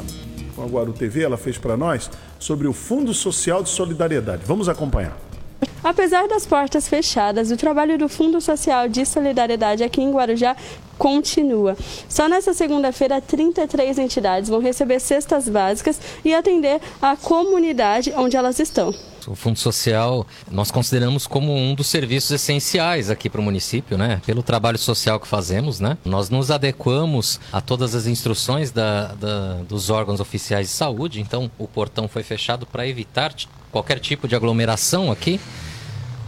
com 0.56 0.62
a 0.62 0.68
Guaru 0.68 0.94
TV, 0.94 1.24
ela 1.24 1.38
fez 1.38 1.58
para 1.58 1.76
nós 1.76 2.08
sobre 2.38 2.68
o 2.68 2.72
Fundo 2.72 3.16
Social 3.16 3.64
de 3.64 3.70
Solidariedade. 3.70 4.44
Vamos 4.46 4.70
acompanhar. 4.70 5.27
Apesar 5.84 6.28
das 6.28 6.46
portas 6.46 6.88
fechadas, 6.88 7.52
o 7.52 7.58
trabalho 7.58 7.98
do 7.98 8.10
Fundo 8.10 8.42
Social 8.42 8.90
de 8.90 9.06
Solidariedade 9.06 9.84
aqui 9.84 10.02
em 10.02 10.12
Guarujá 10.12 10.56
continua. 10.98 11.78
Só 12.10 12.28
nessa 12.28 12.54
segunda-feira, 12.54 13.22
33 13.22 14.00
entidades 14.00 14.50
vão 14.50 14.60
receber 14.60 15.00
cestas 15.00 15.48
básicas 15.48 16.00
e 16.26 16.34
atender 16.34 16.82
a 17.02 17.16
comunidade 17.16 18.14
onde 18.18 18.36
elas 18.36 18.60
estão. 18.60 18.94
O 19.28 19.36
Fundo 19.36 19.60
Social 19.60 20.26
nós 20.50 20.72
consideramos 20.72 21.28
como 21.28 21.56
um 21.56 21.76
dos 21.76 21.88
serviços 21.88 22.32
essenciais 22.32 23.10
aqui 23.10 23.30
para 23.30 23.42
o 23.42 23.44
município, 23.44 23.98
né? 23.98 24.22
Pelo 24.26 24.42
trabalho 24.42 24.78
social 24.78 25.20
que 25.20 25.28
fazemos, 25.28 25.80
né? 25.80 25.98
Nós 26.06 26.30
nos 26.30 26.50
adequamos 26.50 27.40
a 27.52 27.62
todas 27.62 27.94
as 27.94 28.08
instruções 28.08 28.72
da, 28.72 29.14
da, 29.14 29.54
dos 29.68 29.90
órgãos 29.90 30.20
oficiais 30.20 30.68
de 30.68 30.74
saúde, 30.74 31.20
então 31.20 31.52
o 31.58 31.68
portão 31.68 32.08
foi 32.08 32.24
fechado 32.24 32.66
para 32.66 32.88
evitar 32.88 33.34
qualquer 33.72 34.00
tipo 34.00 34.28
de 34.28 34.36
aglomeração 34.36 35.12
aqui 35.12 35.40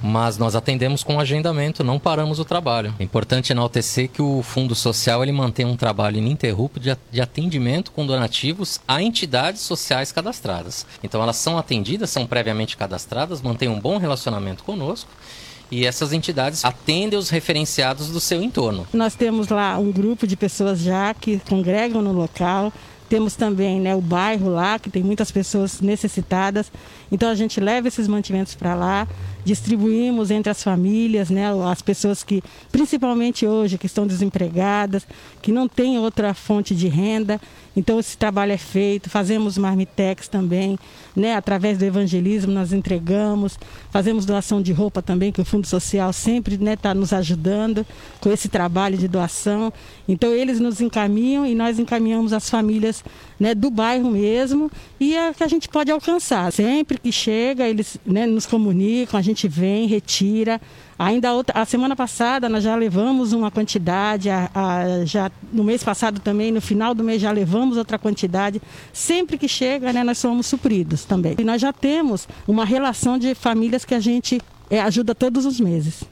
mas 0.01 0.37
nós 0.37 0.55
atendemos 0.55 1.03
com 1.03 1.19
agendamento, 1.19 1.83
não 1.83 1.99
paramos 1.99 2.39
o 2.39 2.45
trabalho. 2.45 2.93
É 2.99 3.03
importante 3.03 3.51
enaltecer 3.51 4.09
que 4.09 4.21
o 4.21 4.41
Fundo 4.41 4.75
Social 4.75 5.23
ele 5.23 5.31
mantém 5.31 5.65
um 5.65 5.75
trabalho 5.75 6.17
ininterrupto 6.17 6.79
de 6.79 7.21
atendimento 7.21 7.91
com 7.91 8.05
donativos 8.05 8.79
a 8.87 9.01
entidades 9.01 9.61
sociais 9.61 10.11
cadastradas. 10.11 10.85
Então 11.03 11.21
elas 11.21 11.37
são 11.37 11.57
atendidas, 11.57 12.09
são 12.09 12.25
previamente 12.25 12.77
cadastradas, 12.77 13.41
mantêm 13.41 13.69
um 13.69 13.79
bom 13.79 13.97
relacionamento 13.97 14.63
conosco 14.63 15.09
e 15.71 15.85
essas 15.85 16.13
entidades 16.13 16.65
atendem 16.65 17.17
os 17.17 17.29
referenciados 17.29 18.09
do 18.09 18.19
seu 18.19 18.41
entorno. 18.41 18.87
Nós 18.93 19.15
temos 19.15 19.49
lá 19.49 19.77
um 19.77 19.91
grupo 19.91 20.25
de 20.25 20.35
pessoas 20.35 20.79
já 20.79 21.13
que 21.13 21.39
congregam 21.47 22.01
no 22.01 22.11
local, 22.11 22.73
temos 23.07 23.35
também 23.35 23.79
né, 23.81 23.95
o 23.95 24.01
bairro 24.01 24.49
lá, 24.49 24.77
que 24.77 24.89
tem 24.89 25.03
muitas 25.03 25.31
pessoas 25.31 25.81
necessitadas. 25.81 26.71
Então 27.11 27.29
a 27.29 27.35
gente 27.35 27.59
leva 27.59 27.87
esses 27.87 28.07
mantimentos 28.07 28.53
para 28.53 28.75
lá, 28.75 29.07
distribuímos 29.43 30.31
entre 30.31 30.49
as 30.49 30.61
famílias, 30.63 31.29
né, 31.29 31.45
as 31.69 31.81
pessoas 31.81 32.23
que, 32.23 32.43
principalmente 32.71 33.45
hoje, 33.45 33.77
que 33.77 33.85
estão 33.85 34.05
desempregadas, 34.05 35.07
que 35.41 35.51
não 35.51 35.67
têm 35.67 35.97
outra 35.97 36.33
fonte 36.33 36.75
de 36.75 36.87
renda. 36.87 37.39
Então 37.75 37.99
esse 37.99 38.17
trabalho 38.17 38.51
é 38.51 38.57
feito, 38.57 39.09
fazemos 39.09 39.57
marmitex 39.57 40.27
também, 40.27 40.77
né, 41.15 41.35
através 41.35 41.77
do 41.77 41.85
evangelismo 41.85 42.51
nós 42.51 42.73
entregamos, 42.73 43.57
fazemos 43.91 44.25
doação 44.25 44.61
de 44.61 44.71
roupa 44.71 45.01
também, 45.01 45.31
que 45.31 45.41
o 45.41 45.45
Fundo 45.45 45.67
Social 45.67 46.11
sempre 46.13 46.55
está 46.55 46.65
né, 46.65 46.75
tá 46.75 46.93
nos 46.93 47.13
ajudando 47.13 47.85
com 48.19 48.31
esse 48.31 48.49
trabalho 48.49 48.97
de 48.97 49.07
doação. 49.07 49.71
Então 50.07 50.31
eles 50.31 50.59
nos 50.59 50.81
encaminham 50.81 51.45
e 51.45 51.55
nós 51.55 51.79
encaminhamos 51.79 52.33
as 52.33 52.49
famílias 52.49 53.03
né, 53.39 53.53
do 53.55 53.69
bairro 53.69 54.09
mesmo 54.11 54.71
e 54.99 55.15
é 55.15 55.33
que 55.33 55.43
a 55.43 55.47
gente 55.47 55.69
pode 55.69 55.91
alcançar. 55.91 56.51
Sempre 56.51 56.97
que 56.97 57.11
chega, 57.11 57.67
eles 57.67 57.97
né, 58.05 58.25
nos 58.25 58.45
comunicam, 58.45 59.19
a 59.19 59.23
gente 59.23 59.47
vem, 59.47 59.87
retira. 59.87 60.59
Ainda 60.99 61.33
outra, 61.33 61.57
a 61.61 61.65
semana 61.65 61.95
passada 61.95 62.49
nós 62.49 62.61
já 62.61 62.75
levamos 62.75 63.31
uma 63.31 63.49
quantidade, 63.49 64.29
a, 64.29 64.51
a, 64.53 65.05
já 65.05 65.31
no 65.53 65.63
mês 65.63 65.81
passado 65.81 66.19
também, 66.19 66.51
no 66.51 66.59
final 66.59 66.93
do 66.93 67.05
mês 67.05 67.21
já 67.21 67.31
levamos 67.31 67.77
outra 67.77 67.97
quantidade. 67.97 68.61
Sempre 68.91 69.37
que 69.37 69.47
chega, 69.47 69.93
né, 69.93 70.03
nós 70.03 70.17
somos 70.17 70.45
supridos 70.47 71.05
também. 71.05 71.35
E 71.39 71.43
nós 71.45 71.61
já 71.61 71.71
temos 71.71 72.27
uma 72.45 72.65
relação 72.65 73.17
de 73.17 73.33
famílias 73.33 73.85
que 73.85 73.95
a 73.95 73.99
gente 74.01 74.41
é, 74.69 74.81
ajuda 74.81 75.15
todos 75.15 75.45
os 75.45 75.57
meses. 75.57 76.03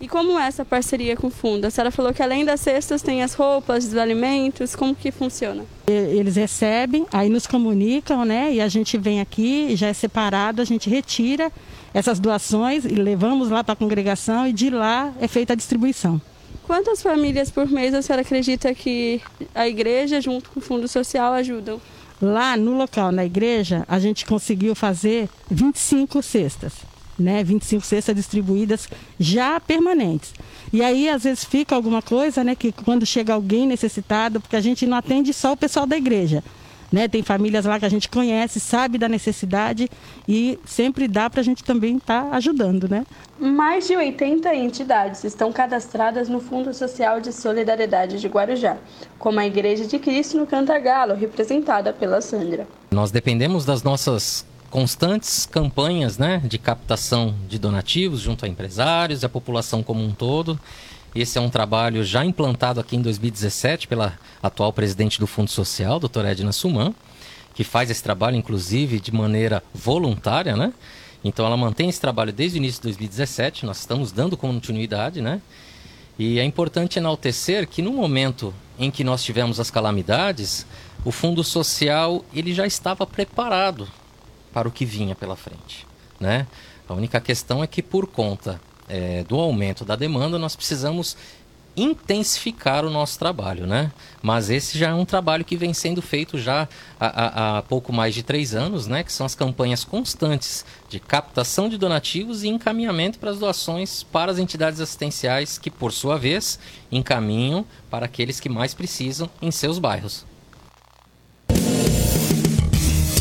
E 0.00 0.08
como 0.08 0.38
é 0.38 0.46
essa 0.46 0.64
parceria 0.64 1.16
com 1.16 1.28
o 1.28 1.30
fundo? 1.30 1.64
A 1.64 1.70
senhora 1.70 1.90
falou 1.90 2.12
que 2.12 2.22
além 2.22 2.44
das 2.44 2.60
cestas 2.60 3.00
tem 3.00 3.22
as 3.22 3.34
roupas, 3.34 3.84
os 3.86 3.96
alimentos, 3.96 4.74
como 4.74 4.94
que 4.94 5.10
funciona? 5.10 5.64
Eles 5.86 6.36
recebem, 6.36 7.06
aí 7.12 7.28
nos 7.28 7.46
comunicam, 7.46 8.24
né? 8.24 8.52
E 8.52 8.60
a 8.60 8.68
gente 8.68 8.98
vem 8.98 9.20
aqui, 9.20 9.74
já 9.76 9.86
é 9.86 9.92
separado, 9.92 10.60
a 10.60 10.64
gente 10.64 10.90
retira 10.90 11.50
essas 11.92 12.18
doações 12.18 12.84
e 12.84 12.88
levamos 12.88 13.50
lá 13.50 13.62
para 13.62 13.74
a 13.74 13.76
congregação 13.76 14.46
e 14.46 14.52
de 14.52 14.68
lá 14.68 15.12
é 15.20 15.28
feita 15.28 15.52
a 15.52 15.56
distribuição. 15.56 16.20
Quantas 16.66 17.02
famílias 17.02 17.50
por 17.50 17.68
mês 17.68 17.94
a 17.94 18.02
senhora 18.02 18.22
acredita 18.22 18.74
que 18.74 19.20
a 19.54 19.68
igreja, 19.68 20.20
junto 20.20 20.50
com 20.50 20.60
o 20.60 20.62
Fundo 20.62 20.88
Social, 20.88 21.32
ajudam? 21.34 21.80
Lá 22.20 22.56
no 22.56 22.76
local, 22.76 23.12
na 23.12 23.24
igreja, 23.24 23.84
a 23.86 23.98
gente 23.98 24.24
conseguiu 24.24 24.74
fazer 24.74 25.28
25 25.50 26.22
cestas 26.22 26.72
né, 27.18 27.42
25 27.44 27.84
cestas 27.84 28.14
distribuídas 28.14 28.88
já 29.18 29.60
permanentes. 29.60 30.32
E 30.72 30.82
aí, 30.82 31.08
às 31.08 31.24
vezes, 31.24 31.44
fica 31.44 31.74
alguma 31.74 32.02
coisa, 32.02 32.42
né, 32.42 32.54
que 32.54 32.72
quando 32.72 33.06
chega 33.06 33.32
alguém 33.32 33.66
necessitado, 33.66 34.40
porque 34.40 34.56
a 34.56 34.60
gente 34.60 34.86
não 34.86 34.96
atende 34.96 35.32
só 35.32 35.52
o 35.52 35.56
pessoal 35.56 35.86
da 35.86 35.96
igreja. 35.96 36.42
Né? 36.92 37.08
Tem 37.08 37.24
famílias 37.24 37.64
lá 37.64 37.76
que 37.78 37.84
a 37.84 37.88
gente 37.88 38.08
conhece, 38.08 38.60
sabe 38.60 38.98
da 38.98 39.08
necessidade 39.08 39.90
e 40.28 40.56
sempre 40.64 41.08
dá 41.08 41.28
para 41.28 41.40
a 41.40 41.44
gente 41.44 41.64
também 41.64 41.96
estar 41.96 42.22
tá 42.22 42.36
ajudando, 42.36 42.88
né? 42.88 43.04
Mais 43.36 43.88
de 43.88 43.96
80 43.96 44.54
entidades 44.54 45.24
estão 45.24 45.52
cadastradas 45.52 46.28
no 46.28 46.38
Fundo 46.38 46.72
Social 46.72 47.20
de 47.20 47.32
Solidariedade 47.32 48.20
de 48.20 48.28
Guarujá, 48.28 48.76
como 49.18 49.40
a 49.40 49.46
Igreja 49.46 49.86
de 49.86 49.98
Cristo 49.98 50.38
no 50.38 50.46
Cantagalo, 50.46 51.14
representada 51.14 51.92
pela 51.92 52.20
Sandra. 52.20 52.64
Nós 52.92 53.10
dependemos 53.10 53.64
das 53.64 53.82
nossas 53.82 54.46
constantes 54.74 55.46
campanhas 55.46 56.18
né, 56.18 56.42
de 56.44 56.58
captação 56.58 57.32
de 57.48 57.60
donativos 57.60 58.18
junto 58.18 58.44
a 58.44 58.48
empresários 58.48 59.22
e 59.22 59.26
a 59.26 59.28
população 59.28 59.84
como 59.84 60.02
um 60.02 60.10
todo. 60.10 60.58
Esse 61.14 61.38
é 61.38 61.40
um 61.40 61.48
trabalho 61.48 62.02
já 62.02 62.24
implantado 62.24 62.80
aqui 62.80 62.96
em 62.96 63.00
2017 63.00 63.86
pela 63.86 64.18
atual 64.42 64.72
presidente 64.72 65.20
do 65.20 65.28
Fundo 65.28 65.48
Social, 65.48 66.00
doutora 66.00 66.32
Edna 66.32 66.50
Suman, 66.50 66.92
que 67.54 67.62
faz 67.62 67.88
esse 67.88 68.02
trabalho, 68.02 68.36
inclusive, 68.36 68.98
de 68.98 69.14
maneira 69.14 69.62
voluntária, 69.72 70.56
né? 70.56 70.72
Então 71.22 71.46
ela 71.46 71.56
mantém 71.56 71.88
esse 71.88 72.00
trabalho 72.00 72.32
desde 72.32 72.56
o 72.56 72.58
início 72.58 72.80
de 72.80 72.88
2017, 72.88 73.64
nós 73.64 73.78
estamos 73.78 74.10
dando 74.10 74.36
continuidade, 74.36 75.20
né? 75.20 75.40
E 76.18 76.40
é 76.40 76.44
importante 76.44 76.98
enaltecer 76.98 77.68
que 77.68 77.80
no 77.80 77.92
momento 77.92 78.52
em 78.76 78.90
que 78.90 79.04
nós 79.04 79.22
tivemos 79.22 79.60
as 79.60 79.70
calamidades, 79.70 80.66
o 81.04 81.12
Fundo 81.12 81.44
Social 81.44 82.24
ele 82.34 82.52
já 82.52 82.66
estava 82.66 83.06
preparado 83.06 83.86
para 84.54 84.68
o 84.68 84.70
que 84.70 84.86
vinha 84.86 85.16
pela 85.16 85.34
frente. 85.34 85.84
Né? 86.20 86.46
A 86.88 86.94
única 86.94 87.20
questão 87.20 87.62
é 87.62 87.66
que, 87.66 87.82
por 87.82 88.06
conta 88.06 88.60
é, 88.88 89.24
do 89.24 89.38
aumento 89.40 89.84
da 89.84 89.96
demanda, 89.96 90.38
nós 90.38 90.54
precisamos 90.54 91.16
intensificar 91.76 92.84
o 92.84 92.90
nosso 92.90 93.18
trabalho, 93.18 93.66
né? 93.66 93.90
Mas 94.22 94.48
esse 94.48 94.78
já 94.78 94.90
é 94.90 94.94
um 94.94 95.04
trabalho 95.04 95.44
que 95.44 95.56
vem 95.56 95.74
sendo 95.74 96.00
feito 96.00 96.38
já 96.38 96.68
há, 97.00 97.06
há, 97.06 97.58
há, 97.58 97.62
pouco 97.62 97.92
mais 97.92 98.14
de 98.14 98.22
três 98.22 98.54
anos, 98.54 98.86
né? 98.86 99.02
Que 99.02 99.12
são 99.12 99.26
as 99.26 99.34
campanhas 99.34 99.82
constantes 99.82 100.64
de 100.88 101.00
captação 101.00 101.68
de 101.68 101.76
donativos 101.76 102.44
e 102.44 102.48
encaminhamento 102.48 103.18
para 103.18 103.30
as 103.30 103.40
doações 103.40 104.04
para 104.04 104.30
as 104.30 104.38
entidades 104.38 104.80
assistenciais 104.80 105.58
que, 105.58 105.68
por 105.68 105.90
sua 105.90 106.16
vez, 106.16 106.60
encaminham 106.92 107.66
para 107.90 108.06
aqueles 108.06 108.38
que 108.38 108.48
mais 108.48 108.72
precisam 108.72 109.28
em 109.42 109.50
seus 109.50 109.80
bairros. 109.80 110.24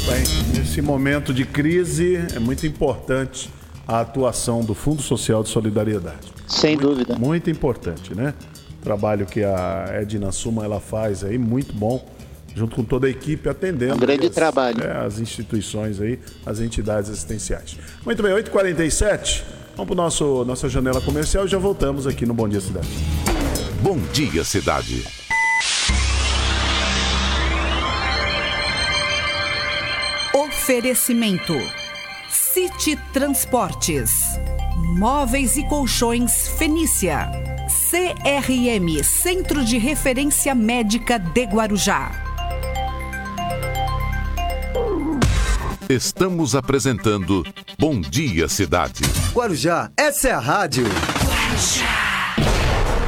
Bem, 0.06 0.24
nesse 0.54 0.82
momento 0.82 1.34
de 1.34 1.45
crise 1.45 2.18
é 2.36 2.39
muito 2.39 2.68
importante 2.68 3.49
a 3.88 4.01
atuação 4.01 4.62
do 4.62 4.74
Fundo 4.74 5.01
Social 5.01 5.41
de 5.43 5.49
Solidariedade. 5.49 6.34
Sem 6.45 6.76
muito, 6.76 6.89
dúvida. 6.89 7.16
Muito 7.18 7.49
importante, 7.49 8.14
né? 8.14 8.34
O 8.82 8.84
trabalho 8.84 9.26
que 9.26 9.43
a 9.43 9.86
Edna 9.93 10.32
Suma 10.34 10.66
ela 10.66 10.82
faz 10.82 11.24
aí, 11.24 11.38
muito 11.38 11.74
bom, 11.74 12.06
junto 12.54 12.76
com 12.76 12.84
toda 12.84 13.08
a 13.08 13.10
equipe 13.10 13.47
atendendo. 13.47 13.95
Um 13.95 13.97
grande 13.97 14.28
as, 14.28 14.36
trabalho. 14.36 14.84
É, 14.84 15.06
as 15.06 15.20
instituições 15.20 16.01
aí, 16.01 16.20
as 16.45 16.60
entidades 16.60 17.10
assistenciais. 17.10 17.78
Muito 18.06 18.22
bem, 18.22 18.34
8h47, 18.34 19.43
vamos 19.76 19.88
para 19.88 19.95
nosso 19.95 20.43
nossa 20.43 20.68
janela 20.68 20.99
comercial 20.99 21.45
e 21.45 21.47
já 21.47 21.58
voltamos 21.58 22.06
aqui 22.06 22.26
no 22.26 22.34
Bom 22.34 22.49
Dia 22.49 22.60
Cidade. 22.60 22.89
Bom 23.82 23.97
Dia 24.12 24.43
Cidade. 24.43 25.22
Oferecimento: 30.64 31.53
City 32.30 32.97
Transportes, 33.11 34.39
Móveis 34.97 35.57
e 35.57 35.68
Colchões 35.68 36.47
Fenícia, 36.57 37.30
CRM 37.68 39.03
Centro 39.03 39.66
de 39.66 39.78
Referência 39.78 40.55
Médica 40.55 41.20
de 41.20 41.43
Guarujá. 41.43 42.11
Estamos 45.89 46.55
apresentando 46.55 47.45
Bom 47.78 47.99
Dia 47.99 48.47
Cidade. 48.47 49.03
Guarujá, 49.34 49.91
essa 49.97 50.30
é 50.30 50.32
a 50.32 50.39
rádio. 50.39 50.86
Guarujá. 51.26 52.36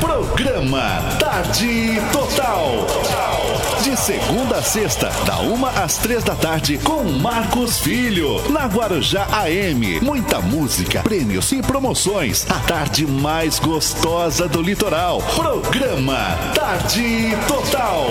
Programa 0.01 1.16
Tarde 1.18 2.01
Total. 2.12 2.86
De 3.86 3.96
segunda 3.96 4.58
a 4.58 4.64
sexta, 4.64 5.12
da 5.28 5.42
uma 5.42 5.70
às 5.70 6.00
três 6.00 6.24
da 6.24 6.34
tarde, 6.34 6.80
com 6.80 7.04
Marcos 7.04 7.78
Filho. 7.78 8.42
Na 8.50 8.66
Guarujá 8.66 9.28
AM. 9.32 10.00
Muita 10.02 10.42
música, 10.42 11.04
prêmios 11.04 11.52
e 11.52 11.62
promoções. 11.62 12.50
A 12.50 12.58
tarde 12.62 13.06
mais 13.06 13.60
gostosa 13.60 14.48
do 14.48 14.60
litoral. 14.60 15.22
Programa 15.36 16.18
Tarde 16.56 17.38
Total. 17.48 18.08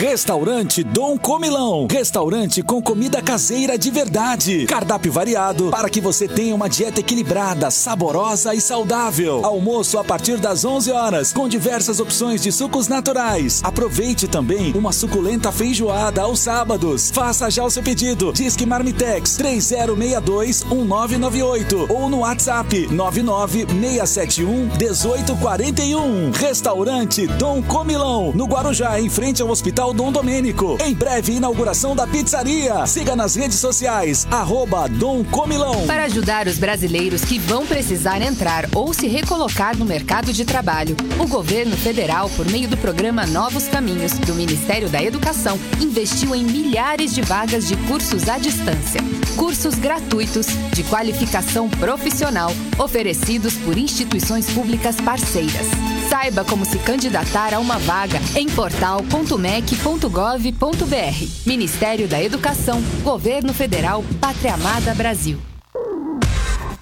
Restaurante 0.00 0.82
Dom 0.82 1.18
Comilão. 1.18 1.86
Restaurante 1.86 2.62
com 2.62 2.80
comida 2.80 3.20
caseira 3.20 3.76
de 3.76 3.90
verdade. 3.90 4.64
Cardápio 4.64 5.12
variado 5.12 5.68
para 5.68 5.90
que 5.90 6.00
você 6.00 6.26
tenha 6.26 6.54
uma 6.54 6.70
dieta 6.70 7.00
equilibrada, 7.00 7.70
saborosa 7.70 8.54
e 8.54 8.62
saudável. 8.62 9.44
Almoço 9.44 9.98
a 9.98 10.04
partir 10.04 10.38
das 10.38 10.64
11 10.64 10.90
horas, 10.90 11.34
com 11.34 11.46
diversas 11.46 12.00
opções 12.00 12.40
de 12.40 12.50
sucos 12.50 12.88
naturais. 12.88 13.60
Aproveite 13.62 14.26
também 14.26 14.72
uma 14.72 14.90
suculenta 14.90 15.52
feijoada 15.52 16.22
aos 16.22 16.40
sábados. 16.40 17.10
Faça 17.10 17.50
já 17.50 17.62
o 17.62 17.70
seu 17.70 17.82
pedido. 17.82 18.32
Disque 18.32 18.64
Marmitex 18.64 19.36
3062 19.36 20.64
1998 20.64 21.88
ou 21.90 22.08
no 22.08 22.20
WhatsApp 22.20 22.88
99671 22.90 24.70
1841. 24.78 26.30
Restaurante 26.30 27.26
Dom 27.26 27.62
Comilão, 27.62 28.32
no 28.34 28.46
Guarujá, 28.46 28.98
em 28.98 29.10
frente 29.10 29.42
ao 29.42 29.50
Hospital 29.50 29.89
Dom 29.92 30.12
Domênico. 30.12 30.78
Em 30.84 30.94
breve, 30.94 31.34
inauguração 31.34 31.94
da 31.94 32.06
pizzaria. 32.06 32.86
Siga 32.86 33.16
nas 33.16 33.34
redes 33.34 33.58
sociais, 33.58 34.26
arroba 34.30 34.88
Dom 34.88 35.24
Comilão. 35.24 35.86
Para 35.86 36.04
ajudar 36.04 36.46
os 36.46 36.58
brasileiros 36.58 37.24
que 37.24 37.38
vão 37.38 37.66
precisar 37.66 38.20
entrar 38.22 38.68
ou 38.74 38.92
se 38.92 39.06
recolocar 39.06 39.76
no 39.76 39.84
mercado 39.84 40.32
de 40.32 40.44
trabalho, 40.44 40.96
o 41.18 41.26
governo 41.26 41.76
federal, 41.76 42.28
por 42.30 42.48
meio 42.50 42.68
do 42.68 42.76
programa 42.76 43.26
Novos 43.26 43.68
Caminhos 43.68 44.12
do 44.12 44.34
Ministério 44.34 44.88
da 44.88 45.02
Educação, 45.02 45.58
investiu 45.80 46.34
em 46.34 46.44
milhares 46.44 47.14
de 47.14 47.22
vagas 47.22 47.66
de 47.66 47.76
cursos 47.88 48.28
à 48.28 48.38
distância. 48.38 49.00
Cursos 49.36 49.74
gratuitos 49.74 50.46
de 50.72 50.82
qualificação 50.84 51.68
profissional 51.68 52.52
oferecidos 52.78 53.54
por 53.54 53.76
instituições 53.78 54.50
públicas 54.50 54.96
parceiras. 54.96 55.66
Saiba 56.10 56.44
como 56.44 56.64
se 56.64 56.76
candidatar 56.80 57.54
a 57.54 57.60
uma 57.60 57.78
vaga 57.78 58.18
em 58.34 58.48
portal.mec.gov.br. 58.48 61.46
Ministério 61.46 62.08
da 62.08 62.20
Educação, 62.20 62.82
Governo 63.04 63.54
Federal, 63.54 64.04
Pátria 64.20 64.54
Amada 64.54 64.92
Brasil. 64.92 65.38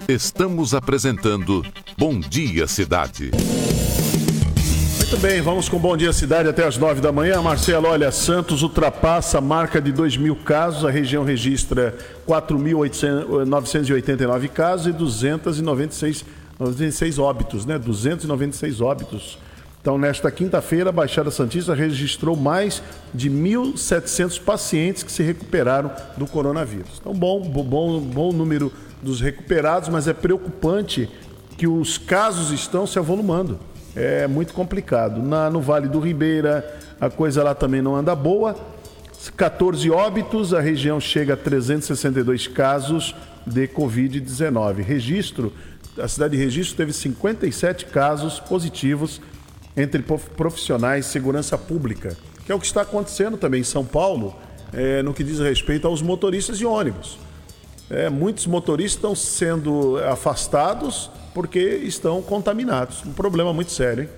Estamos 0.07 0.73
apresentando 0.73 1.63
Bom 1.95 2.19
Dia 2.19 2.65
Cidade. 2.65 3.29
Muito 4.97 5.17
bem, 5.17 5.41
vamos 5.41 5.69
com 5.69 5.77
Bom 5.77 5.95
Dia 5.95 6.11
Cidade 6.11 6.49
até 6.49 6.65
as 6.65 6.77
nove 6.77 6.99
da 6.99 7.11
manhã. 7.11 7.39
Marcelo, 7.39 7.87
olha, 7.87 8.11
Santos 8.11 8.63
ultrapassa 8.63 9.37
a 9.37 9.41
marca 9.41 9.79
de 9.79 9.91
2 9.91 10.17
mil 10.17 10.37
casos, 10.37 10.83
a 10.83 10.89
região 10.89 11.23
registra 11.23 11.95
4.989 12.27 14.49
casos 14.49 14.87
e 14.87 14.91
296 14.91 16.25
96 16.59 17.17
óbitos, 17.17 17.65
né? 17.65 17.79
296 17.79 18.81
óbitos. 18.81 19.39
Então, 19.81 19.97
nesta 19.97 20.29
quinta-feira, 20.29 20.89
a 20.89 20.91
Baixada 20.91 21.31
Santista 21.31 21.73
registrou 21.73 22.35
mais 22.35 22.83
de 23.13 23.29
1.700 23.29 24.41
pacientes 24.41 25.03
que 25.03 25.11
se 25.11 25.23
recuperaram 25.23 25.89
do 26.17 26.27
coronavírus. 26.27 26.99
Então, 26.99 27.13
bom, 27.13 27.41
bom, 27.41 28.01
bom 28.01 28.33
número 28.33 28.73
dos 29.01 29.21
recuperados, 29.21 29.87
mas 29.87 30.05
é 30.07 30.13
preocupante 30.13 31.09
que 31.57 31.65
os 31.65 31.97
casos 31.97 32.51
estão 32.51 32.85
se 32.85 32.99
avolumando. 32.99 33.57
É 33.95 34.27
muito 34.27 34.53
complicado. 34.53 35.21
Na, 35.21 35.49
no 35.49 35.61
Vale 35.61 35.87
do 35.87 35.99
Ribeira, 35.99 36.77
a 36.99 37.09
coisa 37.09 37.41
lá 37.41 37.55
também 37.55 37.81
não 37.81 37.95
anda 37.95 38.13
boa. 38.13 38.55
14 39.35 39.89
óbitos, 39.89 40.53
a 40.53 40.59
região 40.59 40.99
chega 40.99 41.33
a 41.33 41.37
362 41.37 42.47
casos 42.47 43.15
de 43.45 43.67
Covid-19. 43.67 44.83
Registro 44.83 45.53
a 46.01 46.07
cidade 46.07 46.37
de 46.37 46.43
Registro 46.43 46.75
teve 46.75 46.93
57 46.93 47.85
casos 47.85 48.39
positivos 48.39 49.21
entre 49.75 50.03
profissionais 50.03 51.05
de 51.05 51.11
segurança 51.11 51.57
pública, 51.57 52.17
que 52.45 52.51
é 52.51 52.55
o 52.55 52.59
que 52.59 52.65
está 52.65 52.81
acontecendo 52.81 53.37
também 53.37 53.61
em 53.61 53.65
São 53.65 53.85
Paulo, 53.85 54.35
é, 54.73 55.01
no 55.01 55.13
que 55.13 55.23
diz 55.23 55.39
respeito 55.39 55.87
aos 55.87 56.01
motoristas 56.01 56.57
de 56.57 56.65
ônibus. 56.65 57.17
É, 57.89 58.09
muitos 58.09 58.45
motoristas 58.45 58.95
estão 58.95 59.15
sendo 59.15 59.97
afastados 60.05 61.09
porque 61.33 61.59
estão 61.59 62.21
contaminados. 62.21 63.03
Um 63.05 63.13
problema 63.13 63.53
muito 63.53 63.71
sério, 63.71 64.03
hein? 64.03 64.09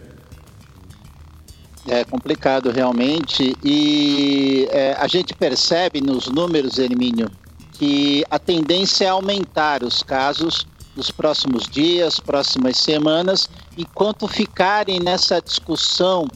É 1.87 2.03
complicado 2.03 2.69
realmente 2.69 3.55
e 3.63 4.67
é, 4.69 4.93
a 4.93 5.07
gente 5.07 5.33
percebe 5.33 5.99
nos 5.99 6.27
números, 6.27 6.77
Hermínio, 6.77 7.29
que 7.73 8.23
a 8.29 8.37
tendência 8.37 9.05
é 9.05 9.09
aumentar 9.09 9.83
os 9.83 10.03
casos 10.03 10.67
nos 10.95 11.11
próximos 11.11 11.63
dias, 11.67 12.19
próximas 12.19 12.77
semanas, 12.77 13.49
enquanto 13.77 14.27
ficarem 14.27 14.99
nessa 14.99 15.41
discussão 15.41 16.27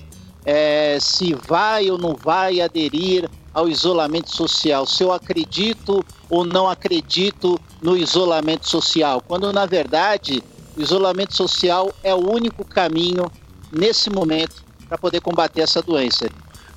é, 0.45 0.97
se 0.99 1.33
vai 1.33 1.89
ou 1.89 1.97
não 1.97 2.15
vai 2.15 2.61
aderir 2.61 3.29
ao 3.53 3.67
isolamento 3.67 4.35
social, 4.35 4.85
se 4.85 5.03
eu 5.03 5.11
acredito 5.11 6.05
ou 6.29 6.45
não 6.45 6.69
acredito 6.69 7.59
no 7.81 7.97
isolamento 7.97 8.67
social, 8.67 9.21
quando 9.21 9.51
na 9.51 9.65
verdade 9.65 10.43
o 10.77 10.81
isolamento 10.81 11.33
social 11.33 11.91
é 12.03 12.13
o 12.13 12.29
único 12.29 12.65
caminho 12.65 13.31
nesse 13.71 14.09
momento 14.09 14.63
para 14.87 14.97
poder 14.97 15.21
combater 15.21 15.61
essa 15.61 15.81
doença. 15.81 16.29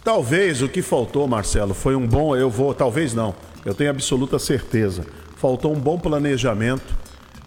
Talvez 0.04 0.62
o 0.62 0.68
que 0.68 0.80
faltou, 0.80 1.26
Marcelo, 1.26 1.74
foi 1.74 1.94
um 1.94 2.06
bom, 2.06 2.34
eu 2.34 2.48
vou, 2.48 2.72
talvez 2.72 3.12
não, 3.12 3.34
eu 3.64 3.74
tenho 3.74 3.90
absoluta 3.90 4.38
certeza, 4.38 5.04
faltou 5.36 5.72
um 5.74 5.78
bom 5.78 5.98
planejamento 5.98 6.96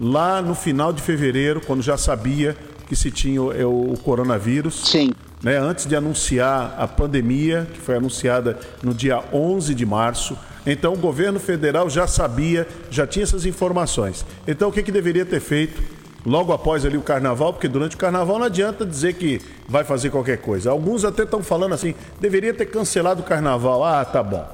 lá 0.01 0.41
no 0.41 0.55
final 0.55 0.91
de 0.91 0.99
fevereiro, 0.99 1.61
quando 1.61 1.83
já 1.83 1.95
sabia 1.95 2.57
que 2.87 2.95
se 2.95 3.11
tinha 3.11 3.39
o, 3.41 3.93
o 3.93 3.99
coronavírus. 3.99 4.87
Sim. 4.87 5.11
Né, 5.43 5.57
antes 5.57 5.85
de 5.85 5.95
anunciar 5.95 6.75
a 6.77 6.87
pandemia, 6.87 7.67
que 7.71 7.79
foi 7.79 7.95
anunciada 7.95 8.59
no 8.83 8.93
dia 8.93 9.23
11 9.31 9.73
de 9.73 9.85
março. 9.85 10.37
Então, 10.65 10.93
o 10.93 10.97
governo 10.97 11.39
federal 11.39 11.89
já 11.89 12.05
sabia, 12.05 12.67
já 12.91 13.07
tinha 13.07 13.23
essas 13.23 13.45
informações. 13.45 14.25
Então, 14.47 14.69
o 14.69 14.71
que, 14.71 14.83
que 14.83 14.91
deveria 14.91 15.25
ter 15.25 15.39
feito 15.39 15.81
logo 16.23 16.53
após 16.53 16.85
ali 16.85 16.97
o 16.97 17.01
carnaval? 17.01 17.53
Porque 17.53 17.67
durante 17.67 17.95
o 17.95 17.99
carnaval 17.99 18.37
não 18.37 18.45
adianta 18.45 18.85
dizer 18.85 19.13
que 19.13 19.41
vai 19.67 19.83
fazer 19.83 20.11
qualquer 20.11 20.37
coisa. 20.37 20.69
Alguns 20.69 21.03
até 21.03 21.23
estão 21.23 21.41
falando 21.41 21.73
assim, 21.73 21.95
deveria 22.19 22.53
ter 22.53 22.67
cancelado 22.67 23.21
o 23.21 23.25
carnaval. 23.25 23.83
Ah, 23.83 24.05
tá 24.05 24.21
bom. 24.21 24.47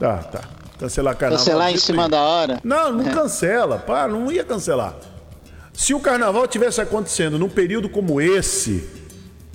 Tá, 0.00 0.16
tá. 0.18 0.61
Cancelar 0.82 1.16
carnaval. 1.16 1.44
Cancelar 1.44 1.70
em 1.70 1.76
cima 1.76 2.08
da 2.08 2.20
hora? 2.20 2.60
Não, 2.64 2.92
não 2.92 3.08
é. 3.08 3.14
cancela. 3.14 3.78
Pá, 3.78 4.08
não 4.08 4.32
ia 4.32 4.42
cancelar. 4.42 4.96
Se 5.72 5.94
o 5.94 6.00
carnaval 6.00 6.46
tivesse 6.48 6.80
acontecendo 6.80 7.38
num 7.38 7.48
período 7.48 7.88
como 7.88 8.20
esse, 8.20 8.84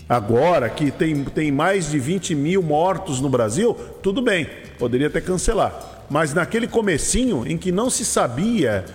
agora, 0.08 0.70
que 0.70 0.90
tem, 0.90 1.26
tem 1.26 1.52
mais 1.52 1.92
de 1.92 2.00
20 2.00 2.34
mil 2.34 2.64
mortos 2.64 3.20
no 3.20 3.28
Brasil, 3.28 3.76
tudo 4.02 4.22
bem, 4.22 4.50
poderia 4.80 5.08
até 5.08 5.20
cancelar. 5.20 6.06
Mas 6.10 6.34
naquele 6.34 6.68
comecinho 6.68 7.46
em 7.46 7.58
que 7.58 7.74
não 7.74 7.90
se 7.90 8.06
sabia 8.06 8.86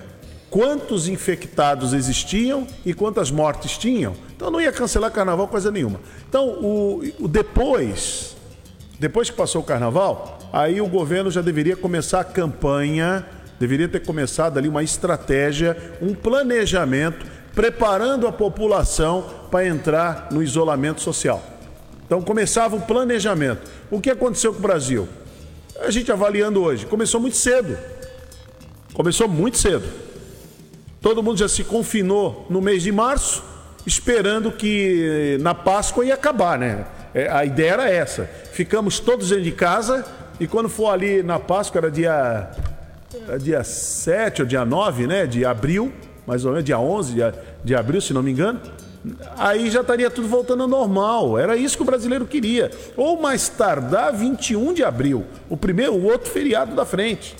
quantos 0.48 1.08
infectados 1.08 1.92
existiam 1.92 2.66
e 2.84 2.94
quantas 2.94 3.30
mortes 3.30 3.76
tinham, 3.76 4.14
então 4.34 4.50
não 4.50 4.60
ia 4.60 4.72
cancelar 4.72 5.10
carnaval 5.10 5.48
coisa 5.48 5.70
nenhuma. 5.70 6.00
Então, 6.28 6.48
o, 6.48 7.02
o 7.20 7.28
depois, 7.28 8.34
depois 8.98 9.28
que 9.28 9.36
passou 9.36 9.60
o 9.60 9.64
carnaval, 9.64 10.38
aí 10.52 10.80
o 10.80 10.86
governo 10.86 11.30
já 11.30 11.40
deveria 11.40 11.76
começar 11.76 12.20
a 12.20 12.24
campanha, 12.24 13.26
deveria 13.58 13.88
ter 13.88 14.00
começado 14.00 14.58
ali 14.58 14.68
uma 14.68 14.82
estratégia, 14.82 15.76
um 16.00 16.14
planejamento, 16.14 17.24
preparando 17.54 18.26
a 18.26 18.32
população 18.32 19.24
para 19.50 19.66
entrar 19.66 20.28
no 20.30 20.42
isolamento 20.42 21.00
social. 21.00 21.42
Então 22.06 22.20
começava 22.20 22.76
o 22.76 22.82
planejamento. 22.82 23.70
O 23.90 24.00
que 24.00 24.10
aconteceu 24.10 24.52
com 24.52 24.58
o 24.58 24.62
Brasil? 24.62 25.08
A 25.80 25.90
gente 25.90 26.12
avaliando 26.12 26.62
hoje, 26.62 26.86
começou 26.86 27.20
muito 27.20 27.36
cedo. 27.36 27.78
Começou 28.92 29.26
muito 29.26 29.56
cedo. 29.56 29.84
Todo 31.00 31.22
mundo 31.22 31.38
já 31.38 31.48
se 31.48 31.64
confinou 31.64 32.46
no 32.50 32.60
mês 32.60 32.82
de 32.82 32.92
março, 32.92 33.42
esperando 33.86 34.52
que 34.52 35.38
na 35.40 35.54
Páscoa 35.54 36.04
ia 36.04 36.14
acabar, 36.14 36.58
né? 36.58 36.84
É, 37.14 37.28
a 37.30 37.44
ideia 37.44 37.72
era 37.72 37.90
essa. 37.90 38.24
Ficamos 38.52 39.00
todos 39.00 39.30
dentro 39.30 39.44
de 39.44 39.52
casa 39.52 40.04
e 40.42 40.46
quando 40.46 40.68
for 40.68 40.88
ali 40.90 41.22
na 41.22 41.38
Páscoa, 41.38 41.78
era 41.78 41.90
dia, 41.90 42.50
dia 43.40 43.62
7 43.64 44.42
ou 44.42 44.48
dia 44.48 44.64
9 44.64 45.06
né, 45.06 45.26
de 45.26 45.44
abril, 45.44 45.92
mais 46.26 46.44
ou 46.44 46.52
menos, 46.52 46.64
dia 46.64 46.78
11 46.78 47.14
de, 47.14 47.20
de 47.64 47.74
abril, 47.74 48.00
se 48.00 48.12
não 48.12 48.22
me 48.22 48.30
engano, 48.32 48.60
aí 49.36 49.70
já 49.70 49.80
estaria 49.80 50.10
tudo 50.10 50.28
voltando 50.28 50.62
ao 50.62 50.68
normal. 50.68 51.38
Era 51.38 51.56
isso 51.56 51.76
que 51.76 51.82
o 51.82 51.86
brasileiro 51.86 52.26
queria. 52.26 52.70
Ou 52.96 53.20
mais 53.20 53.48
tardar 53.48 54.12
21 54.12 54.72
de 54.74 54.84
abril, 54.84 55.24
o 55.48 55.56
primeiro, 55.56 55.92
o 55.94 56.04
outro 56.04 56.30
feriado 56.30 56.74
da 56.74 56.84
frente. 56.84 57.34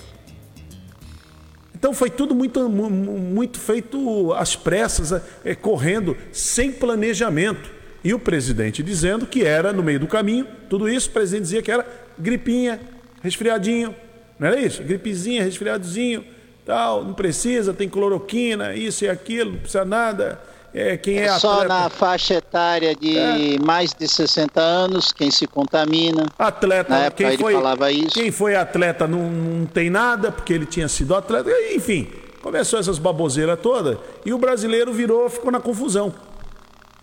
Então 1.74 1.92
foi 1.92 2.10
tudo 2.10 2.34
muito, 2.34 2.68
mu- 2.68 2.88
mu- 2.90 3.18
muito 3.18 3.58
feito 3.58 4.32
às 4.34 4.54
pressas, 4.54 5.20
é, 5.44 5.54
correndo, 5.54 6.16
sem 6.30 6.70
planejamento. 6.70 7.70
E 8.04 8.12
o 8.14 8.18
presidente 8.18 8.82
dizendo 8.82 9.26
que 9.26 9.44
era 9.44 9.72
no 9.72 9.82
meio 9.82 9.98
do 10.00 10.06
caminho, 10.08 10.46
tudo 10.68 10.88
isso, 10.88 11.08
o 11.08 11.12
presidente 11.12 11.42
dizia 11.42 11.62
que 11.62 11.70
era 11.70 11.86
gripinha, 12.18 12.80
resfriadinho, 13.22 13.94
não 14.38 14.48
era 14.48 14.60
isso? 14.60 14.82
Gripezinha, 14.82 15.42
resfriadozinho, 15.44 16.24
tal, 16.66 17.04
não 17.04 17.14
precisa, 17.14 17.72
tem 17.72 17.88
cloroquina, 17.88 18.74
isso 18.74 19.04
e 19.04 19.08
aquilo, 19.08 19.52
não 19.52 19.58
precisa 19.58 19.84
nada. 19.84 20.40
É, 20.74 20.96
quem 20.96 21.18
é, 21.18 21.24
É 21.24 21.38
só 21.38 21.52
atleta- 21.60 21.68
na 21.68 21.90
faixa 21.90 22.34
etária 22.34 22.94
de 22.96 23.58
mais 23.62 23.92
de 23.92 24.08
60 24.08 24.58
anos, 24.60 25.12
quem 25.12 25.30
se 25.30 25.46
contamina. 25.46 26.24
Atleta, 26.38 26.88
Na 26.94 27.04
época 27.04 27.28
quem 27.28 27.36
foi, 27.38 27.52
falava 27.52 27.92
isso. 27.92 28.14
Quem 28.14 28.30
foi 28.32 28.54
atleta 28.56 29.06
não, 29.06 29.30
não 29.30 29.66
tem 29.66 29.90
nada, 29.90 30.32
porque 30.32 30.50
ele 30.52 30.64
tinha 30.64 30.88
sido 30.88 31.14
atleta. 31.14 31.50
Enfim, 31.74 32.08
começou 32.40 32.78
essas 32.78 32.98
baboseiras 32.98 33.58
todas 33.60 33.98
e 34.24 34.32
o 34.32 34.38
brasileiro 34.38 34.94
virou, 34.94 35.28
ficou 35.28 35.52
na 35.52 35.60
confusão. 35.60 36.12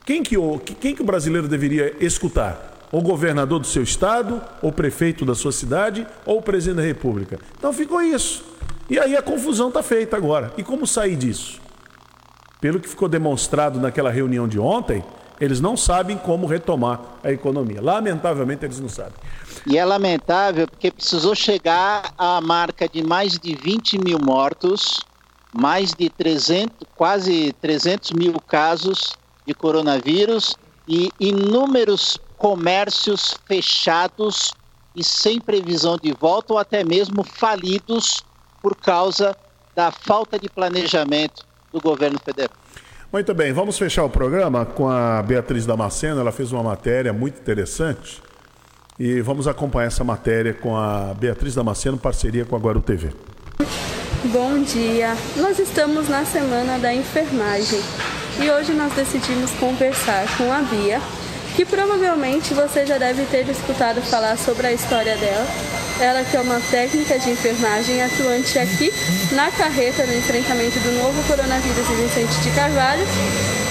Quem 0.04 0.24
que, 0.24 0.36
quem 0.82 0.96
que 0.96 1.04
o 1.04 1.06
brasileiro 1.06 1.48
deveria 1.48 1.96
escutar? 2.00 2.79
O 2.92 3.02
governador 3.02 3.60
do 3.60 3.68
seu 3.68 3.84
estado, 3.84 4.42
o 4.62 4.72
prefeito 4.72 5.26
da 5.26 5.36
sua 5.36 5.52
cidade 5.52 6.08
ou 6.26 6.40
o 6.40 6.42
presidente 6.42 6.78
da 6.78 6.84
república? 6.84 7.40
Então 7.58 7.72
ficou 7.72 8.02
isso. 8.02 8.44
E 8.90 8.98
aí 8.98 9.16
a 9.16 9.22
confusão 9.22 9.68
está 9.68 9.84
feita 9.84 10.18
agora. 10.18 10.52
E 10.58 10.64
como 10.64 10.88
sair 10.88 11.16
disso? 11.16 11.62
Pelo 12.60 12.80
que 12.80 12.90
ficou 12.90 13.08
demonstrado 13.08 13.80
naquela 13.80 14.10
reunião 14.10 14.48
de 14.48 14.60
ontem, 14.60 15.04
eles 15.40 15.62
não 15.62 15.78
sabem 15.78 16.18
como 16.18 16.48
retomar 16.48 17.00
a 17.24 17.32
economia. 17.32 17.82
Lamentavelmente, 17.82 18.66
eles 18.66 18.80
não 18.80 18.90
sabem. 18.90 19.14
E 19.66 19.78
é 19.78 19.86
lamentável 19.86 20.68
porque 20.68 20.92
precisou 20.92 21.36
chegar 21.36 22.14
à 22.18 22.42
marca 22.42 22.90
de 22.90 23.04
mais 23.04 23.38
de 23.38 23.56
20 23.56 24.00
mil 24.00 24.20
mortos, 24.20 25.00
mais 25.54 25.94
de 25.94 26.10
300, 26.10 26.88
quase 26.96 27.54
300 27.62 28.12
mil 28.12 28.34
casos 28.48 29.16
de 29.46 29.54
coronavírus 29.54 30.56
e 30.88 31.12
inúmeros 31.20 32.20
comércios 32.40 33.38
fechados 33.46 34.54
e 34.96 35.04
sem 35.04 35.40
previsão 35.40 35.98
de 35.98 36.14
volta 36.14 36.54
ou 36.54 36.60
até 36.60 36.84
mesmo 36.84 37.24
falidos 37.24 38.24
por 38.62 38.76
causa 38.76 39.36
da 39.76 39.92
falta 39.92 40.40
de 40.40 40.50
planejamento 40.50 41.46
do 41.72 41.80
governo 41.80 42.18
federal. 42.18 42.56
Muito 43.12 43.34
bem, 43.34 43.52
vamos 43.52 43.78
fechar 43.78 44.04
o 44.04 44.10
programa 44.10 44.66
com 44.66 44.90
a 44.90 45.22
Beatriz 45.22 45.66
Damasceno. 45.66 46.22
Ela 46.22 46.32
fez 46.32 46.52
uma 46.52 46.64
matéria 46.64 47.12
muito 47.12 47.40
interessante 47.40 48.22
e 48.98 49.22
vamos 49.22 49.48
acompanhar 49.48 49.88
essa 49.88 50.04
matéria 50.04 50.54
com 50.54 50.78
a 50.78 51.14
Beatriz 51.14 51.56
Damasceno, 51.56 51.98
parceria 51.98 52.46
com 52.46 52.56
a 52.56 52.60
Guaru 52.60 52.82
TV. 52.82 53.12
Bom 54.26 54.62
dia! 54.64 55.16
Nós 55.38 55.60
estamos 55.60 56.08
na 56.08 56.26
semana 56.26 56.78
da 56.78 56.94
enfermagem 56.94 57.80
e 58.42 58.50
hoje 58.50 58.74
nós 58.74 58.94
decidimos 58.94 59.52
conversar 59.52 60.26
com 60.38 60.52
a 60.52 60.62
Bia, 60.62 61.02
que 61.56 61.66
provavelmente 61.66 62.54
você 62.54 62.86
já 62.86 62.98
deve 62.98 63.24
ter 63.26 63.48
escutado 63.50 64.02
falar 64.02 64.38
sobre 64.38 64.68
a 64.68 64.72
história 64.74 65.16
dela. 65.18 65.48
Ela 66.00 66.24
que 66.24 66.38
é 66.38 66.40
uma 66.40 66.62
técnica 66.72 67.20
de 67.20 67.30
enfermagem 67.32 68.02
atuante 68.02 68.58
aqui 68.58 68.94
na 69.34 69.52
carreta 69.52 70.06
no 70.06 70.16
enfrentamento 70.18 70.80
do 70.80 70.92
novo 71.04 71.22
coronavírus 71.28 71.90
em 71.90 72.08
Vicente 72.08 72.40
de 72.42 72.52
Carvalho 72.52 73.06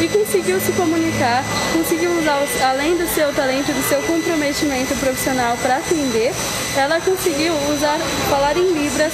e 0.01 0.07
conseguiu 0.09 0.61
se 0.61 0.71
comunicar, 0.73 1.43
conseguiu 1.73 2.11
usar, 2.21 2.39
os- 2.45 2.63
além 2.63 2.97
do 2.97 3.09
seu 3.15 3.33
talento, 3.33 3.73
do 3.73 3.89
seu 3.89 4.01
comprometimento 4.03 4.95
profissional 4.97 5.57
para 5.63 5.77
atender, 5.79 6.33
ela 6.77 7.01
conseguiu 7.01 7.55
usar, 7.75 7.99
falar 8.29 8.57
em 8.59 8.73
Libras, 8.75 9.13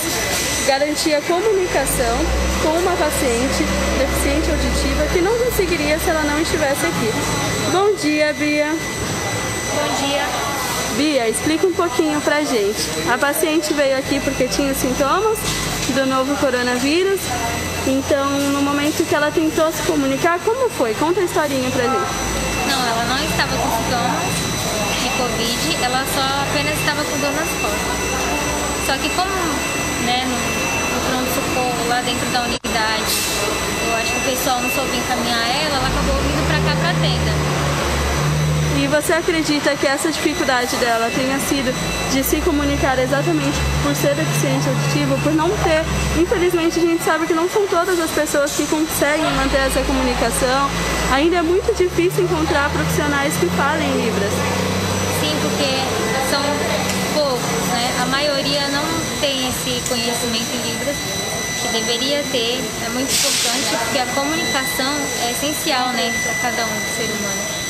garantir 0.66 1.14
a 1.14 1.20
comunicação 1.22 2.18
com 2.62 2.70
uma 2.78 2.92
paciente 2.92 3.64
deficiente 3.98 4.50
auditiva 4.50 5.06
que 5.12 5.20
não 5.20 5.36
conseguiria 5.38 5.98
se 5.98 6.08
ela 6.08 6.22
não 6.22 6.40
estivesse 6.40 6.86
aqui. 6.86 7.12
Bom 7.70 7.94
dia, 7.94 8.32
Bia. 8.34 8.70
Bom 8.70 10.06
dia. 10.06 10.24
Bia, 10.96 11.28
explica 11.28 11.66
um 11.66 11.72
pouquinho 11.72 12.20
pra 12.20 12.42
gente. 12.42 12.88
A 13.12 13.18
paciente 13.18 13.74
veio 13.74 13.98
aqui 13.98 14.20
porque 14.20 14.48
tinha 14.48 14.72
sintomas 14.74 15.38
do 15.92 16.06
novo 16.06 16.34
coronavírus. 16.36 17.20
Então, 17.86 18.30
no 18.52 18.62
momento 18.62 19.04
que 19.06 19.14
ela 19.14 19.30
tentou 19.30 19.70
se 19.70 19.82
comunicar, 19.82 20.38
como 20.40 20.70
foi? 20.70 20.94
Conta 20.94 21.20
a 21.20 21.24
historinha 21.24 21.70
pra 21.70 21.82
gente. 21.82 22.34
Não, 22.70 22.86
ela 22.88 23.04
não 23.04 23.24
estava 23.24 23.52
com 23.56 23.68
sintomas 23.76 24.44
de 25.02 25.10
Covid, 25.18 25.84
ela 25.84 26.04
só 26.14 26.22
apenas 26.48 26.78
estava 26.78 27.04
com 27.04 27.18
dor 27.18 27.32
nas 27.32 27.48
costas. 27.60 28.04
Só 28.86 28.96
que 28.96 29.08
como, 29.10 29.30
né, 30.06 30.24
no, 30.24 30.53
lá 31.94 32.00
dentro 32.00 32.26
da 32.30 32.40
unidade, 32.42 33.14
eu 33.86 33.94
acho 33.94 34.10
que 34.10 34.18
o 34.18 34.30
pessoal 34.32 34.60
não 34.60 34.68
soube 34.68 34.96
encaminhar 34.96 35.46
ela, 35.62 35.76
ela 35.76 35.86
acabou 35.86 36.16
vindo 36.26 36.42
pra 36.48 36.58
cá 36.58 36.74
pra 36.80 36.90
tenda. 36.98 37.30
E 38.82 38.88
você 38.88 39.12
acredita 39.12 39.76
que 39.76 39.86
essa 39.86 40.10
dificuldade 40.10 40.74
dela 40.78 41.08
tenha 41.14 41.38
sido 41.38 41.72
de 42.10 42.24
se 42.24 42.40
comunicar 42.40 42.98
exatamente 42.98 43.56
por 43.84 43.94
ser 43.94 44.12
deficiente 44.16 44.68
auditivo, 44.68 45.16
por 45.22 45.32
não 45.34 45.48
ter, 45.62 45.86
infelizmente 46.20 46.80
a 46.80 46.82
gente 46.82 47.04
sabe 47.04 47.28
que 47.28 47.32
não 47.32 47.48
são 47.48 47.64
todas 47.68 48.00
as 48.00 48.10
pessoas 48.10 48.50
que 48.56 48.66
conseguem 48.66 49.30
manter 49.36 49.58
essa 49.58 49.80
comunicação. 49.82 50.68
Ainda 51.12 51.36
é 51.36 51.42
muito 51.42 51.72
difícil 51.78 52.24
encontrar 52.24 52.70
profissionais 52.70 53.36
que 53.36 53.46
falem 53.54 53.86
Libras. 54.02 54.32
Sim, 55.20 55.30
porque 55.42 55.70
são 56.28 56.42
poucos, 57.14 57.68
né? 57.70 57.86
A 58.02 58.06
maioria 58.06 58.66
não 58.66 58.82
tem 59.20 59.48
esse 59.48 59.80
conhecimento 59.88 60.50
em 60.56 60.72
Libras, 60.72 61.13
deveria 61.74 62.22
ter. 62.30 62.62
É 62.86 62.88
muito 62.90 63.12
importante, 63.12 63.76
porque 63.84 63.98
a 63.98 64.06
comunicação 64.14 64.94
é 65.26 65.32
essencial, 65.32 65.88
né, 65.88 66.14
para 66.22 66.50
cada 66.50 66.64
um 66.64 66.80
ser 66.96 67.10
humano. 67.10 67.64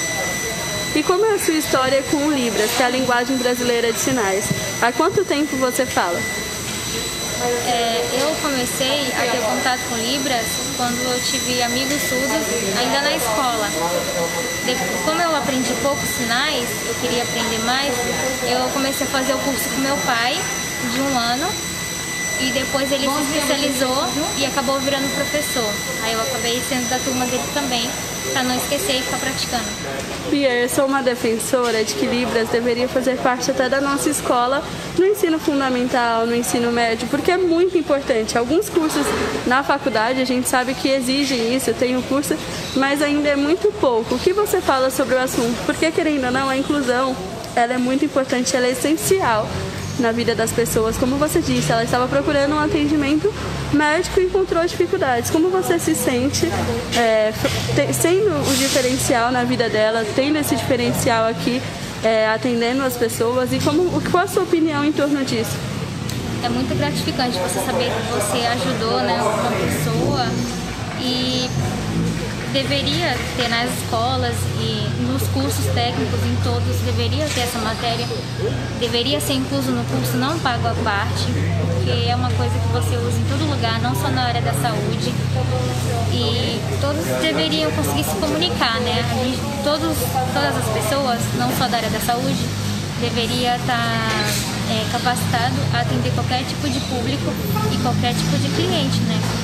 E 0.95 1.03
como 1.03 1.25
é 1.25 1.35
a 1.35 1.39
sua 1.39 1.55
história 1.55 2.03
com 2.11 2.19
o 2.19 2.33
Libras, 2.33 2.71
que 2.77 2.83
é 2.83 2.87
a 2.87 2.89
linguagem 2.89 3.37
brasileira 3.37 3.93
de 3.93 3.99
sinais? 3.99 4.45
Há 4.81 4.93
quanto 4.93 5.25
tempo 5.25 5.57
você 5.57 5.85
fala? 5.87 6.21
É, 7.67 8.01
eu 8.23 8.35
comecei 8.41 9.07
a 9.13 9.31
ter 9.33 9.41
contato 9.41 9.81
com 9.89 9.97
Libras 9.97 10.47
quando 10.77 11.03
eu 11.03 11.21
tive 11.25 11.63
amigos 11.63 12.01
surdos 12.01 12.47
ainda 12.79 13.01
na 13.01 13.17
escola. 13.17 13.69
Como 15.05 15.21
eu 15.21 15.37
aprendi 15.37 15.75
poucos 15.83 16.09
sinais, 16.11 16.69
eu 16.87 16.95
queria 17.01 17.23
aprender 17.25 17.59
mais, 17.65 17.93
eu 18.49 18.69
comecei 18.73 19.07
a 19.07 19.11
fazer 19.11 19.35
o 19.35 19.39
curso 19.39 19.69
com 19.71 19.81
meu 19.81 19.97
pai 20.07 20.41
de 20.93 21.01
um 21.01 21.19
ano 21.19 21.74
e 22.41 22.51
depois 22.53 22.91
ele 22.91 23.09
se 23.09 23.39
especializou 23.39 24.05
e 24.39 24.47
acabou 24.47 24.79
virando 24.81 25.09
professor. 25.15 25.71
Aí 26.03 26.13
eu 26.13 26.21
acabei 26.21 26.61
sendo 26.69 26.89
da 26.89 26.99
turma 26.99 27.25
dele 27.27 27.45
também, 27.53 27.89
para 28.33 28.43
não 28.43 28.57
esquecer 28.57 28.97
e 28.97 29.03
ficar 29.03 29.19
praticando. 29.19 29.65
Bia, 30.31 30.53
eu 30.63 30.69
sou 30.69 30.87
uma 30.87 31.03
defensora 31.03 31.85
de 31.85 31.95
que 31.95 32.07
Libras 32.07 32.49
deveria 32.49 32.89
fazer 32.89 33.17
parte 33.19 33.51
até 33.51 33.69
da 33.69 33.81
nossa 33.81 34.09
escola 34.09 34.63
no 34.99 35.05
ensino 35.05 35.39
fundamental, 35.39 36.27
no 36.27 36.35
ensino 36.35 36.73
médio, 36.73 37.07
porque 37.09 37.31
é 37.31 37.37
muito 37.37 37.77
importante. 37.77 38.37
Alguns 38.37 38.69
cursos 38.69 39.07
na 39.47 39.63
faculdade 39.63 40.21
a 40.21 40.25
gente 40.25 40.49
sabe 40.49 40.75
que 40.75 40.89
exigem 40.89 41.55
isso, 41.55 41.73
tem 41.75 41.97
o 41.97 42.03
curso, 42.03 42.37
mas 42.77 43.03
ainda 43.03 43.29
é 43.29 43.37
muito 43.37 43.73
pouco. 43.81 44.15
O 44.15 44.19
que 44.19 44.33
você 44.33 44.61
fala 44.61 44.91
sobre 44.91 45.15
o 45.15 45.21
assunto? 45.21 45.57
Porque 45.67 45.91
querendo 45.91 46.25
ou 46.25 46.33
não, 46.33 46.49
a 46.49 46.57
inclusão 46.57 47.15
ela 47.55 47.75
é 47.75 47.79
muito 47.79 48.05
importante, 48.05 48.57
ela 48.57 48.67
é 48.67 48.71
essencial 48.71 49.49
na 49.99 50.13
vida 50.13 50.35
das 50.35 50.53
pessoas. 50.53 50.97
Como 50.97 51.17
você 51.17 51.41
disse, 51.41 51.71
ela 51.71 51.85
estava 51.85 52.09
procurando 52.09 52.55
um 52.55 52.59
atendimento 52.59 53.33
médico 53.73 54.21
e 54.21 54.25
encontrou 54.25 54.65
dificuldades. 54.67 55.31
Como 55.31 55.51
você 55.51 55.79
se 55.79 55.95
sente 55.95 56.47
é, 56.97 57.33
sendo 57.93 58.31
o 58.51 58.57
diferencial 58.57 59.31
na 59.31 59.45
vida 59.45 59.69
dela, 59.69 60.05
tendo 60.15 60.39
esse 60.39 60.57
diferencial 60.57 61.27
aqui, 61.27 61.61
é, 62.03 62.29
atendendo 62.29 62.83
as 62.83 62.97
pessoas 62.97 63.53
e 63.53 63.59
como, 63.61 64.01
qual 64.11 64.25
a 64.25 64.27
sua 64.27 64.43
opinião 64.43 64.85
em 64.85 64.93
torno 64.93 65.25
disso? 65.25 65.57
É 66.43 66.49
muito 66.49 66.77
gratificante 66.77 67.39
você 67.39 67.59
saber 67.61 67.91
que 67.91 68.13
você 68.13 68.47
ajudou 68.47 69.01
né, 69.01 69.19
uma 69.23 69.51
pessoa 69.51 70.27
e 71.01 71.49
deveria 72.55 73.19
ter 73.37 73.49
nas 73.49 73.69
escolas 73.79 74.37
e 74.61 74.87
nos 75.03 75.27
cursos 75.35 75.67
técnicos, 75.75 76.21
em 76.23 76.37
todos, 76.45 76.77
deveria 76.87 77.27
ter 77.27 77.41
essa 77.41 77.59
matéria, 77.59 78.07
deveria 78.79 79.21
ser 79.21 79.33
incluso 79.35 79.73
no 79.73 79.85
curso 79.87 80.17
não 80.17 80.39
pago 80.39 80.69
à 80.69 80.75
parte, 80.85 81.27
porque 81.75 82.09
é 82.09 82.15
uma 82.15 82.31
coisa 82.31 82.55
que 82.55 82.69
você 82.69 82.97
usa 82.97 83.19
em 83.19 83.25
todo 83.25 83.51
lugar, 83.51 83.81
não 83.83 83.93
só 83.97 84.09
na 84.09 84.27
área 84.27 84.41
da 84.41 84.53
saúde. 84.55 85.13
E 86.13 86.61
todos 86.81 87.05
deveriam 87.21 87.73
conseguir 87.73 88.05
se 88.05 88.15
comunicar, 88.21 88.79
né? 88.83 89.03
Gente, 89.19 89.41
todos, 89.65 89.99
todas 90.33 90.57
as 90.57 90.69
pessoas, 90.73 91.21
não 91.37 91.51
só 91.59 91.67
da 91.67 91.79
área 91.79 91.91
da 91.91 92.01
saúde, 92.01 92.47
deveria 93.01 93.57
estar 93.57 94.07
é, 94.71 94.87
capacitado 94.93 95.57
a 95.75 95.81
atender 95.81 96.13
qualquer 96.15 96.45
tipo 96.45 96.69
de 96.69 96.79
público 96.87 97.35
e 97.73 97.77
qualquer 97.83 98.15
tipo 98.15 98.39
de 98.39 98.49
cliente, 98.55 99.01
né? 99.01 99.44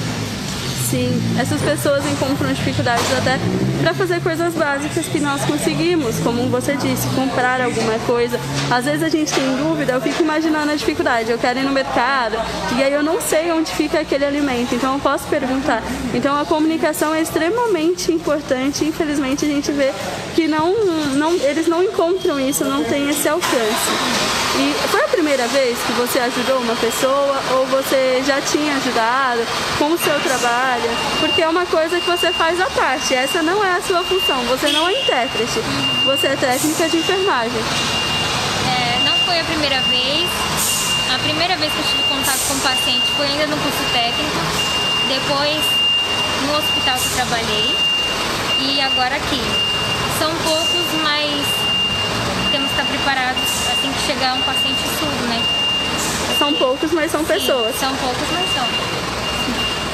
Sim, 0.91 1.23
essas 1.39 1.63
pessoas 1.63 2.05
encontram 2.05 2.53
dificuldades 2.53 3.05
até 3.17 3.39
para 3.81 3.95
fazer 3.95 4.21
coisas 4.21 4.53
básicas 4.55 5.07
que 5.07 5.21
nós 5.21 5.45
conseguimos, 5.45 6.19
como 6.19 6.49
você 6.49 6.75
disse, 6.75 7.07
comprar 7.15 7.61
alguma 7.61 7.97
coisa. 8.09 8.41
Às 8.69 8.87
vezes 8.87 9.05
a 9.05 9.09
gente 9.09 9.33
tem 9.33 9.57
dúvida, 9.57 9.93
eu 9.93 10.01
fico 10.01 10.21
imaginando 10.21 10.73
a 10.73 10.75
dificuldade. 10.75 11.31
Eu 11.31 11.39
quero 11.39 11.61
ir 11.61 11.63
no 11.63 11.71
mercado 11.71 12.37
e 12.77 12.83
aí 12.83 12.93
eu 12.93 13.05
não 13.05 13.21
sei 13.21 13.53
onde 13.53 13.71
fica 13.71 14.01
aquele 14.01 14.25
alimento, 14.25 14.75
então 14.75 14.95
eu 14.95 14.99
posso 14.99 15.29
perguntar. 15.29 15.81
Então 16.13 16.37
a 16.37 16.45
comunicação 16.45 17.15
é 17.15 17.23
extremamente 17.23 18.11
importante. 18.11 18.85
Infelizmente 18.85 19.45
a 19.45 19.49
gente 19.49 19.71
vê 19.71 19.93
que 20.35 20.49
não, 20.49 20.75
não, 21.15 21.33
eles 21.35 21.69
não 21.69 21.85
encontram 21.85 22.41
isso, 22.41 22.65
não 22.65 22.83
tem 22.83 23.09
esse 23.09 23.29
alcance. 23.29 24.41
E 24.57 24.75
foi 24.89 25.01
a 25.05 25.09
primeira 25.09 25.47
vez 25.49 25.79
que 25.79 25.93
você 25.93 26.19
ajudou 26.19 26.59
uma 26.59 26.75
pessoa 26.77 27.41
ou 27.53 27.67
você 27.67 28.23
já 28.27 28.41
tinha 28.41 28.77
ajudado 28.77 29.47
com 29.79 29.93
o 29.93 29.99
seu 29.99 30.19
trabalho? 30.21 30.91
Porque 31.21 31.43
é 31.43 31.49
uma 31.49 31.65
coisa 31.67 32.01
que 32.01 32.07
você 32.07 32.33
faz 32.33 32.61
à 32.61 32.67
parte. 32.67 33.15
Essa 33.15 33.43
não 33.43 33.65
é 33.65 33.77
a 33.77 33.83
sua 33.83 34.03
função. 34.03 34.43
Você 34.47 34.71
não 34.73 34.89
é 34.89 35.01
intérprete. 35.01 35.61
Você 36.05 36.27
é 36.27 36.37
técnica 36.37 36.89
de 36.89 36.97
enfermagem. 36.97 37.61
É, 38.67 39.05
não 39.05 39.17
foi 39.19 39.39
a 39.39 39.45
primeira 39.45 39.81
vez. 39.83 40.29
A 41.15 41.19
primeira 41.19 41.57
vez 41.57 41.73
que 41.73 41.79
eu 41.79 41.85
tive 41.85 42.03
contato 42.05 42.41
com 42.49 42.55
o 42.55 42.61
paciente 42.61 43.07
foi 43.17 43.27
ainda 43.27 43.47
no 43.47 43.57
curso 43.57 43.85
técnico. 43.93 44.37
Depois 45.09 45.63
no 46.47 46.59
hospital 46.59 46.99
que 46.99 47.07
eu 47.07 47.13
trabalhei. 47.15 47.77
E 48.59 48.81
agora 48.81 49.17
aqui. 49.17 49.41
São 50.19 50.35
poucos, 50.45 50.87
mas 51.03 51.47
temos 52.51 52.69
que 52.69 52.81
estar 52.81 52.85
preparados 52.85 53.60
chegar 54.11 54.35
um 54.35 54.43
paciente 54.43 54.83
surdo, 54.99 55.23
né? 55.29 55.41
São 56.37 56.53
poucos, 56.55 56.91
mas 56.93 57.13
são 57.13 57.21
Sim, 57.21 57.27
pessoas. 57.27 57.77
São 57.79 57.95
poucos, 57.95 58.27
mas 58.33 58.53
são. 58.55 58.67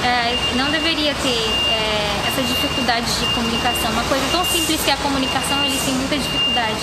É, 0.09 0.35
não 0.55 0.71
deveria 0.71 1.15
ter 1.17 1.53
é, 1.69 2.29
essa 2.29 2.41
dificuldade 2.41 3.05
de 3.05 3.27
comunicação. 3.35 3.91
Uma 3.91 4.05
coisa 4.05 4.25
tão 4.33 4.43
simples 4.47 4.81
que 4.83 4.91
é 4.91 4.95
a 4.95 4.97
comunicação, 4.99 5.63
eles 5.65 5.83
têm 5.85 5.95
muita 5.95 6.17
dificuldade. 6.17 6.81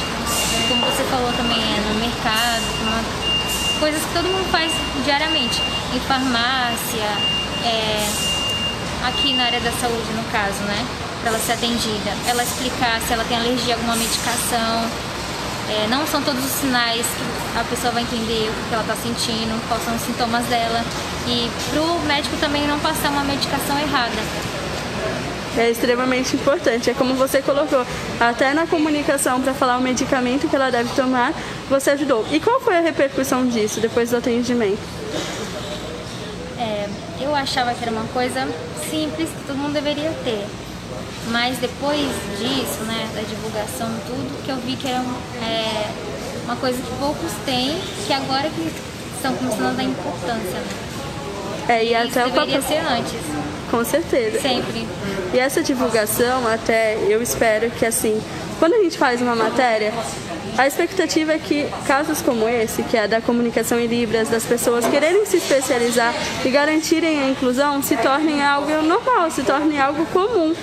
Como 0.68 0.86
você 0.86 1.04
falou 1.06 1.32
também, 1.34 1.58
é 1.58 1.80
no 1.90 1.96
mercado, 2.00 2.64
uma, 2.82 3.02
coisas 3.80 4.04
que 4.04 4.14
todo 4.14 4.26
mundo 4.26 4.48
faz 4.52 4.72
diariamente. 5.04 5.60
Em 5.92 6.00
farmácia, 6.02 7.10
é, 7.66 8.10
aqui 9.08 9.34
na 9.34 9.46
área 9.46 9.60
da 9.60 9.72
saúde, 9.72 10.12
no 10.14 10.24
caso, 10.32 10.62
né? 10.66 10.86
Para 11.22 11.32
ela 11.32 11.40
ser 11.40 11.54
atendida. 11.54 12.14
Ela 12.28 12.44
explicar 12.44 13.02
se 13.02 13.14
ela 13.14 13.24
tem 13.24 13.38
alergia 13.38 13.74
a 13.74 13.78
alguma 13.78 13.96
medicação. 13.96 15.13
É, 15.74 15.88
não 15.88 16.06
são 16.06 16.22
todos 16.22 16.46
os 16.46 16.52
sinais 16.52 17.04
que 17.04 17.60
a 17.60 17.64
pessoa 17.64 17.92
vai 17.92 18.04
entender 18.04 18.48
o 18.48 18.70
que 18.70 18.74
ela 18.76 18.84
está 18.84 18.96
sentindo, 18.96 19.60
quais 19.68 19.84
são 19.84 19.96
os 19.96 20.02
sintomas 20.02 20.46
dela. 20.46 20.84
E 21.28 21.50
para 21.72 21.82
o 21.82 22.00
médico 22.02 22.38
também 22.38 22.68
não 22.68 22.80
passar 22.80 23.10
uma 23.10 23.24
medicação 23.24 23.80
errada. 23.80 24.14
É 25.58 25.72
extremamente 25.72 26.36
importante. 26.36 26.92
É 26.92 26.94
como 26.94 27.16
você 27.16 27.42
colocou, 27.42 27.86
até 28.20 28.54
na 28.54 28.68
comunicação 28.68 29.42
para 29.42 29.54
falar 29.54 29.78
o 29.78 29.82
medicamento 29.82 30.48
que 30.48 30.56
ela 30.56 30.70
deve 30.70 30.94
tomar, 30.96 31.34
você 31.68 31.92
ajudou. 31.92 32.24
E 32.32 32.40
qual 32.40 32.60
foi 32.60 32.78
a 32.78 32.82
repercussão 32.82 33.48
disso 33.48 33.80
depois 33.80 34.12
do 34.12 34.18
atendimento? 34.18 34.80
É, 36.60 36.88
eu 37.20 37.34
achava 37.36 37.74
que 37.74 37.82
era 37.84 37.92
uma 37.92 38.06
coisa 38.14 38.48
simples 38.90 39.30
que 39.30 39.48
todo 39.48 39.58
mundo 39.58 39.74
deveria 39.74 40.12
ter. 40.24 40.46
Mas 41.30 41.58
depois 41.58 42.08
disso, 42.38 42.84
né, 42.86 43.08
da 43.16 43.22
divulgação, 43.22 43.90
tudo, 44.06 44.44
que 44.44 44.52
eu 44.52 44.58
vi 44.58 44.76
que 44.76 44.88
era 44.88 45.04
é, 45.42 45.90
uma 46.44 46.56
coisa 46.56 46.78
que 46.78 46.92
poucos 47.00 47.32
têm, 47.46 47.80
que 48.06 48.14
agora 48.14 48.50
que 48.50 48.72
estão 49.16 49.34
começando 49.36 49.68
a 49.68 49.72
dar 49.72 49.84
importância. 49.84 50.60
Né? 50.60 50.68
É, 51.70 51.86
e 51.86 51.96
até 51.96 52.08
Isso 52.08 52.30
o 52.30 52.32
papel- 52.34 52.62
ser 52.62 52.80
antes. 52.80 53.20
Com 53.72 53.84
certeza. 53.86 54.40
Sempre. 54.42 54.86
E 55.34 55.40
essa 55.40 55.64
divulgação, 55.64 56.46
até 56.48 56.98
eu 57.08 57.22
espero 57.22 57.72
que 57.72 57.86
assim, 57.86 58.22
quando 58.60 58.74
a 58.74 58.84
gente 58.84 58.98
faz 58.98 59.22
uma 59.22 59.36
matéria, 59.36 59.92
a 60.58 60.68
expectativa 60.68 61.34
é 61.34 61.40
que 61.40 61.68
casos 61.88 62.22
como 62.22 62.48
esse, 62.48 62.84
que 62.84 62.96
é 62.96 63.08
da 63.08 63.20
comunicação 63.20 63.80
em 63.80 63.88
Libras, 63.88 64.30
das 64.30 64.44
pessoas 64.44 64.86
quererem 64.86 65.26
se 65.26 65.38
especializar 65.38 66.14
e 66.46 66.50
garantirem 66.50 67.22
a 67.24 67.30
inclusão, 67.30 67.82
se 67.82 67.98
tornem 67.98 68.44
algo 68.44 68.70
normal, 68.84 69.32
se 69.32 69.42
tornem 69.42 69.80
algo 69.80 70.06
comum. 70.08 70.54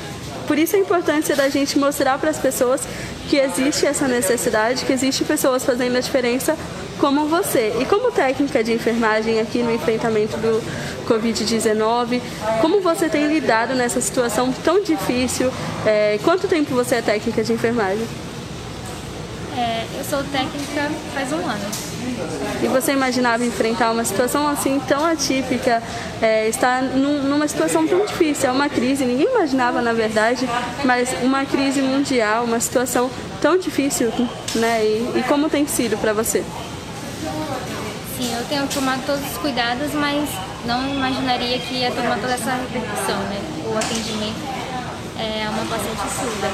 Por 0.50 0.58
isso 0.58 0.74
a 0.74 0.80
importância 0.80 1.36
da 1.36 1.48
gente 1.48 1.78
mostrar 1.78 2.18
para 2.18 2.28
as 2.28 2.36
pessoas 2.36 2.80
que 3.28 3.36
existe 3.36 3.86
essa 3.86 4.08
necessidade, 4.08 4.84
que 4.84 4.92
existe 4.92 5.24
pessoas 5.24 5.64
fazendo 5.64 5.96
a 5.96 6.00
diferença 6.00 6.58
como 6.98 7.26
você. 7.26 7.72
E 7.80 7.84
como 7.84 8.10
técnica 8.10 8.64
de 8.64 8.72
enfermagem 8.72 9.38
aqui 9.38 9.62
no 9.62 9.72
enfrentamento 9.72 10.36
do 10.38 10.60
Covid-19, 11.06 12.20
como 12.60 12.80
você 12.80 13.08
tem 13.08 13.28
lidado 13.28 13.76
nessa 13.76 14.00
situação 14.00 14.52
tão 14.64 14.82
difícil? 14.82 15.52
É, 15.86 16.18
quanto 16.24 16.48
tempo 16.48 16.74
você 16.74 16.96
é 16.96 17.02
técnica 17.02 17.44
de 17.44 17.52
enfermagem? 17.52 18.04
É, 19.56 19.86
eu 19.96 20.02
sou 20.02 20.18
técnica 20.32 20.90
faz 21.14 21.32
um 21.32 21.48
ano. 21.48 21.89
E 22.62 22.68
você 22.68 22.92
imaginava 22.92 23.44
enfrentar 23.44 23.90
uma 23.90 24.04
situação 24.04 24.46
assim 24.48 24.80
tão 24.86 25.04
atípica, 25.04 25.82
é, 26.20 26.48
estar 26.48 26.82
num- 26.82 27.22
numa 27.22 27.46
situação 27.48 27.86
tão 27.86 28.04
difícil, 28.04 28.48
é 28.48 28.52
uma 28.52 28.68
crise, 28.68 29.04
ninguém 29.04 29.26
imaginava 29.34 29.80
na 29.80 29.92
verdade, 29.92 30.48
mas 30.84 31.08
uma 31.22 31.44
crise 31.44 31.80
mundial, 31.80 32.44
uma 32.44 32.60
situação 32.60 33.10
tão 33.40 33.56
difícil, 33.58 34.12
né? 34.54 34.82
E, 34.84 35.12
e 35.18 35.24
como 35.28 35.48
tem 35.48 35.66
sido 35.66 35.96
para 35.98 36.12
você? 36.12 36.44
Sim, 38.18 38.34
eu 38.36 38.44
tenho 38.48 38.66
tomado 38.66 39.04
todos 39.06 39.22
os 39.30 39.38
cuidados, 39.38 39.92
mas 39.94 40.28
não 40.66 40.86
imaginaria 40.88 41.58
que 41.58 41.74
ia 41.74 41.90
tomar 41.90 42.18
toda 42.18 42.34
essa 42.34 42.52
repercussão, 42.52 43.18
né? 43.30 43.40
O 43.64 43.78
atendimento 43.78 44.36
é 45.18 45.48
uma 45.48 45.64
paciente 45.64 46.00
surda. 46.18 46.50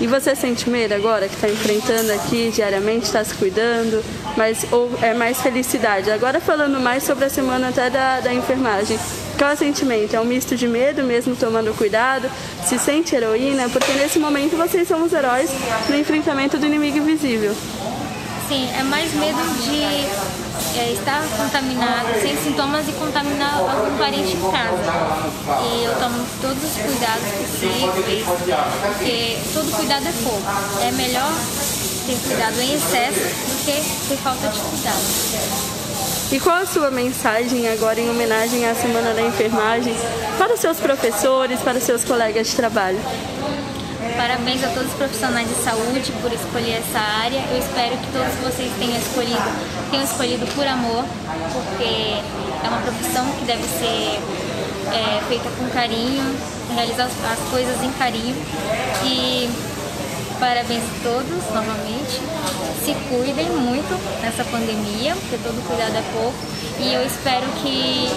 E 0.00 0.06
você 0.06 0.34
sente 0.34 0.70
medo 0.70 0.94
agora 0.94 1.28
que 1.28 1.34
está 1.34 1.48
enfrentando 1.48 2.10
aqui 2.12 2.50
diariamente, 2.50 3.04
está 3.04 3.22
se 3.22 3.34
cuidando, 3.34 4.02
mas 4.34 4.64
ou 4.72 4.90
é 5.02 5.12
mais 5.12 5.42
felicidade? 5.42 6.10
Agora 6.10 6.40
falando 6.40 6.80
mais 6.80 7.02
sobre 7.02 7.26
a 7.26 7.28
semana 7.28 7.68
até 7.68 7.90
da, 7.90 8.20
da 8.20 8.32
enfermagem. 8.32 8.98
Qual 9.36 9.50
é 9.50 9.54
o 9.54 9.56
sentimento? 9.56 10.14
É 10.14 10.20
um 10.20 10.24
misto 10.24 10.56
de 10.56 10.66
medo, 10.66 11.02
mesmo 11.02 11.36
tomando 11.36 11.76
cuidado? 11.76 12.30
Se 12.64 12.78
sente 12.78 13.14
heroína? 13.14 13.68
Porque 13.68 13.92
nesse 13.92 14.18
momento 14.18 14.56
vocês 14.56 14.88
são 14.88 15.02
os 15.04 15.12
heróis 15.12 15.50
no 15.88 15.96
enfrentamento 15.96 16.56
do 16.56 16.64
inimigo 16.64 16.96
invisível. 16.96 17.54
Sim, 18.50 18.68
é 18.76 18.82
mais 18.82 19.14
medo 19.14 19.38
de 19.62 19.80
é, 20.76 20.92
estar 20.92 21.22
contaminado, 21.36 22.20
sem 22.20 22.36
sintomas 22.36 22.84
e 22.88 22.92
contaminar 22.94 23.60
algum 23.60 23.96
parente 23.96 24.36
em 24.36 24.50
casa. 24.50 24.92
E 25.62 25.84
eu 25.84 25.94
tomo 26.00 26.26
todos 26.42 26.64
os 26.64 26.82
cuidados 26.82 27.28
possíveis, 27.30 28.24
porque 28.26 29.38
todo 29.54 29.70
cuidado 29.70 30.04
é 30.04 30.12
pouco. 30.24 30.42
É 30.82 30.90
melhor 30.90 31.32
ter 32.08 32.16
cuidado 32.26 32.60
em 32.60 32.74
excesso 32.74 33.20
do 33.20 33.64
que 33.64 34.08
ter 34.08 34.16
falta 34.16 34.48
de 34.48 34.58
cuidado. 34.58 34.98
E 36.32 36.40
qual 36.40 36.56
a 36.56 36.66
sua 36.66 36.90
mensagem 36.90 37.68
agora 37.68 38.00
em 38.00 38.10
homenagem 38.10 38.68
à 38.68 38.74
Semana 38.74 39.14
da 39.14 39.22
Enfermagem 39.22 39.94
para 40.38 40.54
os 40.54 40.58
seus 40.58 40.78
professores, 40.78 41.60
para 41.60 41.78
os 41.78 41.84
seus 41.84 42.02
colegas 42.02 42.48
de 42.48 42.56
trabalho? 42.56 42.98
Parabéns 44.20 44.62
a 44.62 44.68
todos 44.68 44.90
os 44.90 44.96
profissionais 44.98 45.48
de 45.48 45.54
saúde 45.64 46.12
por 46.20 46.30
escolher 46.30 46.76
essa 46.76 46.98
área. 46.98 47.40
Eu 47.50 47.58
espero 47.58 47.96
que 47.96 48.12
todos 48.12 48.34
vocês 48.44 48.70
tenham 48.78 48.98
escolhido, 48.98 49.50
tenham 49.90 50.04
escolhido 50.04 50.46
por 50.54 50.66
amor, 50.66 51.06
porque 51.54 52.20
é 52.62 52.68
uma 52.68 52.82
profissão 52.82 53.24
que 53.38 53.46
deve 53.46 53.62
ser 53.62 54.20
é, 54.92 55.22
feita 55.26 55.48
com 55.56 55.66
carinho, 55.70 56.36
realizar 56.74 57.04
as, 57.04 57.12
as 57.32 57.48
coisas 57.48 57.82
em 57.82 57.90
carinho. 57.92 58.36
E 59.06 59.48
parabéns 60.38 60.82
a 60.84 61.02
todos 61.02 61.54
novamente. 61.54 62.20
Se 62.84 62.92
cuidem 63.08 63.48
muito 63.48 64.20
nessa 64.20 64.44
pandemia, 64.44 65.16
porque 65.16 65.38
todo 65.38 65.66
cuidado 65.66 65.96
é 65.96 66.04
pouco. 66.12 66.36
E 66.78 66.92
eu 66.92 67.06
espero 67.06 67.46
que 67.62 68.10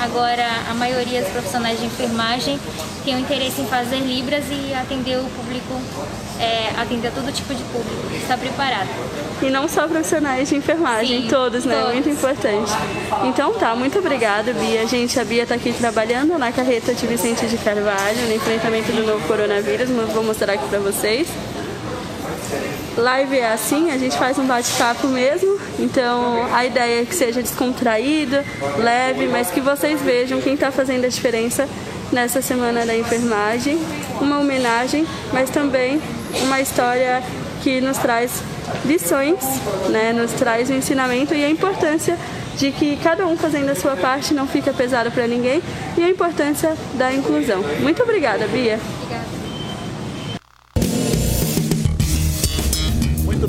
Agora, 0.00 0.46
a 0.70 0.74
maioria 0.74 1.20
dos 1.20 1.30
profissionais 1.30 1.78
de 1.78 1.84
enfermagem 1.84 2.58
tem 3.04 3.14
o 3.16 3.18
interesse 3.18 3.60
em 3.60 3.66
fazer 3.66 3.98
libras 3.98 4.44
e 4.50 4.72
atender 4.72 5.18
o 5.18 5.24
público, 5.24 5.78
é, 6.38 6.70
atender 6.80 7.12
todo 7.12 7.30
tipo 7.30 7.54
de 7.54 7.62
público, 7.64 8.16
está 8.16 8.36
preparado. 8.38 8.88
E 9.42 9.50
não 9.50 9.68
só 9.68 9.86
profissionais 9.86 10.48
de 10.48 10.56
enfermagem, 10.56 11.22
Sim, 11.22 11.28
todos, 11.28 11.64
né? 11.64 11.74
todos. 11.74 11.92
Muito 11.94 12.08
importante. 12.08 12.72
Então 13.24 13.52
tá, 13.54 13.74
muito 13.74 13.98
obrigada, 13.98 14.52
Bia. 14.54 14.86
Gente, 14.86 15.18
a 15.20 15.24
Bia 15.24 15.46
tá 15.46 15.54
aqui 15.54 15.72
trabalhando 15.72 16.38
na 16.38 16.50
carreta 16.50 16.94
de 16.94 17.06
Vicente 17.06 17.46
de 17.46 17.58
Carvalho, 17.58 18.26
no 18.26 18.34
enfrentamento 18.34 18.92
do 18.92 19.06
novo 19.06 19.26
coronavírus. 19.26 19.88
mas 19.90 20.10
Vou 20.12 20.24
mostrar 20.24 20.54
aqui 20.54 20.66
pra 20.68 20.78
vocês. 20.78 21.28
Live 22.96 23.38
é 23.38 23.52
assim, 23.52 23.90
a 23.90 23.98
gente 23.98 24.16
faz 24.18 24.38
um 24.38 24.46
bate-papo 24.46 25.06
mesmo, 25.08 25.58
então 25.78 26.46
a 26.52 26.64
ideia 26.66 27.02
é 27.02 27.04
que 27.04 27.14
seja 27.14 27.40
descontraído, 27.40 28.36
leve, 28.78 29.26
mas 29.28 29.50
que 29.50 29.60
vocês 29.60 30.00
vejam 30.00 30.40
quem 30.40 30.54
está 30.54 30.70
fazendo 30.70 31.04
a 31.04 31.08
diferença 31.08 31.68
nessa 32.12 32.42
semana 32.42 32.84
da 32.84 32.96
enfermagem, 32.96 33.78
uma 34.20 34.40
homenagem, 34.40 35.06
mas 35.32 35.50
também 35.50 36.00
uma 36.42 36.60
história 36.60 37.22
que 37.62 37.80
nos 37.80 37.98
traz 37.98 38.42
lições, 38.84 39.38
né, 39.88 40.12
nos 40.12 40.32
traz 40.32 40.68
o 40.70 40.72
ensinamento 40.72 41.34
e 41.34 41.44
a 41.44 41.50
importância 41.50 42.18
de 42.56 42.72
que 42.72 42.96
cada 42.96 43.26
um 43.26 43.36
fazendo 43.36 43.70
a 43.70 43.74
sua 43.74 43.96
parte 43.96 44.34
não 44.34 44.46
fica 44.46 44.72
pesado 44.72 45.10
para 45.10 45.26
ninguém 45.26 45.62
e 45.96 46.02
a 46.02 46.08
importância 46.08 46.76
da 46.94 47.12
inclusão. 47.12 47.62
Muito 47.80 48.02
obrigada, 48.02 48.46
Bia. 48.48 48.78
Muito 48.78 49.39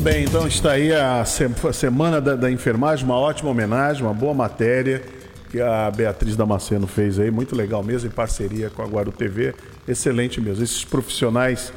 bem, 0.01 0.23
então 0.23 0.47
está 0.47 0.71
aí 0.71 0.91
a 0.91 1.23
Semana 1.25 2.19
da, 2.19 2.35
da 2.35 2.51
Enfermagem, 2.51 3.05
uma 3.05 3.17
ótima 3.17 3.51
homenagem, 3.51 4.01
uma 4.01 4.13
boa 4.13 4.33
matéria 4.33 5.03
que 5.51 5.61
a 5.61 5.91
Beatriz 5.91 6.35
Damasceno 6.35 6.87
fez 6.87 7.19
aí, 7.19 7.29
muito 7.29 7.55
legal 7.55 7.83
mesmo, 7.83 8.07
em 8.07 8.11
parceria 8.11 8.69
com 8.69 8.81
a 8.81 8.87
Guardo 8.87 9.11
TV, 9.11 9.53
excelente 9.87 10.41
mesmo. 10.41 10.63
Esses 10.63 10.83
profissionais 10.83 11.71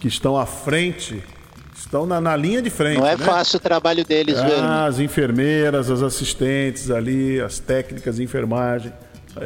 que 0.00 0.08
estão 0.08 0.36
à 0.36 0.44
frente, 0.44 1.22
estão 1.76 2.04
na, 2.04 2.20
na 2.20 2.34
linha 2.34 2.60
de 2.60 2.70
frente. 2.70 2.98
Não 2.98 3.06
é 3.06 3.16
né? 3.16 3.24
fácil 3.24 3.58
o 3.58 3.60
trabalho 3.60 4.04
deles, 4.04 4.36
ah, 4.38 4.86
As 4.86 4.98
enfermeiras, 4.98 5.88
as 5.88 6.02
assistentes 6.02 6.90
ali, 6.90 7.40
as 7.40 7.60
técnicas 7.60 8.16
de 8.16 8.24
enfermagem. 8.24 8.92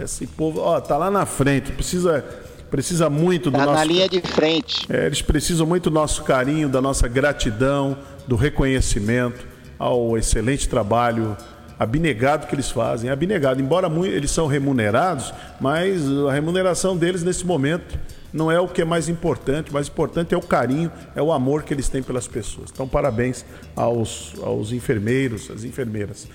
Esse 0.02 0.26
povo, 0.26 0.60
ó, 0.60 0.80
tá 0.80 0.96
lá 0.96 1.10
na 1.10 1.26
frente, 1.26 1.70
precisa 1.72 2.24
precisa 2.72 3.10
muito 3.10 3.50
do 3.50 3.58
tá 3.58 3.66
nosso 3.66 3.78
na 3.78 3.84
linha 3.84 4.08
de 4.08 4.22
frente. 4.22 4.86
É, 4.88 5.04
eles 5.04 5.20
precisam 5.20 5.66
muito 5.66 5.90
do 5.90 5.94
nosso 5.94 6.24
carinho, 6.24 6.70
da 6.70 6.80
nossa 6.80 7.06
gratidão, 7.06 7.98
do 8.26 8.36
reconhecimento 8.36 9.46
ao 9.78 10.16
excelente 10.16 10.68
trabalho 10.68 11.36
abnegado 11.78 12.46
que 12.46 12.54
eles 12.54 12.70
fazem. 12.70 13.10
Abnegado, 13.10 13.60
embora 13.60 13.88
muito, 13.88 14.14
eles 14.14 14.30
são 14.30 14.46
remunerados, 14.46 15.32
mas 15.60 16.02
a 16.28 16.32
remuneração 16.32 16.96
deles 16.96 17.22
nesse 17.22 17.44
momento 17.44 17.98
não 18.32 18.50
é 18.50 18.58
o 18.58 18.68
que 18.68 18.80
é 18.80 18.84
mais 18.84 19.08
importante. 19.08 19.70
O 19.70 19.74
mais 19.74 19.88
importante 19.88 20.34
é 20.34 20.36
o 20.36 20.40
carinho, 20.40 20.90
é 21.14 21.22
o 21.22 21.32
amor 21.32 21.64
que 21.64 21.74
eles 21.74 21.88
têm 21.88 22.02
pelas 22.02 22.26
pessoas. 22.26 22.70
Então, 22.72 22.88
parabéns 22.88 23.44
aos, 23.74 24.34
aos 24.42 24.72
enfermeiros, 24.72 25.50
às 25.50 25.64
enfermeiras. 25.64 26.28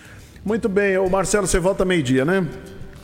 Muito 0.45 0.69
bem, 0.69 0.97
o 0.97 1.09
Marcelo, 1.09 1.47
você 1.47 1.59
volta 1.59 1.83
meio-dia, 1.83 2.23
né? 2.23 2.45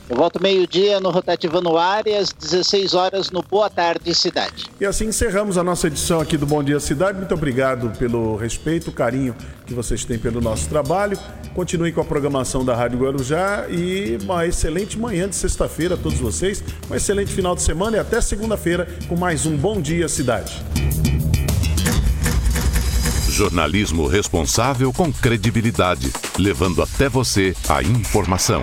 Eu 0.09 0.17
volto 0.17 0.41
meio-dia 0.41 0.99
no 0.99 1.11
Rotativando 1.11 1.77
Ar 1.77 2.05
e 2.05 2.15
às 2.15 2.33
16 2.33 2.93
horas 2.93 3.31
no 3.31 3.41
Boa 3.41 3.69
Tarde 3.69 4.13
Cidade. 4.13 4.65
E 4.79 4.85
assim 4.85 5.05
encerramos 5.05 5.57
a 5.57 5.63
nossa 5.63 5.87
edição 5.87 6.19
aqui 6.19 6.35
do 6.35 6.45
Bom 6.45 6.61
Dia 6.61 6.79
Cidade. 6.79 7.17
Muito 7.17 7.33
obrigado 7.33 7.89
pelo 7.97 8.35
respeito, 8.35 8.89
o 8.89 8.93
carinho 8.93 9.33
que 9.65 9.73
vocês 9.73 10.03
têm 10.03 10.19
pelo 10.19 10.41
nosso 10.41 10.67
trabalho. 10.67 11.17
Continue 11.55 11.93
com 11.93 12.01
a 12.01 12.05
programação 12.05 12.65
da 12.65 12.75
Rádio 12.75 12.99
Guarujá 12.99 13.65
e 13.69 14.17
uma 14.23 14.45
excelente 14.45 14.99
manhã 14.99 15.29
de 15.29 15.35
sexta-feira 15.35 15.95
a 15.95 15.97
todos 15.97 16.19
vocês. 16.19 16.61
Um 16.91 16.95
excelente 16.95 17.31
final 17.31 17.55
de 17.55 17.61
semana 17.61 17.95
e 17.95 17.99
até 17.99 18.19
segunda-feira 18.19 18.87
com 19.07 19.15
mais 19.15 19.45
um 19.45 19.55
Bom 19.55 19.81
Dia 19.81 20.09
Cidade. 20.09 20.61
Jornalismo 23.29 24.05
responsável 24.05 24.91
com 24.91 25.11
credibilidade, 25.11 26.11
levando 26.37 26.81
até 26.83 27.07
você 27.07 27.55
a 27.69 27.81
informação. 27.81 28.61